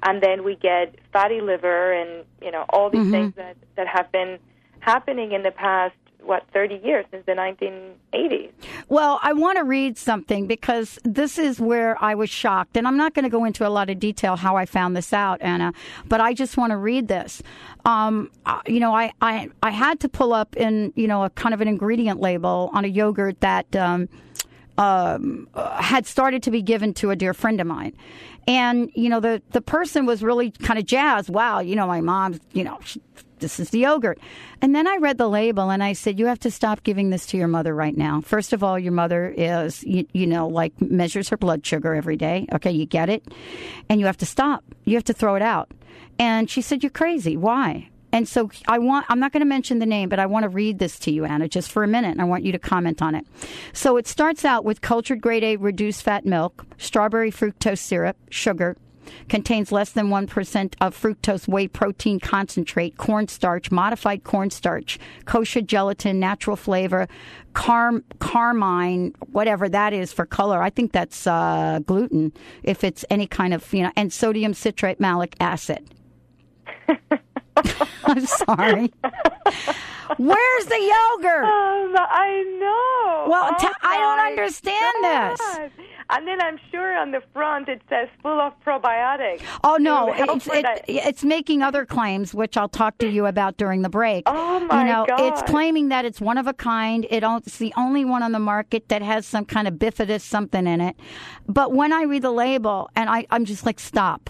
and 0.04 0.22
then 0.22 0.43
we 0.43 0.56
get 0.56 0.95
fatty 1.14 1.41
liver, 1.41 1.91
and 1.93 2.26
you 2.41 2.52
know 2.52 2.66
all 2.70 2.89
these 2.89 3.02
Mhm. 3.08 3.12
things 3.12 3.34
that 3.36 3.58
that 3.76 3.88
have 3.88 4.12
been 4.12 4.39
happening 4.80 5.32
in 5.32 5.43
the 5.43 5.52
past 5.52 5.93
what 6.24 6.43
30 6.54 6.76
years 6.84 7.04
since 7.10 7.26
the 7.26 7.34
1980s. 7.34 8.52
Well, 8.89 9.20
I 9.24 9.34
want 9.34 9.58
to 9.58 9.64
read 9.64 9.97
something 9.97 10.45
because 10.45 10.99
this 11.04 11.39
is 11.39 11.60
where 11.60 11.97
I 12.04 12.14
was 12.14 12.30
shocked. 12.30 12.78
And 12.78 12.88
I'm 12.88 12.95
not 12.95 13.16
going 13.16 13.24
to 13.24 13.30
go 13.30 13.43
into 13.43 13.68
a 13.68 13.70
lot 13.70 13.89
of 13.89 13.99
detail 13.99 14.36
how 14.36 14.56
I 14.56 14.68
found 14.68 14.95
this 14.95 15.14
out, 15.14 15.41
Ana, 15.41 15.74
but 16.08 16.22
I 16.22 16.34
just 16.34 16.58
want 16.58 16.72
to 16.72 16.78
read 16.78 17.08
this. 17.08 17.41
Um, 17.86 18.30
you 18.68 18.80
know, 18.80 18.93
I, 18.95 19.14
I, 19.20 19.49
I 19.64 19.72
had 19.72 19.99
to 20.02 20.10
pull 20.10 20.32
up 20.32 20.56
in, 20.56 20.93
you 20.95 21.08
know, 21.08 21.24
a 21.24 21.32
kind 21.32 21.56
of 21.56 21.62
an 21.62 21.68
ingredient 21.68 22.20
label 22.20 22.70
on 22.72 22.86
a 22.86 22.88
yogurt 22.88 23.39
that 23.41 23.76
um, 23.76 24.08
um, 24.78 25.48
had 25.56 26.06
started 26.06 26.44
to 26.44 26.52
be 26.52 26.62
given 26.62 26.94
to 26.96 27.12
a 27.12 27.16
dear 27.16 27.34
friend 27.34 27.62
of 27.62 27.68
mine. 27.68 27.94
And, 28.48 28.90
you 28.96 29.10
know, 29.10 29.20
the, 29.20 29.42
the 29.52 29.62
person 29.62 30.06
was 30.06 30.24
really 30.24 30.52
kind 30.52 30.80
of 30.80 30.86
jazzed. 30.86 31.30
Wow, 31.30 31.60
you 31.60 31.76
know, 31.76 31.86
my 31.86 32.02
mom, 32.02 32.40
you 32.54 32.64
know, 32.64 32.80
she, 32.84 33.00
this 33.38 33.60
is 33.60 33.70
the 33.70 33.80
yogurt. 33.80 34.20
And 34.62 34.76
then 34.76 34.88
I 34.88 34.98
read 34.98 35.18
the 35.20 35.30
label 35.30 35.70
and 35.70 35.84
I 35.84 35.94
said, 35.94 36.18
you 36.18 36.26
have 36.26 36.40
to 36.40 36.52
stop 36.52 36.84
giving 36.84 37.12
this 37.12 37.28
to 37.28 37.38
your 37.38 37.48
mother 37.48 37.76
right 37.76 37.96
now. 37.96 38.22
First 38.22 38.54
of 38.54 38.64
all, 38.64 38.80
your 38.80 38.94
mother 38.94 39.34
is, 39.36 39.84
you, 39.84 40.08
you 40.14 40.26
know, 40.26 40.48
like 40.48 40.80
measures 40.82 41.30
her 41.30 41.38
blood 41.38 41.66
sugar 41.66 41.94
every 41.94 42.18
day. 42.18 42.48
Okay, 42.52 42.72
you 42.72 42.88
get 42.88 43.10
it? 43.10 43.24
And 43.90 44.00
you 44.00 44.08
have 44.08 44.18
to 44.18 44.26
stop. 44.26 44.64
You 44.86 44.96
have 44.96 45.06
to 45.06 45.14
throw 45.14 45.36
it 45.36 45.42
out. 45.44 45.72
And 46.18 46.50
she 46.50 46.62
said, 46.62 46.82
you're 46.84 46.90
crazy. 46.90 47.38
Why? 47.38 47.90
And 48.12 48.28
so 48.28 48.49
I 48.68 48.80
want, 48.80 49.05
I'm 49.09 49.20
not 49.20 49.32
going 49.32 49.41
to 49.41 49.45
mention 49.47 49.80
the 49.80 49.86
name, 49.86 50.09
but 50.09 50.20
I 50.20 50.26
want 50.26 50.43
to 50.43 50.49
read 50.49 50.80
this 50.80 50.99
to 50.99 51.12
you, 51.12 51.26
Ana, 51.26 51.47
just 51.47 51.72
for 51.72 51.84
a 51.84 51.88
minute, 51.88 52.12
and 52.12 52.22
I 52.22 52.26
want 52.26 52.43
you 52.43 52.51
to 52.51 52.59
comment 52.59 53.01
on 53.01 53.16
it. 53.16 53.26
So 53.74 53.97
it 53.97 54.07
starts 54.07 54.43
out 54.43 54.66
with 54.66 54.82
cultured 54.82 55.22
grade 55.22 55.43
A 55.43 55.55
reduced 55.55 56.03
fat 56.03 56.26
milk, 56.26 56.66
strawberry 56.78 57.32
fructose 57.32 57.80
syrup, 57.80 58.18
sugar, 58.30 58.76
contains 59.30 59.72
less 59.72 59.91
than 59.91 60.07
1% 60.07 60.74
of 60.82 60.99
fructose 60.99 61.47
whey 61.47 61.68
protein 61.68 62.20
concentrate, 62.20 62.97
cornstarch, 62.97 63.72
modified 63.72 64.24
cornstarch, 64.24 64.99
kosher 65.26 65.62
gelatin, 65.62 66.20
natural 66.20 66.55
flavor, 66.55 67.07
car- 67.53 68.03
carmine, 68.20 69.14
whatever 69.32 69.70
that 69.70 69.93
is 69.93 70.14
for 70.14 70.26
color. 70.26 70.62
I 70.62 70.70
think 70.70 70.91
that's 70.91 71.28
uh, 71.28 71.80
gluten, 71.86 72.32
if 72.64 72.84
it's 72.84 73.05
any 73.09 73.28
kind 73.28 73.53
of, 73.53 73.74
you 73.74 73.84
know, 73.84 73.91
and 73.95 74.12
sodium 74.12 74.53
citrate 74.53 74.99
malic 74.99 75.36
acid. 75.39 75.93
I'm 78.06 78.26
sorry. 78.26 78.91
Where's 80.18 80.66
the 80.66 80.80
yogurt? 80.80 81.43
Um, 81.45 81.95
I 81.97 82.43
know. 82.60 83.30
Well, 83.30 83.49
Oh 83.52 83.56
t- 83.60 83.68
I 83.82 83.97
don't 83.97 84.20
understand 84.20 84.95
this. 85.04 85.82
And 86.14 86.28
then 86.28 86.41
I'm 86.41 86.60
sure 86.70 86.97
on 86.97 87.12
the 87.12 87.22
front 87.32 87.70
it 87.70 87.82
says 87.88 88.10
full 88.22 88.39
of 88.39 88.54
probiotics. 88.66 89.41
Oh 89.64 89.78
no, 89.78 90.14
it's 90.14 90.47
it, 90.47 90.66
it's 90.88 91.24
making 91.24 91.62
other 91.62 91.86
claims, 91.86 92.34
which 92.34 92.58
I'll 92.58 92.68
talk 92.68 92.97
to 92.97 93.08
you 93.08 93.26
about 93.26 93.56
during 93.56 93.82
the 93.82 93.89
break. 93.89 94.24
Oh 94.26 94.60
my 94.60 94.82
You 94.82 94.91
know, 94.91 95.06
it's 95.20 95.41
claiming 95.43 95.88
that 95.89 96.04
it's 96.04 96.20
one 96.20 96.38
of 96.38 96.47
a 96.47 96.54
kind. 96.54 97.06
It 97.10 97.24
it's 97.24 97.58
the 97.58 97.74
only 97.78 98.04
one 98.04 98.24
on 98.24 98.34
the 98.34 98.39
market 98.39 98.89
that 98.89 99.02
has 99.02 99.26
some 99.26 99.45
kind 99.45 99.68
of 99.68 99.76
bifidus 99.76 100.22
something 100.22 100.68
in 100.68 100.82
it. 100.82 100.97
But 101.47 101.72
when 101.72 101.93
I 101.93 102.04
read 102.04 102.24
the 102.24 102.32
label, 102.32 102.89
and 102.95 103.10
I, 103.10 103.26
I'm 103.30 103.45
just 103.45 103.66
like, 103.66 103.80
stop, 103.80 104.30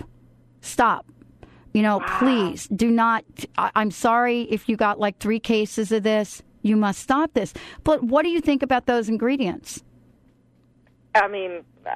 stop. 0.61 1.10
You 1.73 1.81
know, 1.81 2.01
please 2.19 2.67
do 2.67 2.91
not. 2.91 3.23
I, 3.57 3.71
I'm 3.75 3.91
sorry 3.91 4.41
if 4.43 4.67
you 4.67 4.75
got 4.75 4.99
like 4.99 5.17
three 5.19 5.39
cases 5.39 5.91
of 5.91 6.03
this. 6.03 6.43
You 6.61 6.75
must 6.75 6.99
stop 6.99 7.33
this. 7.33 7.53
But 7.83 8.03
what 8.03 8.23
do 8.23 8.29
you 8.29 8.41
think 8.41 8.61
about 8.61 8.85
those 8.85 9.09
ingredients? 9.09 9.83
I 11.15 11.27
mean, 11.27 11.63
uh, 11.85 11.89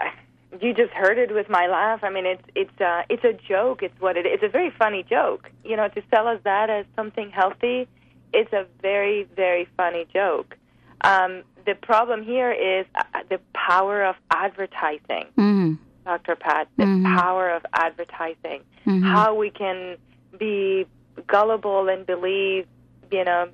you 0.61 0.73
just 0.73 0.91
heard 0.91 1.17
it 1.17 1.33
with 1.33 1.49
my 1.49 1.67
laugh. 1.67 2.03
I 2.03 2.09
mean, 2.09 2.25
it's 2.25 2.43
it's 2.55 2.81
uh, 2.81 3.03
it's 3.09 3.23
a 3.23 3.33
joke. 3.47 3.83
It's 3.83 3.99
what 3.99 4.17
it 4.17 4.25
is. 4.25 4.33
It's 4.35 4.43
a 4.43 4.49
very 4.49 4.71
funny 4.71 5.03
joke. 5.03 5.49
You 5.63 5.75
know, 5.77 5.87
to 5.89 6.01
sell 6.13 6.27
us 6.27 6.39
that 6.43 6.69
as 6.69 6.85
something 6.95 7.29
healthy, 7.29 7.87
it's 8.33 8.51
a 8.53 8.65
very 8.81 9.27
very 9.35 9.67
funny 9.77 10.05
joke. 10.13 10.57
Um, 11.01 11.43
the 11.65 11.75
problem 11.75 12.23
here 12.23 12.51
is 12.51 12.85
uh, 12.95 13.03
the 13.29 13.39
power 13.53 14.03
of 14.03 14.15
advertising, 14.31 15.25
Mm. 15.37 15.77
Dr. 16.05 16.35
Pat. 16.35 16.67
The 16.77 16.83
Mhm. 16.85 17.19
power 17.19 17.49
of 17.49 17.65
advertising. 17.73 18.61
Mhm. 18.85 19.03
How 19.03 19.33
we 19.33 19.49
can 19.49 19.97
be 20.37 20.85
gullible 21.27 21.89
and 21.89 22.05
believe, 22.05 22.67
you 23.11 23.23
know, 23.23 23.47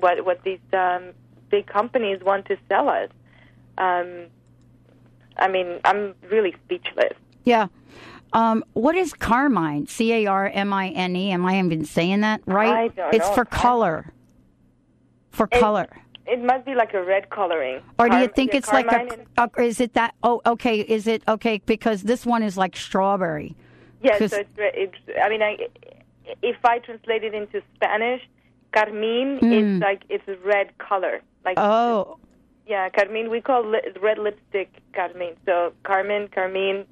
what 0.00 0.24
what 0.24 0.42
these 0.42 0.58
um, 0.72 1.12
big 1.50 1.66
companies 1.66 2.20
want 2.22 2.46
to 2.46 2.56
sell 2.68 2.88
us. 2.88 3.10
Um, 3.78 4.26
I 5.36 5.48
mean, 5.48 5.80
I'm 5.84 6.14
really 6.30 6.54
speechless. 6.64 7.12
Yeah. 7.44 7.66
Um, 8.32 8.64
what 8.72 8.96
is 8.96 9.12
carmine? 9.12 9.86
C 9.86 10.12
A 10.12 10.26
R 10.26 10.48
M 10.52 10.72
I 10.72 10.88
N 10.88 11.14
E. 11.14 11.30
Am 11.30 11.46
I 11.46 11.58
even 11.60 11.84
saying 11.84 12.20
that 12.22 12.40
right? 12.46 12.72
I 12.74 12.88
don't 12.88 13.14
it's 13.14 13.28
know. 13.28 13.34
for 13.34 13.44
color. 13.44 14.12
For 15.30 15.48
It- 15.52 15.60
color. 15.60 15.88
It 16.26 16.42
must 16.42 16.64
be 16.64 16.74
like 16.74 16.94
a 16.94 17.02
red 17.02 17.28
coloring. 17.30 17.82
Or 17.98 18.08
do 18.08 18.16
you 18.18 18.28
think 18.28 18.52
yeah, 18.52 18.58
it's 18.58 18.72
like 18.72 18.86
a, 18.90 19.00
and- 19.00 19.26
uh, 19.36 19.48
Is 19.58 19.80
it 19.80 19.92
that? 19.94 20.14
Oh, 20.22 20.40
okay. 20.46 20.80
Is 20.80 21.06
it 21.06 21.22
okay? 21.28 21.60
Because 21.66 22.02
this 22.02 22.24
one 22.24 22.42
is 22.42 22.56
like 22.56 22.76
strawberry. 22.76 23.54
Yeah, 24.02 24.16
so 24.18 24.24
it's, 24.24 24.48
it's. 24.56 24.94
I 25.22 25.28
mean, 25.28 25.42
I, 25.42 25.68
if 26.42 26.56
I 26.64 26.78
translate 26.78 27.24
it 27.24 27.34
into 27.34 27.62
Spanish, 27.74 28.22
carmine 28.72 29.38
Mm. 29.40 29.76
is 29.76 29.80
like 29.82 30.02
it's 30.08 30.26
a 30.28 30.36
red 30.46 30.76
color. 30.78 31.20
Like 31.44 31.58
Oh, 31.58 32.18
yeah, 32.66 32.88
carmine. 32.88 33.30
We 33.30 33.40
call 33.40 33.64
li- 33.68 33.80
red 34.00 34.18
lipstick 34.18 34.70
carmine. 34.94 35.36
So 35.44 35.72
carmine, 35.84 36.28
carmine. 36.28 36.86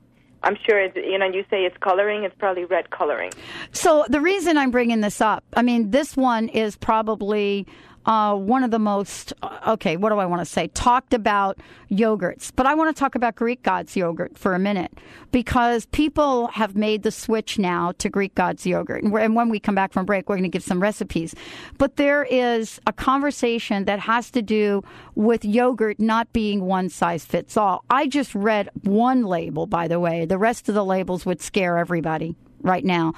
I'm 0.45 0.57
sure 0.67 0.79
it's 0.81 0.97
you 0.97 1.19
know 1.19 1.27
you 1.27 1.45
say 1.51 1.65
it's 1.65 1.77
coloring. 1.79 2.25
It's 2.25 2.35
probably 2.39 2.65
red 2.65 2.91
coloring. 2.91 3.31
So 3.73 4.05
the 4.09 4.21
reason 4.21 4.59
I'm 4.59 4.71
bringing 4.71 5.01
this 5.01 5.21
up, 5.21 5.45
I 5.55 5.63
mean, 5.63 5.91
this 5.91 6.17
one 6.17 6.49
is 6.49 6.77
probably 6.77 7.67
uh, 8.07 8.35
one 8.35 8.65
of 8.65 8.71
the 8.71 8.79
most 8.79 9.33
uh, 9.43 9.59
okay. 9.69 9.97
What 9.97 10.11
do 10.11 10.19
I 10.19 10.27
want 10.27 10.41
to 10.41 10.47
say? 10.47 10.69
Talked 10.69 11.15
about 11.15 11.59
yogurts, 11.91 12.51
but 12.55 12.67
I 12.67 12.75
want 12.75 12.95
to 12.95 12.99
talk 12.99 13.15
about 13.15 13.35
Greek 13.35 13.63
God's 13.63 13.97
yogurt 13.97 14.37
for 14.37 14.55
a 14.55 14.59
minute 14.59 14.93
because 15.31 15.87
people 15.87 16.49
have 16.49 16.75
made 16.75 17.03
the 17.03 17.11
switch 17.11 17.59
now 17.59 17.93
to 17.99 18.09
Greek 18.09 18.35
God's 18.35 18.67
yogurt, 18.67 19.03
and, 19.03 19.15
and 19.15 19.35
when 19.35 19.49
we 19.49 19.61
come 19.61 19.75
back 19.75 19.93
from 19.93 20.07
break, 20.07 20.29
we're 20.29 20.37
going 20.37 20.43
to 20.43 20.49
give 20.49 20.63
some 20.63 20.83
recipes. 20.83 21.35
But 21.79 21.97
there 21.97 22.25
is 22.25 22.81
a 22.87 22.93
conversation 22.93 23.85
that 23.85 24.01
has 24.01 24.31
to 24.33 24.43
do 24.43 24.83
with 25.15 25.45
yogurt 25.45 26.01
not 26.01 26.33
being 26.33 26.65
one 26.65 26.89
size 26.89 27.25
fits 27.25 27.57
all. 27.57 27.85
I 27.91 28.07
just 28.07 28.35
read 28.35 28.69
one 28.83 29.23
label, 29.25 29.67
by 29.67 29.89
the 29.89 30.01
way. 30.01 30.25
The 30.25 30.39
rest 30.39 30.69
of 30.69 30.75
the 30.75 30.85
labels 30.85 31.25
would 31.27 31.41
scare 31.41 31.79
everybody 31.79 32.35
right 32.63 32.85
now. 32.85 33.15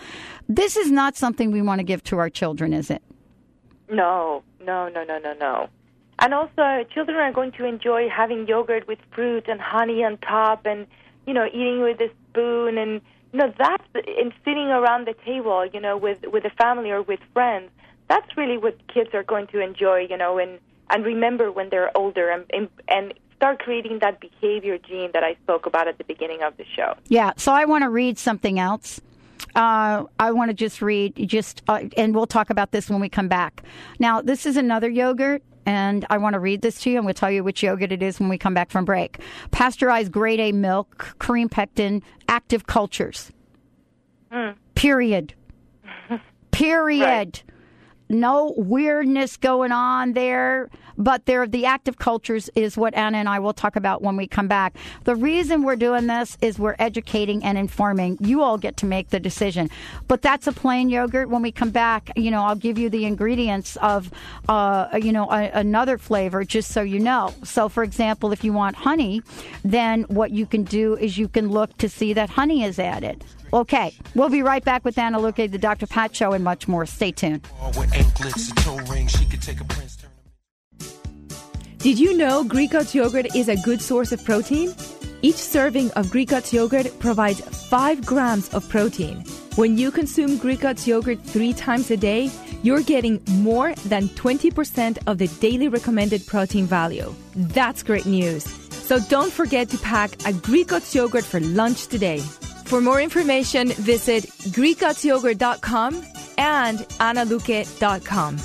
This 0.49 0.77
is 0.77 0.91
not 0.91 1.17
something 1.17 1.53
we 1.53 1.63
want 1.63 1.79
to 1.79 1.85
give 1.85 2.03
to 2.05 2.19
our 2.19 2.31
children, 2.31 2.73
is 2.73 2.91
it? 2.91 3.03
No, 3.91 4.43
no, 4.65 4.89
no, 4.89 5.05
no, 5.05 5.19
no, 5.19 5.35
no. 5.35 5.69
And 6.19 6.33
also, 6.33 6.85
children 6.93 7.17
are 7.19 7.33
going 7.33 7.53
to 7.53 7.65
enjoy 7.65 8.09
having 8.09 8.47
yogurt 8.47 8.87
with 8.87 8.99
fruit 9.13 9.45
and 9.49 9.61
honey 9.61 10.05
on 10.05 10.19
top, 10.19 10.65
and 10.65 10.87
you 11.27 11.35
know, 11.35 11.47
eating 11.47 11.83
with 11.83 12.01
a 12.01 12.11
spoon, 12.31 12.79
and 12.79 13.01
you 13.33 13.39
know, 13.41 13.53
that's 13.59 13.85
and 13.95 14.33
sitting 14.45 14.69
around 14.69 15.07
the 15.07 15.15
table, 15.25 15.67
you 15.67 15.81
know, 15.81 15.97
with 15.97 16.19
with 16.27 16.45
a 16.45 16.51
family 16.51 16.91
or 16.91 17.03
with 17.03 17.21
friends. 17.33 17.71
That's 18.09 18.37
really 18.37 18.59
what 18.59 18.79
kids 18.93 19.11
are 19.15 19.23
going 19.23 19.49
to 19.49 19.61
enjoy, 19.61 20.07
you 20.09 20.17
know, 20.17 20.39
and 20.39 20.59
and 20.91 21.05
remember 21.05 21.51
when 21.51 21.69
they're 21.71 21.97
older, 21.97 22.31
and 22.31 22.45
and, 22.53 22.69
and 22.89 23.15
start 23.37 23.59
creating 23.59 23.99
that 23.99 24.21
behavior 24.21 24.79
gene 24.79 25.11
that 25.13 25.25
I 25.25 25.35
spoke 25.43 25.67
about 25.67 25.89
at 25.89 25.99
the 25.99 26.05
beginning 26.05 26.43
of 26.43 26.57
the 26.57 26.65
show. 26.77 26.95
Yeah. 27.09 27.33
So 27.37 27.53
I 27.53 27.65
want 27.65 27.83
to 27.83 27.91
read 27.91 28.19
something 28.19 28.59
else. 28.59 29.01
Uh, 29.55 30.05
I 30.19 30.33
want 30.33 30.51
to 30.51 30.55
just 30.55 30.83
read, 30.83 31.15
just, 31.29 31.63
uh, 31.69 31.85
and 31.97 32.15
we'll 32.15 32.27
talk 32.27 32.51
about 32.51 32.73
this 32.73 32.91
when 32.91 33.01
we 33.01 33.09
come 33.09 33.29
back. 33.29 33.63
Now, 33.99 34.21
this 34.21 34.47
is 34.47 34.57
another 34.57 34.89
yogurt, 34.89 35.43
and 35.65 36.05
I 36.11 36.19
want 36.19 36.35
to 36.35 36.41
read 36.41 36.63
this 36.63 36.81
to 36.83 36.91
you. 36.91 36.99
I'm 36.99 37.05
going 37.05 37.15
to 37.15 37.21
tell 37.21 37.31
you 37.31 37.45
which 37.45 37.63
yogurt 37.63 37.93
it 37.93 38.03
is 38.03 38.19
when 38.19 38.29
we 38.29 38.37
come 38.37 38.55
back 38.55 38.71
from 38.71 38.85
break. 38.85 39.19
Pasteurized 39.53 40.11
grade 40.11 40.41
A 40.41 40.53
milk, 40.53 41.15
cream 41.19 41.49
pectin, 41.49 42.03
active 42.29 42.67
cultures. 42.67 43.31
Period. 44.75 45.35
Period. 46.51 47.41
No 48.09 48.55
weirdness 48.57 49.37
going 49.37 49.73
on 49.73 50.13
there, 50.13 50.69
but 50.97 51.27
there 51.27 51.47
the 51.47 51.67
active 51.67 51.99
cultures 51.99 52.51
is 52.55 52.77
what 52.77 52.95
Ana 52.95 53.19
and 53.19 53.29
I 53.29 53.39
will 53.39 53.53
talk 53.53 53.77
about 53.77 54.03
when 54.03 54.17
we 54.17 54.27
come 54.27 54.49
back. 54.49 54.77
The 55.05 55.17
reason 55.17 55.63
we're 55.63 55.77
doing 55.77 56.07
this 56.07 56.37
is 56.41 56.59
we're 56.59 56.77
educating 56.79 57.45
and 57.45 57.59
informing. 57.59 58.19
You 58.21 58.43
all 58.43 58.59
get 58.59 58.77
to 58.79 58.87
make 58.87 59.11
the 59.11 59.21
decision, 59.21 59.71
but 60.09 60.23
that's 60.23 60.47
a 60.47 60.53
plain 60.53 60.89
yogurt. 60.89 61.29
When 61.29 61.43
we 61.43 61.53
come 61.53 61.71
back, 61.71 62.11
you 62.17 62.31
know, 62.31 62.43
I'll 62.43 62.55
give 62.55 62.79
you 62.79 62.91
the 62.91 63.05
ingredients 63.05 63.77
of, 63.77 64.11
uh, 64.49 64.99
you 65.01 65.13
know, 65.13 65.31
a, 65.31 65.51
another 65.53 65.99
flavor 65.99 66.45
just 66.45 66.71
so 66.71 66.83
you 66.83 67.01
know. 67.01 67.33
So, 67.45 67.69
for 67.69 67.83
example, 67.83 68.33
if 68.33 68.45
you 68.45 68.53
want 68.53 68.77
honey, 68.77 69.23
then 69.65 70.03
what 70.05 70.31
you 70.31 70.47
can 70.47 70.65
do 70.65 70.97
is 70.97 71.19
you 71.19 71.29
can 71.29 71.49
look 71.51 71.77
to 71.79 71.89
see 71.89 72.13
that 72.15 72.31
honey 72.31 72.65
is 72.65 72.79
added. 72.79 73.25
Okay, 73.53 73.95
we'll 74.17 74.31
be 74.31 74.43
right 74.43 74.65
back 74.65 74.85
with 74.85 74.99
Ana 74.99 75.19
Luque, 75.21 75.49
the 75.49 75.59
Dr. 75.59 75.87
Pat 75.87 76.15
Show, 76.17 76.33
and 76.33 76.43
much 76.43 76.67
more. 76.67 76.87
Stay 76.87 77.13
tuned. 77.13 77.47
Did 81.85 81.99
you 81.99 82.17
know 82.17 82.43
Greek 82.43 82.71
God's 82.71 82.95
yogurt 82.95 83.37
is 83.37 83.51
a 83.51 83.57
good 83.57 83.83
source 83.83 84.11
of 84.11 84.25
protein? 84.25 84.75
Each 85.21 85.37
serving 85.37 85.91
of 85.91 86.11
Greek 86.11 86.31
God's 86.31 86.51
yogurt 86.51 86.99
provides 86.99 87.43
5 87.43 88.07
grams 88.07 88.49
of 88.55 88.67
protein. 88.71 89.23
When 89.57 89.77
you 89.77 89.91
consume 89.91 90.39
Greek 90.39 90.61
God's 90.61 90.89
yogurt 90.89 91.21
three 91.21 91.53
times 91.53 91.91
a 91.91 91.99
day, 91.99 92.31
you're 92.63 92.81
getting 92.81 93.21
more 93.33 93.75
than 93.85 94.09
20% 94.15 94.97
of 95.07 95.19
the 95.19 95.29
daily 95.43 95.69
recommended 95.69 96.27
protein 96.27 96.65
value. 96.65 97.15
That's 97.37 97.83
great 97.83 98.07
news. 98.07 98.45
So 98.71 98.99
don't 99.11 99.31
forget 99.31 99.69
to 99.69 99.77
pack 99.77 100.17
a 100.25 100.33
Greek 100.33 100.69
God's 100.69 100.95
yogurt 100.95 101.27
for 101.27 101.41
lunch 101.41 101.89
today. 101.89 102.21
For 102.65 102.81
more 102.81 103.03
information, 103.03 103.73
visit 103.73 104.25
GreekGodsYogurt.com 104.57 106.03
and 106.39 106.79
AnaLuque.com. 106.79 108.39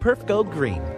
Perf 0.00 0.26
Go 0.26 0.44
Green. 0.44 0.97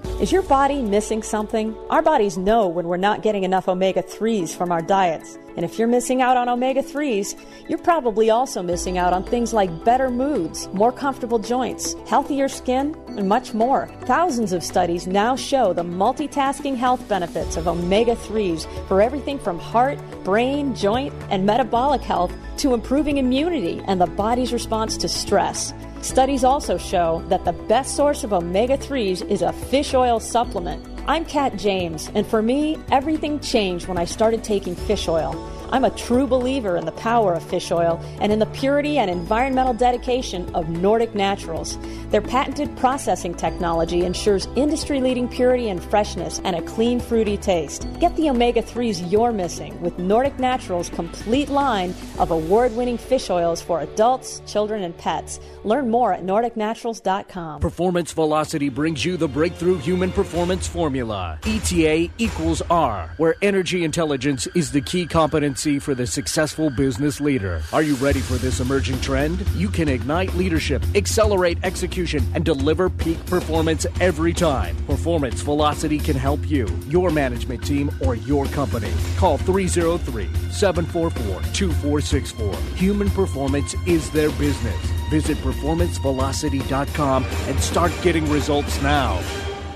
Is 0.21 0.31
your 0.31 0.43
body 0.43 0.83
missing 0.83 1.23
something? 1.23 1.75
Our 1.89 2.03
bodies 2.03 2.37
know 2.37 2.67
when 2.67 2.85
we're 2.85 2.95
not 2.95 3.23
getting 3.23 3.43
enough 3.43 3.67
omega 3.67 4.03
3s 4.03 4.55
from 4.55 4.71
our 4.71 4.79
diets. 4.79 5.39
And 5.55 5.65
if 5.65 5.77
you're 5.77 5.87
missing 5.87 6.21
out 6.21 6.37
on 6.37 6.49
omega 6.49 6.81
3s, 6.81 7.39
you're 7.67 7.79
probably 7.79 8.29
also 8.29 8.61
missing 8.61 8.97
out 8.97 9.13
on 9.13 9.23
things 9.23 9.53
like 9.53 9.83
better 9.83 10.09
moods, 10.09 10.67
more 10.73 10.91
comfortable 10.91 11.39
joints, 11.39 11.95
healthier 12.07 12.47
skin, 12.47 12.95
and 13.07 13.27
much 13.27 13.53
more. 13.53 13.87
Thousands 14.03 14.53
of 14.53 14.63
studies 14.63 15.07
now 15.07 15.35
show 15.35 15.73
the 15.73 15.83
multitasking 15.83 16.75
health 16.75 17.07
benefits 17.07 17.57
of 17.57 17.67
omega 17.67 18.15
3s 18.15 18.67
for 18.87 19.01
everything 19.01 19.37
from 19.39 19.59
heart, 19.59 19.99
brain, 20.23 20.75
joint, 20.75 21.13
and 21.29 21.45
metabolic 21.45 22.01
health 22.01 22.33
to 22.57 22.73
improving 22.73 23.17
immunity 23.17 23.81
and 23.87 23.99
the 23.99 24.07
body's 24.07 24.53
response 24.53 24.97
to 24.97 25.07
stress. 25.07 25.73
Studies 26.01 26.43
also 26.43 26.77
show 26.77 27.23
that 27.29 27.45
the 27.45 27.53
best 27.53 27.95
source 27.95 28.23
of 28.23 28.33
omega 28.33 28.77
3s 28.77 29.27
is 29.29 29.43
a 29.43 29.53
fish 29.53 29.93
oil 29.93 30.19
supplement. 30.19 30.83
I'm 31.07 31.25
Kat 31.25 31.57
James, 31.57 32.11
and 32.13 32.27
for 32.27 32.43
me, 32.43 32.77
everything 32.91 33.39
changed 33.39 33.87
when 33.87 33.97
I 33.97 34.05
started 34.05 34.43
taking 34.43 34.75
fish 34.75 35.07
oil. 35.07 35.33
I'm 35.71 35.85
a 35.85 35.89
true 35.91 36.27
believer 36.27 36.75
in 36.75 36.85
the 36.85 36.91
power 36.91 37.33
of 37.33 37.43
fish 37.43 37.71
oil 37.71 38.01
and 38.19 38.29
in 38.29 38.39
the 38.39 38.45
purity 38.47 38.97
and 38.97 39.09
environmental 39.09 39.73
dedication 39.73 40.53
of 40.53 40.67
Nordic 40.67 41.15
Naturals. 41.15 41.77
Their 42.09 42.21
patented 42.21 42.75
processing 42.75 43.33
technology 43.33 44.03
ensures 44.03 44.49
industry 44.57 44.99
leading 44.99 45.29
purity 45.29 45.69
and 45.69 45.81
freshness 45.81 46.41
and 46.43 46.57
a 46.57 46.61
clean, 46.63 46.99
fruity 46.99 47.37
taste. 47.37 47.87
Get 48.01 48.13
the 48.17 48.29
omega 48.29 48.61
3s 48.61 49.09
you're 49.09 49.31
missing 49.31 49.79
with 49.81 49.97
Nordic 49.97 50.37
Naturals' 50.39 50.89
complete 50.89 51.47
line 51.47 51.95
of 52.19 52.31
award 52.31 52.75
winning 52.75 52.97
fish 52.97 53.29
oils 53.29 53.61
for 53.61 53.79
adults, 53.79 54.41
children, 54.45 54.83
and 54.83 54.97
pets. 54.97 55.39
Learn 55.63 55.89
more 55.89 56.11
at 56.11 56.23
NordicNaturals.com. 56.23 57.61
Performance 57.61 58.11
Velocity 58.11 58.67
brings 58.67 59.05
you 59.05 59.15
the 59.15 59.27
breakthrough 59.27 59.77
human 59.77 60.11
performance 60.11 60.67
formula 60.67 61.39
ETA 61.45 62.09
equals 62.17 62.61
R, 62.69 63.13
where 63.15 63.35
energy 63.41 63.85
intelligence 63.85 64.47
is 64.47 64.71
the 64.71 64.81
key 64.81 65.05
competency 65.05 65.60
for 65.61 65.93
the 65.93 66.07
successful 66.07 66.71
business 66.71 67.21
leader. 67.21 67.61
Are 67.71 67.83
you 67.83 67.93
ready 67.95 68.19
for 68.19 68.33
this 68.33 68.59
emerging 68.59 68.99
trend? 69.01 69.47
You 69.49 69.69
can 69.69 69.87
ignite 69.87 70.33
leadership, 70.33 70.83
accelerate 70.95 71.59
execution, 71.63 72.25
and 72.33 72.43
deliver 72.43 72.89
peak 72.89 73.23
performance 73.27 73.85
every 73.99 74.33
time. 74.33 74.75
Performance 74.87 75.41
Velocity 75.41 75.99
can 75.99 76.15
help 76.15 76.49
you, 76.49 76.67
your 76.87 77.11
management 77.11 77.63
team, 77.63 77.91
or 78.01 78.15
your 78.15 78.45
company. 78.47 78.91
Call 79.17 79.37
303 79.37 80.27
744 80.51 81.41
2464. 81.53 82.55
Human 82.75 83.09
performance 83.11 83.75
is 83.85 84.09
their 84.11 84.31
business. 84.31 84.75
Visit 85.11 85.37
performancevelocity.com 85.37 87.23
and 87.23 87.59
start 87.59 87.91
getting 88.01 88.27
results 88.31 88.81
now. 88.81 89.21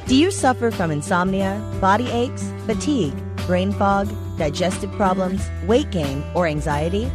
Do 0.08 0.16
you 0.16 0.32
suffer 0.32 0.72
from 0.72 0.90
insomnia, 0.90 1.62
body 1.80 2.10
aches, 2.10 2.52
fatigue, 2.66 3.16
brain 3.46 3.72
fog, 3.72 4.10
digestive 4.38 4.92
problems, 4.94 5.50
weight 5.66 5.92
gain, 5.92 6.24
or 6.34 6.48
anxiety? 6.48 7.12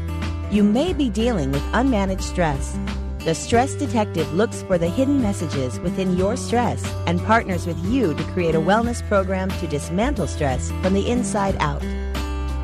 You 0.51 0.63
may 0.63 0.93
be 0.93 1.11
dealing 1.11 1.53
with 1.53 1.63
unmanaged 1.73 2.23
stress. 2.23 2.79
The 3.25 3.35
Stress 3.35 3.75
Detective 3.75 4.33
looks 4.33 4.63
for 4.63 4.79
the 4.79 4.89
hidden 4.89 5.21
messages 5.21 5.79
within 5.81 6.17
your 6.17 6.37
stress 6.37 6.83
and 7.07 7.21
partners 7.21 7.67
with 7.67 7.79
you 7.85 8.15
to 8.15 8.25
create 8.33 8.55
a 8.55 8.61
wellness 8.61 9.07
program 9.09 9.51
to 9.51 9.67
dismantle 9.67 10.27
stress 10.27 10.71
from 10.83 10.95
the 10.95 11.09
inside 11.11 11.57
out. 11.61 11.83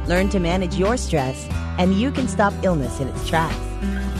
Learn 0.08 0.28
to 0.30 0.38
manage 0.38 0.76
your 0.76 0.96
stress, 0.96 1.46
and 1.78 1.94
you 1.94 2.10
can 2.10 2.26
stop 2.26 2.54
illness 2.62 3.00
in 3.00 3.08
its 3.08 3.28
tracks. 3.28 3.56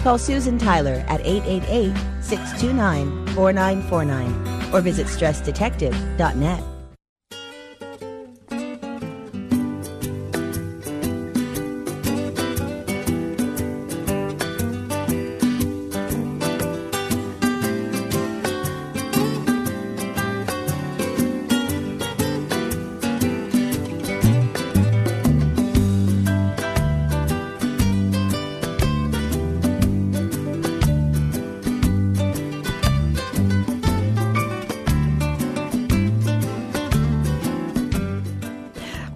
Call 0.03 0.19
Susan 0.19 0.59
Tyler 0.59 1.05
at 1.09 1.21
888 1.25 1.97
629 2.23 3.27
4949 3.35 4.75
or 4.75 4.81
visit 4.81 5.07
stressdetective.net. 5.07 6.76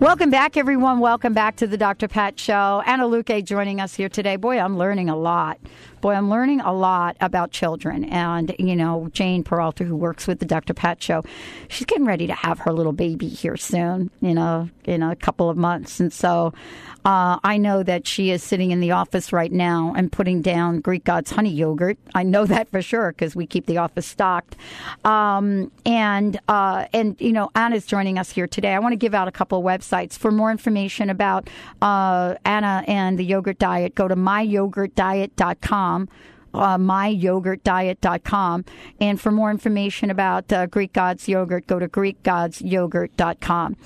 Welcome 0.01 0.31
back, 0.31 0.57
everyone. 0.57 1.01
Welcome 1.01 1.35
back 1.35 1.57
to 1.57 1.67
the 1.67 1.77
Dr. 1.77 2.09
Pat 2.09 2.41
Show. 2.41 2.83
Ana 2.87 3.05
Luque 3.05 3.45
joining 3.45 3.83
us 3.83 3.95
here 3.95 4.09
today. 4.09 4.37
Boy, 4.37 4.59
I'm 4.59 4.79
learning 4.79 5.11
a 5.11 5.15
lot. 5.15 5.59
Boy, 6.01 6.15
I'm 6.15 6.31
learning 6.31 6.61
a 6.61 6.73
lot 6.73 7.17
about 7.21 7.51
children. 7.51 8.05
And, 8.05 8.55
you 8.59 8.75
know, 8.75 9.11
Jane 9.13 9.45
Peralta, 9.45 9.85
who 9.85 9.95
works 9.95 10.27
with 10.27 10.39
the 10.39 10.47
Dr. 10.47 10.73
Pat 10.73 11.03
Show, 11.03 11.25
she's 11.69 11.85
getting 11.85 12.07
ready 12.07 12.27
to 12.27 12.33
have 12.33 12.61
her 12.61 12.73
little 12.73 12.93
baby 12.93 13.29
here 13.29 13.57
soon, 13.59 14.11
you 14.21 14.33
know, 14.33 14.71
in 14.85 15.03
a 15.03 15.15
couple 15.15 15.51
of 15.51 15.59
months. 15.59 16.01
And 16.01 16.13
so 16.13 16.55
uh, 17.05 17.39
I 17.45 17.59
know 17.59 17.83
that 17.83 18.07
she 18.07 18.31
is 18.31 18.43
sitting 18.43 18.71
in 18.71 18.81
the 18.81 18.93
office 18.93 19.33
right 19.33 19.53
now 19.53 19.93
and 19.97 20.11
putting 20.11 20.41
down 20.41 20.81
Greek 20.81 21.05
God's 21.05 21.31
honey 21.31 21.51
yogurt. 21.51 21.99
I 22.15 22.23
know 22.23 22.47
that 22.47 22.71
for 22.71 22.81
sure 22.81 23.13
because 23.13 23.37
we 23.37 23.47
keep 23.47 23.67
the 23.67 23.79
office 23.79 24.07
stocked. 24.07 24.57
Um, 25.05 25.71
and, 25.85 26.41
uh, 26.49 26.87
and, 26.95 27.17
you 27.21 27.33
know, 27.33 27.51
Ana's 27.55 27.85
joining 27.85 28.19
us 28.19 28.31
here 28.31 28.47
today. 28.47 28.73
I 28.73 28.79
want 28.79 28.93
to 28.93 28.97
give 28.97 29.15
out 29.15 29.29
a 29.29 29.33
couple 29.33 29.59
of 29.59 29.65
websites. 29.65 30.17
For 30.17 30.31
more 30.31 30.51
information 30.51 31.11
about 31.11 31.51
uh, 31.83 32.37
Ana 32.45 32.85
and 32.87 33.19
the 33.19 33.25
yogurt 33.25 33.59
diet, 33.59 33.95
go 33.95 34.09
to 34.09 34.17
myyogurtdiet.com 34.17 35.90
uh, 36.55 36.79
myyogurtdiet.com. 36.79 38.65
And 39.01 39.21
for 39.21 39.31
more 39.31 39.51
information 39.51 40.11
about 40.11 40.53
uh, 40.53 40.67
Greek 40.67 40.93
Gods 40.93 41.29
yogurt, 41.29 41.67
go 41.67 41.79
to 41.79 41.89
greekgodsyogurt.com. 41.89 43.77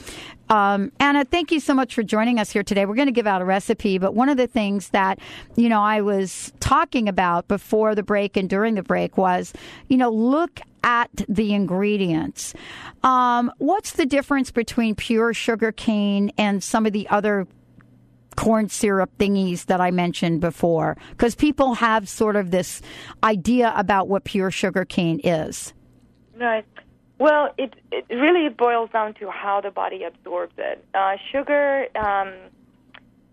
Um, 0.51 0.93
Ana, 1.01 1.25
thank 1.25 1.51
you 1.51 1.61
so 1.61 1.75
much 1.75 1.95
for 1.95 2.03
joining 2.03 2.39
us 2.39 2.51
here 2.51 2.63
today. 2.63 2.85
We're 2.85 2.95
going 2.95 3.07
to 3.07 3.13
give 3.13 3.27
out 3.27 3.41
a 3.41 3.45
recipe, 3.45 3.99
but 3.99 4.15
one 4.15 4.29
of 4.29 4.37
the 4.37 4.47
things 4.47 4.91
that, 4.91 5.19
you 5.57 5.69
know, 5.69 5.81
I 5.81 6.03
was 6.03 6.53
talking 6.61 7.09
about 7.09 7.49
before 7.49 7.95
the 7.95 8.03
break 8.03 8.37
and 8.37 8.49
during 8.49 8.75
the 8.75 8.83
break 8.83 9.17
was, 9.17 9.53
you 9.89 9.97
know, 9.97 10.11
look 10.11 10.61
at 10.83 11.11
the 11.29 11.55
ingredients. 11.55 12.53
Um, 13.03 13.51
what's 13.57 13.93
the 13.93 14.05
difference 14.05 14.51
between 14.51 14.95
pure 14.95 15.33
sugar 15.33 15.73
cane 15.73 16.31
and 16.37 16.63
some 16.63 16.85
of 16.85 16.93
the 16.93 17.09
other 17.09 17.47
corn 18.37 18.69
syrup 18.69 19.11
thingies 19.19 19.67
that 19.67 19.81
I 19.81 19.91
mentioned 19.91 20.41
before? 20.41 20.97
Because 21.11 21.35
people 21.35 21.75
have 21.75 22.09
sort 22.09 22.37
of 22.37 22.51
this 22.51 22.81
idea 23.23 23.73
about 23.77 24.09
what 24.09 24.25
pure 24.25 24.51
sugar 24.51 24.85
cane 24.85 25.21
is. 25.25 25.73
Right. 26.39 26.65
Well, 27.19 27.55
it 27.59 27.75
it 27.93 28.07
really 28.11 28.49
boils 28.49 28.91
down 28.91 29.15
to 29.15 29.31
how 29.31 29.61
the 29.61 29.71
body 29.71 30.03
absorbs 30.05 30.55
it. 30.59 30.85
Uh, 30.95 31.17
sugar, 31.31 31.87
um, 31.97 32.33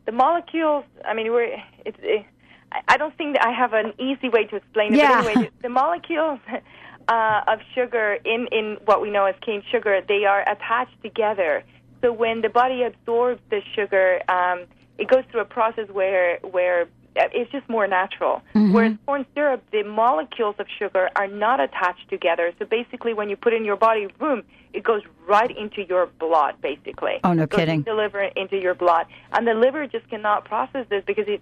the 0.06 0.12
molecules. 0.12 0.86
I 1.06 1.14
mean, 1.14 1.32
we're 1.32 1.58
it's. 1.86 1.98
It, 2.02 2.26
I- 2.72 2.82
I 2.88 2.96
don't 2.96 3.14
think 3.18 3.34
that 3.36 3.46
I 3.46 3.52
have 3.52 3.74
an 3.74 3.92
easy 4.00 4.30
way 4.30 4.46
to 4.46 4.56
explain 4.56 4.94
it. 4.94 4.98
Yeah. 5.00 5.22
But 5.22 5.32
anyway, 5.32 5.52
the, 5.58 5.64
the 5.64 5.70
molecules 5.70 6.40
uh, 7.10 7.42
of 7.48 7.60
sugar 7.76 8.18
in 8.24 8.48
in 8.54 8.78
what 8.86 9.02
we 9.02 9.12
know 9.12 9.26
as 9.26 9.36
cane 9.46 9.62
sugar, 9.70 10.00
they 10.08 10.24
are 10.24 10.42
attached 10.50 11.02
together. 11.04 11.64
So 12.02 12.14
when 12.14 12.40
the 12.42 12.48
body 12.50 12.84
absorbs 12.84 13.42
the 13.50 13.62
sugar, 13.76 14.22
um, 14.30 14.68
it 15.02 15.08
goes 15.08 15.24
through 15.30 15.42
a 15.42 15.46
process 15.60 15.88
where 15.90 16.38
where 16.58 16.82
uh, 17.20 17.28
it's 17.34 17.52
just 17.52 17.68
more 17.68 17.88
natural. 17.88 18.42
Mhm. 18.56 18.72
Whereas 18.74 18.94
corn 19.06 19.26
syrup, 19.36 19.62
the 19.72 19.84
molecules 19.84 20.56
of 20.60 20.68
sugar 20.80 21.10
are 21.20 21.28
not 21.28 21.60
attached 21.60 22.08
together. 22.16 22.54
So 22.58 22.64
basically, 22.66 23.14
when 23.14 23.28
you 23.30 23.36
put 23.36 23.52
it 23.54 23.58
in 23.58 23.66
your 23.66 23.76
body, 23.76 24.08
boom, 24.20 24.44
it 24.72 24.84
goes 24.84 25.02
right 25.28 25.52
into 25.64 25.82
your 25.92 26.06
blood. 26.26 26.54
Basically, 26.62 27.16
Oh, 27.26 27.34
no 27.34 27.44
It 27.44 27.50
goes 27.50 27.60
kidding. 27.60 27.80
into 27.80 27.92
The 27.92 27.98
liver 28.04 28.24
into 28.44 28.58
your 28.66 28.76
blood, 28.76 29.06
and 29.34 29.42
the 29.46 29.56
liver 29.66 29.84
just 29.88 30.08
cannot 30.14 30.46
process 30.46 30.86
this 30.94 31.04
because 31.12 31.28
it 31.28 31.42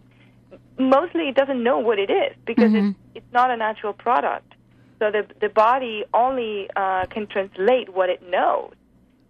mostly 0.79 1.23
it 1.31 1.35
doesn't 1.35 1.61
know 1.67 1.77
what 1.87 1.99
it 1.99 2.09
is 2.09 2.31
because 2.45 2.71
Mhm. 2.71 2.89
it's 2.89 2.97
it's 3.17 3.31
not 3.39 3.47
a 3.51 3.57
natural 3.67 3.93
product. 3.93 4.49
So 4.99 5.11
the 5.15 5.23
the 5.45 5.49
body 5.49 5.95
only 6.23 6.53
uh, 6.75 7.05
can 7.13 7.27
translate 7.27 7.87
what 7.97 8.09
it 8.15 8.21
knows. 8.35 8.73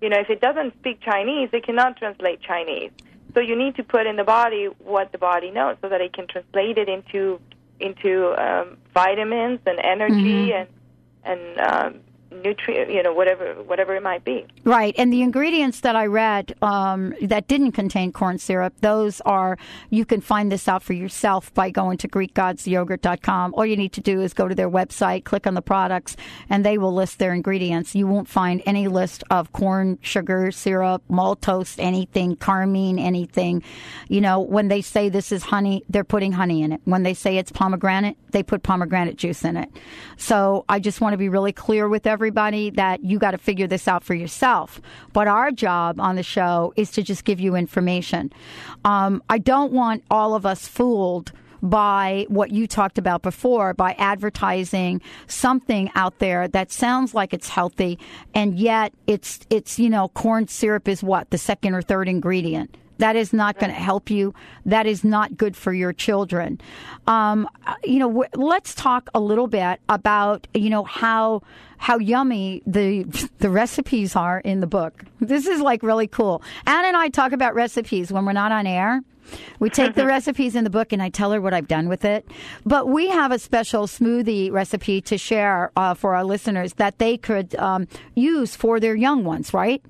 You 0.01 0.09
know, 0.11 0.19
if 0.25 0.29
it 0.29 0.39
doesn't 0.47 0.71
speak 0.79 0.97
Chinese, 1.01 1.49
it 1.57 1.63
cannot 1.69 1.97
translate 1.97 2.39
Chinese. 2.51 2.91
So 3.33 3.39
you 3.39 3.55
need 3.55 3.75
to 3.75 3.83
put 3.83 4.07
in 4.07 4.15
the 4.15 4.23
body 4.23 4.65
what 4.79 5.11
the 5.11 5.17
body 5.17 5.51
knows, 5.51 5.77
so 5.81 5.89
that 5.89 6.01
it 6.01 6.13
can 6.13 6.27
translate 6.27 6.77
it 6.77 6.89
into 6.89 7.39
into 7.79 8.33
um, 8.37 8.77
vitamins 8.93 9.59
and 9.65 9.79
energy 9.79 10.51
Mhm. 10.51 10.59
and 10.59 10.67
and 11.23 11.59
um, 11.59 11.99
nutrient, 12.31 12.91
you 12.91 13.03
know, 13.03 13.13
whatever 13.13 13.53
whatever 13.63 13.95
it 13.95 14.03
might 14.03 14.23
be. 14.23 14.45
Right, 14.63 14.93
and 14.97 15.11
the 15.11 15.21
ingredients 15.21 15.81
that 15.81 15.95
I 15.95 16.05
read 16.05 16.53
um, 16.61 17.13
that 17.21 17.47
didn't 17.47 17.73
contain 17.73 18.11
corn 18.11 18.37
syrup, 18.37 18.73
those 18.81 19.21
are 19.21 19.57
you 19.89 20.05
can 20.05 20.21
find 20.21 20.51
this 20.51 20.67
out 20.67 20.83
for 20.83 20.93
yourself 20.93 21.53
by 21.53 21.69
going 21.69 21.97
to 21.99 22.07
GreekGodsYogurt.com. 22.07 23.53
All 23.53 23.65
you 23.65 23.77
need 23.77 23.93
to 23.93 24.01
do 24.01 24.21
is 24.21 24.33
go 24.33 24.47
to 24.47 24.55
their 24.55 24.69
website, 24.69 25.23
click 25.23 25.47
on 25.47 25.53
the 25.53 25.61
products, 25.61 26.15
and 26.49 26.65
they 26.65 26.77
will 26.77 26.93
list 26.93 27.19
their 27.19 27.33
ingredients. 27.33 27.95
You 27.95 28.07
won't 28.07 28.27
find 28.27 28.61
any 28.65 28.87
list 28.87 29.23
of 29.29 29.51
corn, 29.53 29.97
sugar, 30.01 30.51
syrup, 30.51 31.03
maltose, 31.09 31.75
anything, 31.79 32.35
carmine, 32.35 32.99
anything. 32.99 33.63
You 34.07 34.21
know, 34.21 34.39
when 34.39 34.67
they 34.67 34.81
say 34.81 35.09
this 35.09 35.31
is 35.31 35.43
honey, 35.43 35.83
they're 35.89 36.03
putting 36.03 36.31
honey 36.31 36.61
in 36.61 36.73
it. 36.73 36.81
When 36.85 37.03
they 37.03 37.13
say 37.13 37.37
it's 37.37 37.51
pomegranate, 37.51 38.17
they 38.31 38.43
put 38.43 38.63
pomegranate 38.63 39.17
juice 39.17 39.43
in 39.43 39.57
it. 39.57 39.69
So 40.17 40.65
I 40.69 40.79
just 40.79 41.01
want 41.01 41.13
to 41.13 41.17
be 41.17 41.29
really 41.29 41.53
clear 41.53 41.87
with 41.87 42.05
everybody 42.19 42.69
that 42.69 43.01
you 43.01 43.17
got 43.17 43.31
to 43.31 43.37
figure 43.37 43.65
this 43.65 43.87
out 43.87 44.03
for 44.03 44.13
yourself. 44.13 44.81
But 45.13 45.29
our 45.29 45.51
job 45.51 46.01
on 46.01 46.17
the 46.17 46.23
show 46.23 46.73
is 46.75 46.91
to 46.91 47.01
just 47.01 47.23
give 47.23 47.39
you 47.39 47.55
information. 47.55 48.33
Um, 48.83 49.23
I 49.29 49.37
don't 49.37 49.71
want 49.71 50.03
all 50.11 50.35
of 50.35 50.45
us 50.45 50.67
fooled 50.67 51.31
by 51.61 52.25
what 52.27 52.51
you 52.51 52.67
talked 52.67 52.97
about 52.97 53.21
before 53.21 53.73
by 53.73 53.93
advertising 53.93 55.01
something 55.27 55.89
out 55.95 56.19
there 56.19 56.49
that 56.49 56.73
sounds 56.73 57.13
like 57.13 57.33
it's 57.33 57.47
healthy 57.47 57.97
and 58.33 58.59
yet 58.59 58.93
it's 59.07 59.39
it's 59.49 59.77
you 59.77 59.89
know 59.89 60.07
corn 60.09 60.47
syrup 60.47 60.87
is 60.87 61.03
what 61.03 61.29
the 61.31 61.37
second 61.37 61.73
or 61.73 61.81
third 61.81 62.07
ingredient 62.07 62.77
that 62.99 63.15
is 63.15 63.33
not 63.33 63.57
going 63.59 63.71
to 63.71 63.79
help 63.79 64.09
you. 64.09 64.33
That 64.65 64.85
is 64.85 65.03
not 65.03 65.35
good 65.35 65.57
for 65.57 65.73
your 65.73 65.91
children. 65.91 66.61
Um, 67.07 67.49
you 67.83 67.99
know, 67.99 68.07
w- 68.07 68.29
let's 68.35 68.75
talk 68.75 69.09
a 69.13 69.19
little 69.19 69.47
bit 69.47 69.79
about 69.89 70.47
you 70.53 70.69
know 70.69 70.83
how 70.83 71.41
how 71.77 71.97
yummy 71.97 72.61
the 72.67 73.03
the 73.39 73.49
recipes 73.49 74.15
are 74.15 74.39
in 74.39 74.59
the 74.59 74.67
book. 74.67 75.03
This 75.19 75.47
is 75.47 75.59
like 75.61 75.81
really 75.81 76.07
cool. 76.07 76.41
Ana 76.67 76.89
and 76.89 76.97
I 76.97 77.09
talk 77.09 77.31
about 77.31 77.55
recipes 77.55 78.11
when 78.11 78.25
we're 78.25 78.33
not 78.33 78.51
on 78.51 78.67
air. 78.67 79.01
We 79.59 79.69
take 79.69 79.93
the 79.95 80.05
recipes 80.17 80.55
in 80.55 80.63
the 80.63 80.69
book 80.69 80.91
and 80.91 81.01
I 81.01 81.09
tell 81.09 81.31
her 81.31 81.39
what 81.39 81.53
I've 81.53 81.67
done 81.67 81.87
with 81.87 82.03
it. 82.03 82.27
But 82.65 82.87
we 82.87 83.09
have 83.09 83.31
a 83.31 83.39
special 83.39 83.85
smoothie 83.87 84.51
recipe 84.51 85.01
to 85.01 85.17
share 85.17 85.71
uh, 85.75 85.93
for 85.93 86.15
our 86.15 86.23
listeners 86.23 86.73
that 86.73 86.97
they 86.97 87.15
could 87.15 87.55
um, 87.55 87.87
use 88.15 88.55
for 88.55 88.79
their 88.79 88.95
young 88.95 89.23
ones, 89.23 89.53
right? 89.53 89.83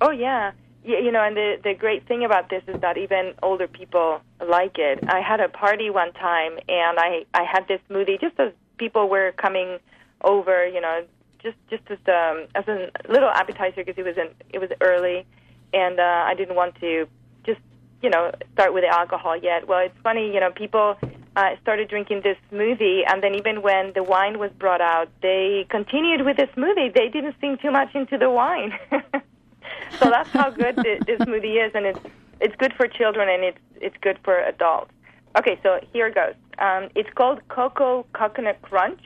Oh 0.00 0.10
yeah, 0.10 0.52
you 0.86 1.10
know, 1.10 1.22
and 1.22 1.36
the 1.36 1.56
the 1.62 1.74
great 1.74 2.06
thing 2.06 2.24
about 2.24 2.48
this 2.48 2.62
is 2.68 2.80
that 2.80 2.96
even 2.96 3.34
older 3.42 3.66
people 3.66 4.20
like 4.40 4.78
it. 4.78 5.00
I 5.08 5.20
had 5.20 5.40
a 5.40 5.48
party 5.48 5.90
one 5.90 6.12
time, 6.12 6.58
and 6.68 6.98
I 6.98 7.26
I 7.34 7.44
had 7.44 7.66
this 7.68 7.80
smoothie 7.90 8.20
just 8.20 8.38
as 8.38 8.52
people 8.78 9.08
were 9.08 9.32
coming 9.32 9.78
over, 10.22 10.66
you 10.66 10.80
know, 10.80 11.04
just 11.42 11.56
just 11.68 11.82
as 11.90 11.98
um 12.06 12.46
as 12.54 12.66
a 12.68 12.90
little 13.10 13.30
appetizer 13.30 13.84
because 13.84 13.98
it 13.98 14.04
was 14.04 14.16
in, 14.16 14.28
it 14.50 14.58
was 14.58 14.70
early, 14.80 15.26
and 15.74 15.98
uh, 15.98 16.24
I 16.26 16.34
didn't 16.34 16.54
want 16.54 16.76
to 16.80 17.08
just 17.44 17.60
you 18.02 18.10
know 18.10 18.32
start 18.52 18.72
with 18.72 18.84
the 18.84 18.94
alcohol 18.94 19.36
yet. 19.36 19.66
Well, 19.66 19.80
it's 19.80 19.98
funny, 20.02 20.32
you 20.32 20.40
know, 20.40 20.50
people 20.52 20.96
uh, 21.36 21.50
started 21.62 21.88
drinking 21.88 22.22
this 22.22 22.36
smoothie, 22.52 23.02
and 23.08 23.22
then 23.22 23.34
even 23.34 23.60
when 23.60 23.92
the 23.94 24.02
wine 24.02 24.38
was 24.38 24.50
brought 24.58 24.80
out, 24.80 25.08
they 25.20 25.66
continued 25.68 26.24
with 26.24 26.36
the 26.36 26.48
smoothie. 26.56 26.94
They 26.94 27.08
didn't 27.08 27.34
sink 27.40 27.60
too 27.60 27.72
much 27.72 27.94
into 27.94 28.18
the 28.18 28.30
wine. 28.30 28.72
so 29.98 30.10
that's 30.10 30.30
how 30.30 30.50
good 30.50 30.76
the, 30.76 31.02
the 31.06 31.24
smoothie 31.24 31.64
is, 31.66 31.72
and 31.74 31.86
it's 31.86 32.00
it's 32.40 32.54
good 32.56 32.72
for 32.74 32.86
children 32.86 33.28
and 33.28 33.44
it's 33.44 33.58
it's 33.80 33.96
good 34.00 34.18
for 34.24 34.38
adults. 34.38 34.92
Okay, 35.38 35.58
so 35.62 35.80
here 35.92 36.10
goes. 36.10 36.34
Um, 36.58 36.88
it's 36.94 37.10
called 37.14 37.40
Cocoa 37.48 38.06
Coconut 38.14 38.62
Crunch, 38.62 39.00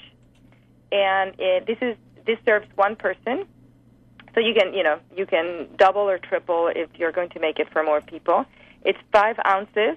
and 0.92 1.34
it, 1.38 1.66
this 1.66 1.78
is 1.80 1.96
this 2.26 2.38
serves 2.44 2.66
one 2.76 2.96
person. 2.96 3.46
So 4.34 4.40
you 4.40 4.54
can 4.54 4.72
you 4.74 4.82
know 4.82 4.98
you 5.16 5.26
can 5.26 5.68
double 5.76 6.02
or 6.02 6.18
triple 6.18 6.70
if 6.74 6.88
you're 6.96 7.12
going 7.12 7.30
to 7.30 7.40
make 7.40 7.58
it 7.58 7.68
for 7.72 7.82
more 7.82 8.00
people. 8.00 8.44
It's 8.84 8.98
five 9.12 9.36
ounces 9.46 9.96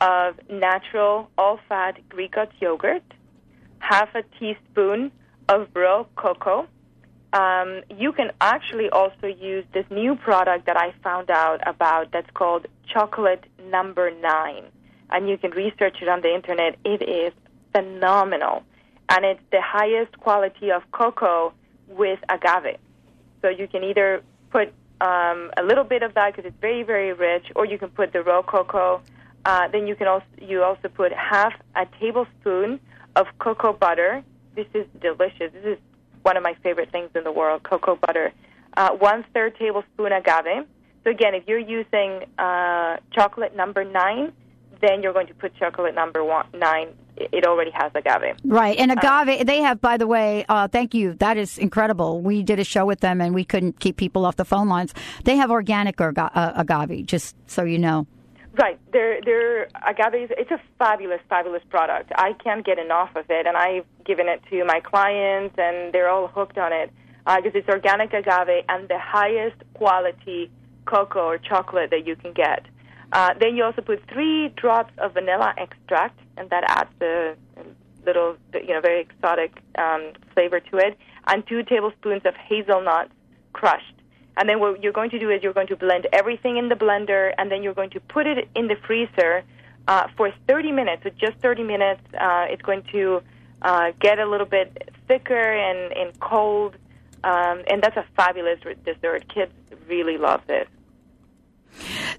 of 0.00 0.34
natural 0.48 1.30
all-fat 1.38 2.08
Greek 2.08 2.34
yogurt, 2.58 3.02
half 3.78 4.14
a 4.14 4.22
teaspoon 4.38 5.12
of 5.48 5.68
raw 5.74 6.04
cocoa. 6.16 6.66
Um, 7.32 7.82
you 7.96 8.12
can 8.12 8.32
actually 8.40 8.90
also 8.90 9.26
use 9.26 9.64
this 9.72 9.84
new 9.90 10.16
product 10.16 10.66
that 10.66 10.76
I 10.76 10.92
found 11.02 11.30
out 11.30 11.60
about 11.66 12.10
that's 12.12 12.30
called 12.34 12.66
chocolate 12.92 13.44
number 13.70 14.10
nine. 14.10 14.64
And 15.10 15.28
you 15.28 15.38
can 15.38 15.52
research 15.52 15.98
it 16.02 16.08
on 16.08 16.22
the 16.22 16.34
internet. 16.34 16.76
It 16.84 17.02
is 17.02 17.32
phenomenal. 17.72 18.62
And 19.08 19.24
it's 19.24 19.42
the 19.50 19.60
highest 19.60 20.18
quality 20.18 20.70
of 20.70 20.82
cocoa 20.92 21.52
with 21.88 22.18
agave. 22.28 22.78
So 23.42 23.48
you 23.48 23.66
can 23.68 23.84
either 23.84 24.22
put 24.50 24.72
um, 25.00 25.50
a 25.56 25.62
little 25.62 25.84
bit 25.84 26.02
of 26.02 26.14
that 26.14 26.34
because 26.34 26.48
it's 26.48 26.60
very, 26.60 26.82
very 26.82 27.12
rich, 27.12 27.46
or 27.56 27.64
you 27.64 27.78
can 27.78 27.88
put 27.88 28.12
the 28.12 28.22
raw 28.22 28.42
cocoa. 28.42 29.02
Uh, 29.44 29.68
then 29.68 29.86
you 29.86 29.96
can 29.96 30.06
also 30.06 30.26
you 30.40 30.62
also 30.62 30.88
put 30.88 31.12
half 31.12 31.54
a 31.74 31.86
tablespoon 31.98 32.78
of 33.16 33.26
cocoa 33.38 33.72
butter. 33.72 34.22
This 34.54 34.66
is 34.74 34.86
delicious. 35.00 35.52
This 35.52 35.64
is 35.64 35.78
one 36.22 36.36
of 36.36 36.42
my 36.42 36.54
favorite 36.62 36.90
things 36.92 37.10
in 37.14 37.24
the 37.24 37.32
world, 37.32 37.62
cocoa 37.62 37.96
butter. 37.96 38.32
Uh, 38.76 38.90
one 38.92 39.24
third 39.34 39.56
tablespoon 39.58 40.12
agave. 40.12 40.66
So 41.02 41.10
again, 41.10 41.34
if 41.34 41.44
you're 41.48 41.58
using 41.58 42.24
uh, 42.38 42.98
chocolate 43.12 43.56
number 43.56 43.84
nine, 43.84 44.32
then 44.80 45.02
you're 45.02 45.12
going 45.12 45.26
to 45.26 45.34
put 45.34 45.54
chocolate 45.56 45.94
number 45.94 46.22
one, 46.24 46.46
nine. 46.54 46.88
It 47.16 47.44
already 47.44 47.70
has 47.72 47.92
agave. 47.94 48.36
Right. 48.44 48.78
And 48.78 48.90
Uh, 48.90 48.96
agave, 48.98 49.46
they 49.46 49.60
have, 49.60 49.80
by 49.80 49.96
the 49.96 50.06
way, 50.06 50.44
uh, 50.48 50.68
thank 50.68 50.94
you. 50.94 51.14
That 51.14 51.36
is 51.36 51.58
incredible. 51.58 52.20
We 52.20 52.42
did 52.42 52.58
a 52.58 52.64
show 52.64 52.86
with 52.86 53.00
them 53.00 53.20
and 53.20 53.34
we 53.34 53.44
couldn't 53.44 53.80
keep 53.80 53.96
people 53.96 54.24
off 54.24 54.36
the 54.36 54.44
phone 54.44 54.68
lines. 54.68 54.94
They 55.24 55.36
have 55.36 55.50
organic 55.50 55.96
orga- 55.96 56.30
uh, 56.34 56.52
agave, 56.56 57.04
just 57.06 57.36
so 57.46 57.64
you 57.64 57.78
know. 57.78 58.06
Right. 58.52 58.78
Their 58.92 59.20
their 59.22 59.68
agave 59.86 60.24
is 60.24 60.30
it's 60.36 60.50
a 60.50 60.60
fabulous, 60.78 61.20
fabulous 61.28 61.62
product. 61.70 62.10
I 62.16 62.32
can't 62.32 62.66
get 62.66 62.78
enough 62.78 63.10
of 63.14 63.26
it, 63.30 63.46
and 63.46 63.56
I've 63.56 63.86
given 64.04 64.28
it 64.28 64.42
to 64.50 64.64
my 64.64 64.80
clients, 64.80 65.54
and 65.56 65.92
they're 65.92 66.08
all 66.08 66.26
hooked 66.26 66.58
on 66.58 66.72
it 66.72 66.90
because 67.24 67.52
it's 67.54 67.68
organic 67.68 68.12
agave 68.12 68.64
and 68.68 68.88
the 68.88 68.98
highest 68.98 69.56
quality 69.74 70.50
cocoa 70.84 71.26
or 71.26 71.38
chocolate 71.38 71.90
that 71.90 72.06
you 72.06 72.16
can 72.16 72.32
get. 72.32 72.66
Uh, 73.12 73.34
then 73.40 73.56
you 73.56 73.62
also 73.64 73.82
put 73.82 74.02
three 74.12 74.48
drops 74.56 74.92
of 74.98 75.14
vanilla 75.14 75.54
extract, 75.56 76.18
and 76.36 76.50
that 76.50 76.64
adds 76.66 76.90
a 77.00 77.34
little, 78.04 78.36
you 78.54 78.74
know, 78.74 78.80
very 78.80 79.00
exotic 79.00 79.62
um, 79.78 80.12
flavor 80.34 80.60
to 80.60 80.76
it, 80.78 80.96
and 81.26 81.46
two 81.46 81.62
tablespoons 81.62 82.22
of 82.24 82.34
hazelnuts 82.34 83.12
crushed. 83.52 83.94
And 84.40 84.48
then 84.48 84.58
what 84.58 84.82
you're 84.82 84.94
going 84.94 85.10
to 85.10 85.18
do 85.18 85.28
is 85.28 85.42
you're 85.42 85.52
going 85.52 85.66
to 85.66 85.76
blend 85.76 86.06
everything 86.14 86.56
in 86.56 86.70
the 86.70 86.74
blender, 86.74 87.34
and 87.36 87.52
then 87.52 87.62
you're 87.62 87.74
going 87.74 87.90
to 87.90 88.00
put 88.00 88.26
it 88.26 88.48
in 88.54 88.68
the 88.68 88.76
freezer 88.86 89.44
uh, 89.86 90.08
for 90.16 90.32
30 90.48 90.72
minutes. 90.72 91.02
So 91.02 91.10
just 91.10 91.36
30 91.42 91.62
minutes. 91.62 92.00
Uh, 92.18 92.46
it's 92.48 92.62
going 92.62 92.82
to 92.90 93.22
uh, 93.60 93.92
get 94.00 94.18
a 94.18 94.24
little 94.24 94.46
bit 94.46 94.90
thicker 95.06 95.34
and, 95.34 95.92
and 95.92 96.18
cold, 96.20 96.74
um, 97.22 97.62
and 97.70 97.82
that's 97.82 97.98
a 97.98 98.06
fabulous 98.16 98.58
dessert. 98.82 99.28
Kids 99.28 99.52
really 99.86 100.16
love 100.16 100.40
this. 100.46 100.66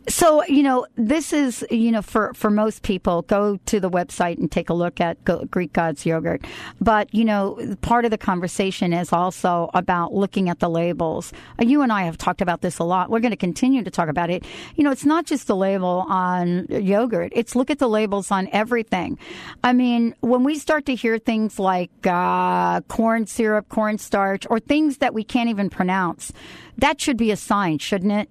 So, 0.08 0.44
you 0.46 0.64
know, 0.64 0.88
this 0.96 1.32
is, 1.32 1.64
you 1.70 1.92
know, 1.92 2.02
for, 2.02 2.34
for 2.34 2.50
most 2.50 2.82
people, 2.82 3.22
go 3.22 3.58
to 3.68 3.80
the 3.80 3.90
website 3.90 4.40
and 4.40 4.52
take 4.52 4.70
a 4.70 4.74
look 4.74 5.00
at 5.00 5.24
Greek 5.52 5.74
God's 5.74 6.06
yogurt. 6.08 6.44
But, 6.80 7.14
you 7.14 7.24
know, 7.24 7.76
part 7.82 8.06
of 8.06 8.12
the 8.12 8.18
conversation 8.18 8.94
is 8.94 9.14
also 9.14 9.70
about 9.76 10.12
looking 10.12 10.50
at 10.50 10.60
the 10.60 10.70
labels. 10.70 11.32
Uh, 11.60 11.66
You 11.66 11.84
and 11.84 11.94
I 11.94 12.04
have 12.04 12.18
talked 12.18 12.42
about 12.42 12.62
this 12.62 12.80
a 12.80 12.84
lot. 12.84 13.12
We're 13.12 13.20
going 13.20 13.32
to 13.32 13.38
continue 13.38 13.84
to 13.84 13.92
talk 13.92 14.10
about 14.10 14.32
it. 14.32 14.44
You 14.76 14.84
know, 14.84 14.92
it's 14.92 15.06
not 15.06 15.26
just 15.28 15.46
the 15.46 15.56
label 15.56 16.06
on 16.10 16.66
yogurt, 16.70 17.32
it's 17.36 17.56
look 17.56 17.70
at 17.70 17.78
the 17.78 17.90
labels 17.90 18.32
on 18.32 18.50
everything. 18.52 19.20
I 19.64 19.74
mean, 19.74 20.16
when 20.22 20.44
we 20.44 20.58
start 20.58 20.88
to 20.88 20.96
hear 20.96 21.20
things 21.20 21.60
like 21.60 21.92
uh, 22.06 22.82
corn 22.82 23.28
syrup, 23.28 23.70
cornstarch, 23.70 24.48
or 24.50 24.60
things 24.60 24.98
that 24.98 25.14
we 25.14 25.24
can't 25.24 25.50
even 25.50 25.70
pronounce, 25.70 26.34
that 26.78 27.00
should 27.00 27.18
be 27.18 27.30
a 27.30 27.38
sign, 27.38 27.78
shouldn't 27.78 28.12
it? 28.12 28.30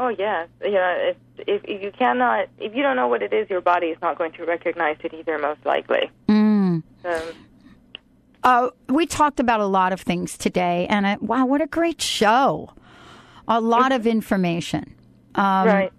Oh 0.00 0.08
yes, 0.08 0.48
you 0.62 0.70
know, 0.70 0.96
if, 1.10 1.16
if 1.48 1.64
if 1.64 1.82
you 1.82 1.90
cannot, 1.90 2.48
if 2.58 2.72
you 2.72 2.84
don't 2.84 2.94
know 2.94 3.08
what 3.08 3.20
it 3.20 3.32
is, 3.32 3.50
your 3.50 3.60
body 3.60 3.88
is 3.88 3.98
not 4.00 4.16
going 4.16 4.30
to 4.32 4.44
recognize 4.44 4.96
it 5.02 5.12
either, 5.12 5.38
most 5.38 5.66
likely. 5.66 6.08
Mm. 6.28 6.84
Um, 7.04 7.22
Uh, 8.44 8.70
we 8.88 9.06
talked 9.06 9.40
about 9.40 9.58
a 9.58 9.66
lot 9.66 9.92
of 9.92 10.00
things 10.00 10.38
today, 10.38 10.86
and 10.88 11.20
wow, 11.20 11.44
what 11.46 11.60
a 11.60 11.66
great 11.66 12.00
show! 12.00 12.72
A 13.48 13.60
lot 13.60 13.90
of 13.90 14.06
information. 14.06 14.94
Um, 15.34 15.66
right. 15.66 15.92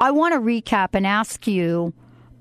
I 0.00 0.10
want 0.10 0.34
to 0.34 0.40
recap 0.40 0.88
and 0.94 1.06
ask 1.06 1.46
you 1.46 1.92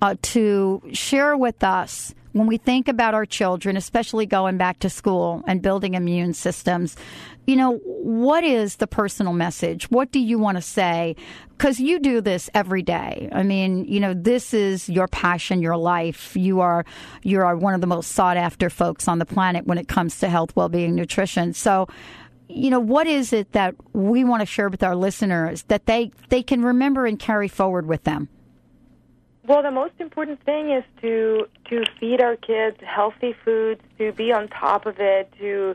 uh, 0.02 0.16
to 0.22 0.82
share 0.92 1.38
with 1.38 1.64
us 1.64 2.16
when 2.38 2.48
we 2.48 2.58
think 2.58 2.88
about 2.88 3.14
our 3.14 3.26
children, 3.26 3.78
especially 3.78 4.26
going 4.26 4.58
back 4.58 4.80
to 4.80 4.90
school 4.90 5.44
and 5.48 5.62
building 5.62 5.94
immune 5.94 6.34
systems. 6.34 6.96
You 7.46 7.56
know, 7.56 7.78
what 7.78 8.44
is 8.44 8.76
the 8.76 8.88
personal 8.88 9.34
message? 9.34 9.90
What 9.90 10.12
do 10.12 10.20
you 10.20 10.38
want 10.38 10.58
to 10.58 10.62
say? 10.62 11.16
Because 11.50 11.80
you 11.80 12.00
do 12.00 12.20
this 12.22 12.50
every 12.54 12.82
day. 12.82 13.30
I 13.32 13.44
mean, 13.44 13.86
you 13.86 14.00
know, 14.00 14.14
this 14.14 14.54
is 14.54 14.90
your 14.90 15.08
passion, 15.08 15.62
your 15.62 15.78
life. 15.78 16.36
You 16.36 16.60
are 16.60 16.86
you 17.24 17.40
are 17.40 17.56
one 17.56 17.74
of 17.74 17.82
the 17.82 17.88
most 17.88 18.12
sought 18.12 18.38
after 18.38 18.70
folks 18.70 19.08
on 19.08 19.20
the 19.20 19.26
planet 19.26 19.66
when 19.66 19.78
it 19.78 19.88
comes 19.88 20.20
to 20.20 20.30
health, 20.30 20.56
well 20.56 20.70
being, 20.70 20.94
nutrition. 20.94 21.54
So, 21.54 21.88
you 22.50 22.70
know, 22.70 22.80
what 22.80 23.08
is 23.08 23.34
it 23.34 23.52
that 23.54 23.76
we 23.94 24.24
want 24.24 24.42
to 24.42 24.46
share 24.46 24.70
with 24.70 24.84
our 24.84 24.96
listeners 24.96 25.64
that 25.64 25.86
they 25.86 26.12
they 26.30 26.44
can 26.44 26.64
remember 26.64 27.06
and 27.06 27.18
carry 27.18 27.48
forward 27.48 27.88
with 27.88 28.04
them? 28.04 28.30
Well, 29.48 29.64
the 29.64 29.72
most 29.72 29.94
important 30.00 30.44
thing 30.44 30.72
is 30.72 30.84
to 31.02 31.48
to 31.70 31.86
feed 31.98 32.20
our 32.20 32.36
kids 32.36 32.78
healthy 32.84 33.34
foods, 33.46 33.82
to 33.98 34.12
be 34.12 34.34
on 34.34 34.50
top 34.50 34.86
of 34.86 35.00
it, 35.00 35.32
to 35.40 35.74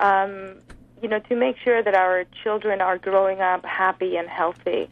um, 0.00 0.54
you 1.02 1.08
know, 1.08 1.18
to 1.28 1.36
make 1.36 1.56
sure 1.62 1.82
that 1.82 1.94
our 1.94 2.24
children 2.42 2.80
are 2.80 2.96
growing 2.96 3.42
up 3.42 3.62
happy 3.66 4.16
and 4.16 4.26
healthy. 4.26 4.88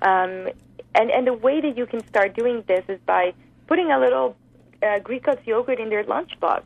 Um, 0.00 0.48
and 0.94 1.10
and 1.10 1.26
the 1.26 1.32
way 1.32 1.60
that 1.60 1.76
you 1.76 1.86
can 1.86 2.06
start 2.06 2.36
doing 2.36 2.62
this 2.68 2.84
is 2.86 3.00
by 3.04 3.34
putting 3.66 3.90
a 3.90 3.98
little 3.98 4.36
uh, 4.80 5.00
Greek 5.00 5.24
God's 5.24 5.44
yogurt 5.44 5.80
in 5.80 5.88
their 5.88 6.04
lunchbox. 6.04 6.62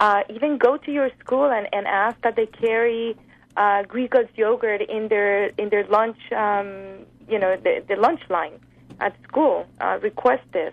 Uh, 0.00 0.22
even 0.30 0.56
go 0.56 0.78
to 0.78 0.90
your 0.90 1.10
school 1.20 1.50
and, 1.52 1.68
and 1.74 1.86
ask 1.86 2.18
that 2.22 2.36
they 2.36 2.46
carry 2.46 3.18
uh, 3.58 3.82
Greek 3.82 4.12
God's 4.12 4.34
yogurt 4.34 4.80
in 4.80 5.08
their 5.08 5.48
in 5.58 5.68
their 5.68 5.86
lunch, 5.88 6.16
um, 6.32 7.04
you 7.28 7.38
know, 7.38 7.54
the, 7.54 7.84
the 7.86 7.96
lunch 7.96 8.22
line 8.30 8.58
at 9.00 9.16
school. 9.24 9.66
Uh, 9.80 9.98
request 10.02 10.42
this. 10.52 10.72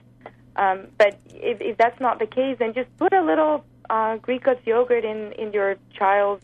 Um, 0.56 0.88
but 0.98 1.18
if, 1.30 1.62
if 1.62 1.78
that's 1.78 2.00
not 2.00 2.20
the 2.20 2.28
case, 2.28 2.58
then 2.60 2.74
just 2.74 2.96
put 2.98 3.14
a 3.14 3.22
little 3.22 3.64
uh, 3.90 4.18
Greek 4.18 4.46
yogurt 4.66 5.06
in, 5.06 5.32
in 5.34 5.54
your 5.54 5.76
child's 5.94 6.44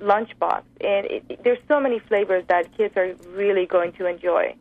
lunchbox. 0.00 0.62
And 0.80 1.06
it, 1.06 1.24
it, 1.28 1.44
there's 1.44 1.58
so 1.68 1.80
many 1.80 1.98
flavors 1.98 2.44
that 2.48 2.76
kids 2.76 2.96
are 2.96 3.14
really 3.30 3.66
going 3.66 3.92
to 3.92 4.06
enjoy. 4.06 4.54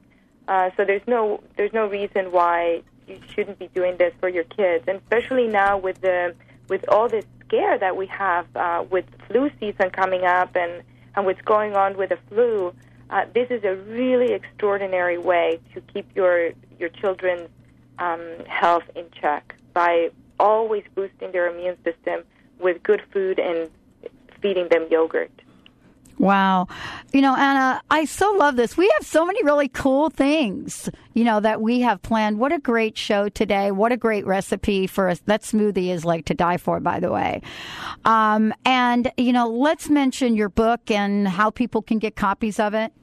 Uh, 0.47 0.69
so 0.77 0.85
there's 0.85 1.05
no 1.07 1.41
there's 1.57 1.73
no 1.73 1.87
reason 1.87 2.31
why 2.31 2.83
you 3.07 3.19
shouldn't 3.33 3.57
be 3.57 3.67
doing 3.73 3.97
this 3.97 4.13
for 4.19 4.29
your 4.29 4.43
kids, 4.43 4.85
and 4.87 4.99
especially 4.99 5.47
now 5.47 5.77
with 5.77 5.99
the 6.01 6.35
with 6.69 6.85
all 6.89 7.09
this 7.09 7.25
scare 7.45 7.77
that 7.77 7.97
we 7.97 8.05
have 8.07 8.45
uh, 8.55 8.83
with 8.89 9.05
flu 9.27 9.49
season 9.59 9.89
coming 9.89 10.23
up 10.23 10.55
and 10.55 10.83
and 11.15 11.25
what's 11.25 11.41
going 11.41 11.75
on 11.75 11.97
with 11.97 12.09
the 12.09 12.19
flu. 12.29 12.73
Uh, 13.09 13.25
this 13.33 13.47
is 13.51 13.63
a 13.63 13.75
really 13.75 14.33
extraordinary 14.33 15.17
way 15.17 15.59
to 15.73 15.81
keep 15.81 16.07
your 16.15 16.51
your 16.79 16.89
children's 16.89 17.49
um, 17.99 18.21
health 18.47 18.83
in 18.95 19.05
check 19.19 19.55
by 19.73 20.09
always 20.39 20.83
boosting 20.95 21.31
their 21.31 21.47
immune 21.47 21.77
system 21.83 22.23
with 22.59 22.81
good 22.83 23.01
food 23.11 23.39
and 23.39 23.69
feeding 24.41 24.67
them 24.69 24.87
yogurt. 24.89 25.31
Wow. 26.17 26.67
You 27.11 27.21
know, 27.21 27.35
Ana, 27.35 27.81
I 27.91 28.05
so 28.05 28.31
love 28.31 28.55
this. 28.55 28.77
We 28.77 28.91
have 28.97 29.05
so 29.05 29.25
many 29.25 29.43
really 29.43 29.67
cool 29.67 30.09
things, 30.09 30.89
you 31.13 31.23
know, 31.23 31.39
that 31.41 31.61
we 31.61 31.81
have 31.81 32.01
planned. 32.01 32.39
What 32.39 32.53
a 32.53 32.59
great 32.59 32.97
show 32.97 33.27
today. 33.27 33.71
What 33.71 33.91
a 33.91 33.97
great 33.97 34.25
recipe 34.25 34.87
for 34.87 35.09
us. 35.09 35.19
That 35.25 35.41
smoothie 35.41 35.89
is 35.89 36.05
like 36.05 36.25
to 36.25 36.33
die 36.33 36.57
for, 36.57 36.79
by 36.79 36.99
the 36.99 37.11
way. 37.11 37.41
Um, 38.05 38.53
and, 38.63 39.11
you 39.17 39.33
know, 39.33 39.49
let's 39.49 39.89
mention 39.89 40.35
your 40.35 40.49
book 40.49 40.89
and 40.89 41.27
how 41.27 41.49
people 41.49 41.81
can 41.81 41.99
get 41.99 42.15
copies 42.15 42.59
of 42.59 42.73
it. 42.73 42.93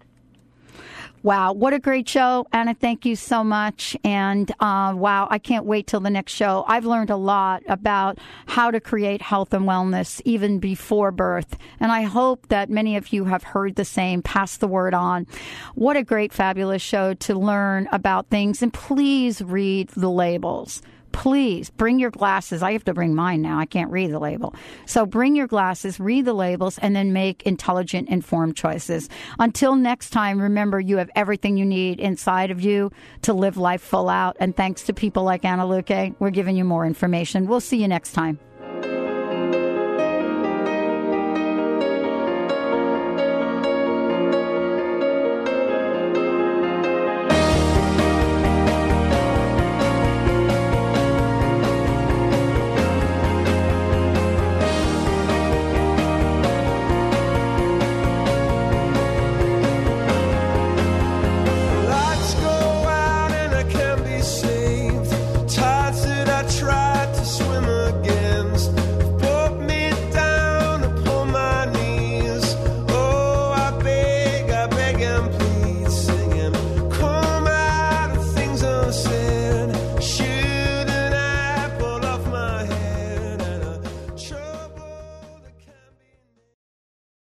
Wow, 1.24 1.54
what 1.54 1.74
a 1.74 1.80
great 1.80 2.08
show, 2.08 2.46
Ana! 2.54 2.76
Thank 2.76 3.04
you 3.04 3.16
so 3.16 3.44
much, 3.44 3.98
and 4.04 4.52
uh, 4.60 4.94
wow, 4.96 5.28
I 5.32 5.40
can't 5.40 5.66
wait 5.66 5.88
till 5.88 6.00
the 6.00 6.12
next 6.12 6.34
show. 6.34 6.64
I've 6.68 6.86
learned 6.86 7.10
a 7.10 7.16
lot 7.16 7.64
about 7.68 8.20
how 8.46 8.70
to 8.70 8.80
create 8.80 9.24
health 9.24 9.52
and 9.52 9.66
wellness 9.66 10.22
even 10.24 10.60
before 10.60 11.12
birth, 11.12 11.58
and 11.80 11.92
I 11.92 12.04
hope 12.04 12.50
that 12.50 12.70
many 12.70 12.96
of 12.96 13.12
you 13.12 13.26
have 13.26 13.42
heard 13.42 13.74
the 13.74 13.86
same. 13.86 14.22
Pass 14.22 14.58
the 14.58 14.68
word 14.68 14.94
on. 14.94 15.26
What 15.74 15.98
a 15.98 16.04
great, 16.04 16.32
fabulous 16.32 16.84
show 16.84 17.16
to 17.16 17.34
learn 17.34 17.90
about 17.92 18.28
things, 18.28 18.62
and 18.62 18.72
please 18.72 19.42
read 19.42 19.90
the 19.90 20.12
labels 20.12 20.84
please 21.16 21.70
bring 21.70 21.98
your 21.98 22.12
glasses. 22.12 22.62
I 22.62 22.74
have 22.74 22.84
to 22.84 22.94
bring 22.94 23.16
mine 23.16 23.42
now. 23.42 23.58
I 23.58 23.66
can't 23.66 23.90
read 23.90 24.12
the 24.12 24.20
label. 24.20 24.54
So 24.86 25.06
bring 25.06 25.34
your 25.34 25.48
glasses, 25.48 25.98
read 25.98 26.26
the 26.26 26.34
labels, 26.34 26.78
and 26.80 26.94
then 26.94 27.14
make 27.14 27.44
intelligent, 27.44 28.10
informed 28.10 28.58
choices. 28.58 29.08
Until 29.40 29.78
next 29.78 30.10
time, 30.10 30.42
remember 30.42 30.78
you 30.78 30.98
have 30.98 31.10
everything 31.16 31.56
you 31.56 31.66
need 31.66 32.02
inside 32.02 32.52
of 32.52 32.60
you 32.60 32.92
to 33.22 33.32
live 33.32 33.56
life 33.56 33.82
full 33.82 34.10
out. 34.10 34.36
And 34.42 34.58
thanks 34.58 34.84
to 34.84 34.94
people 34.94 35.24
like 35.24 35.46
Ana 35.46 35.64
Luque, 35.64 36.14
we're 36.20 36.32
giving 36.32 36.58
you 36.58 36.66
more 36.66 36.86
information. 36.86 37.48
We'll 37.48 37.62
see 37.62 37.82
you 37.82 37.88
next 37.88 38.12
time. 38.12 38.38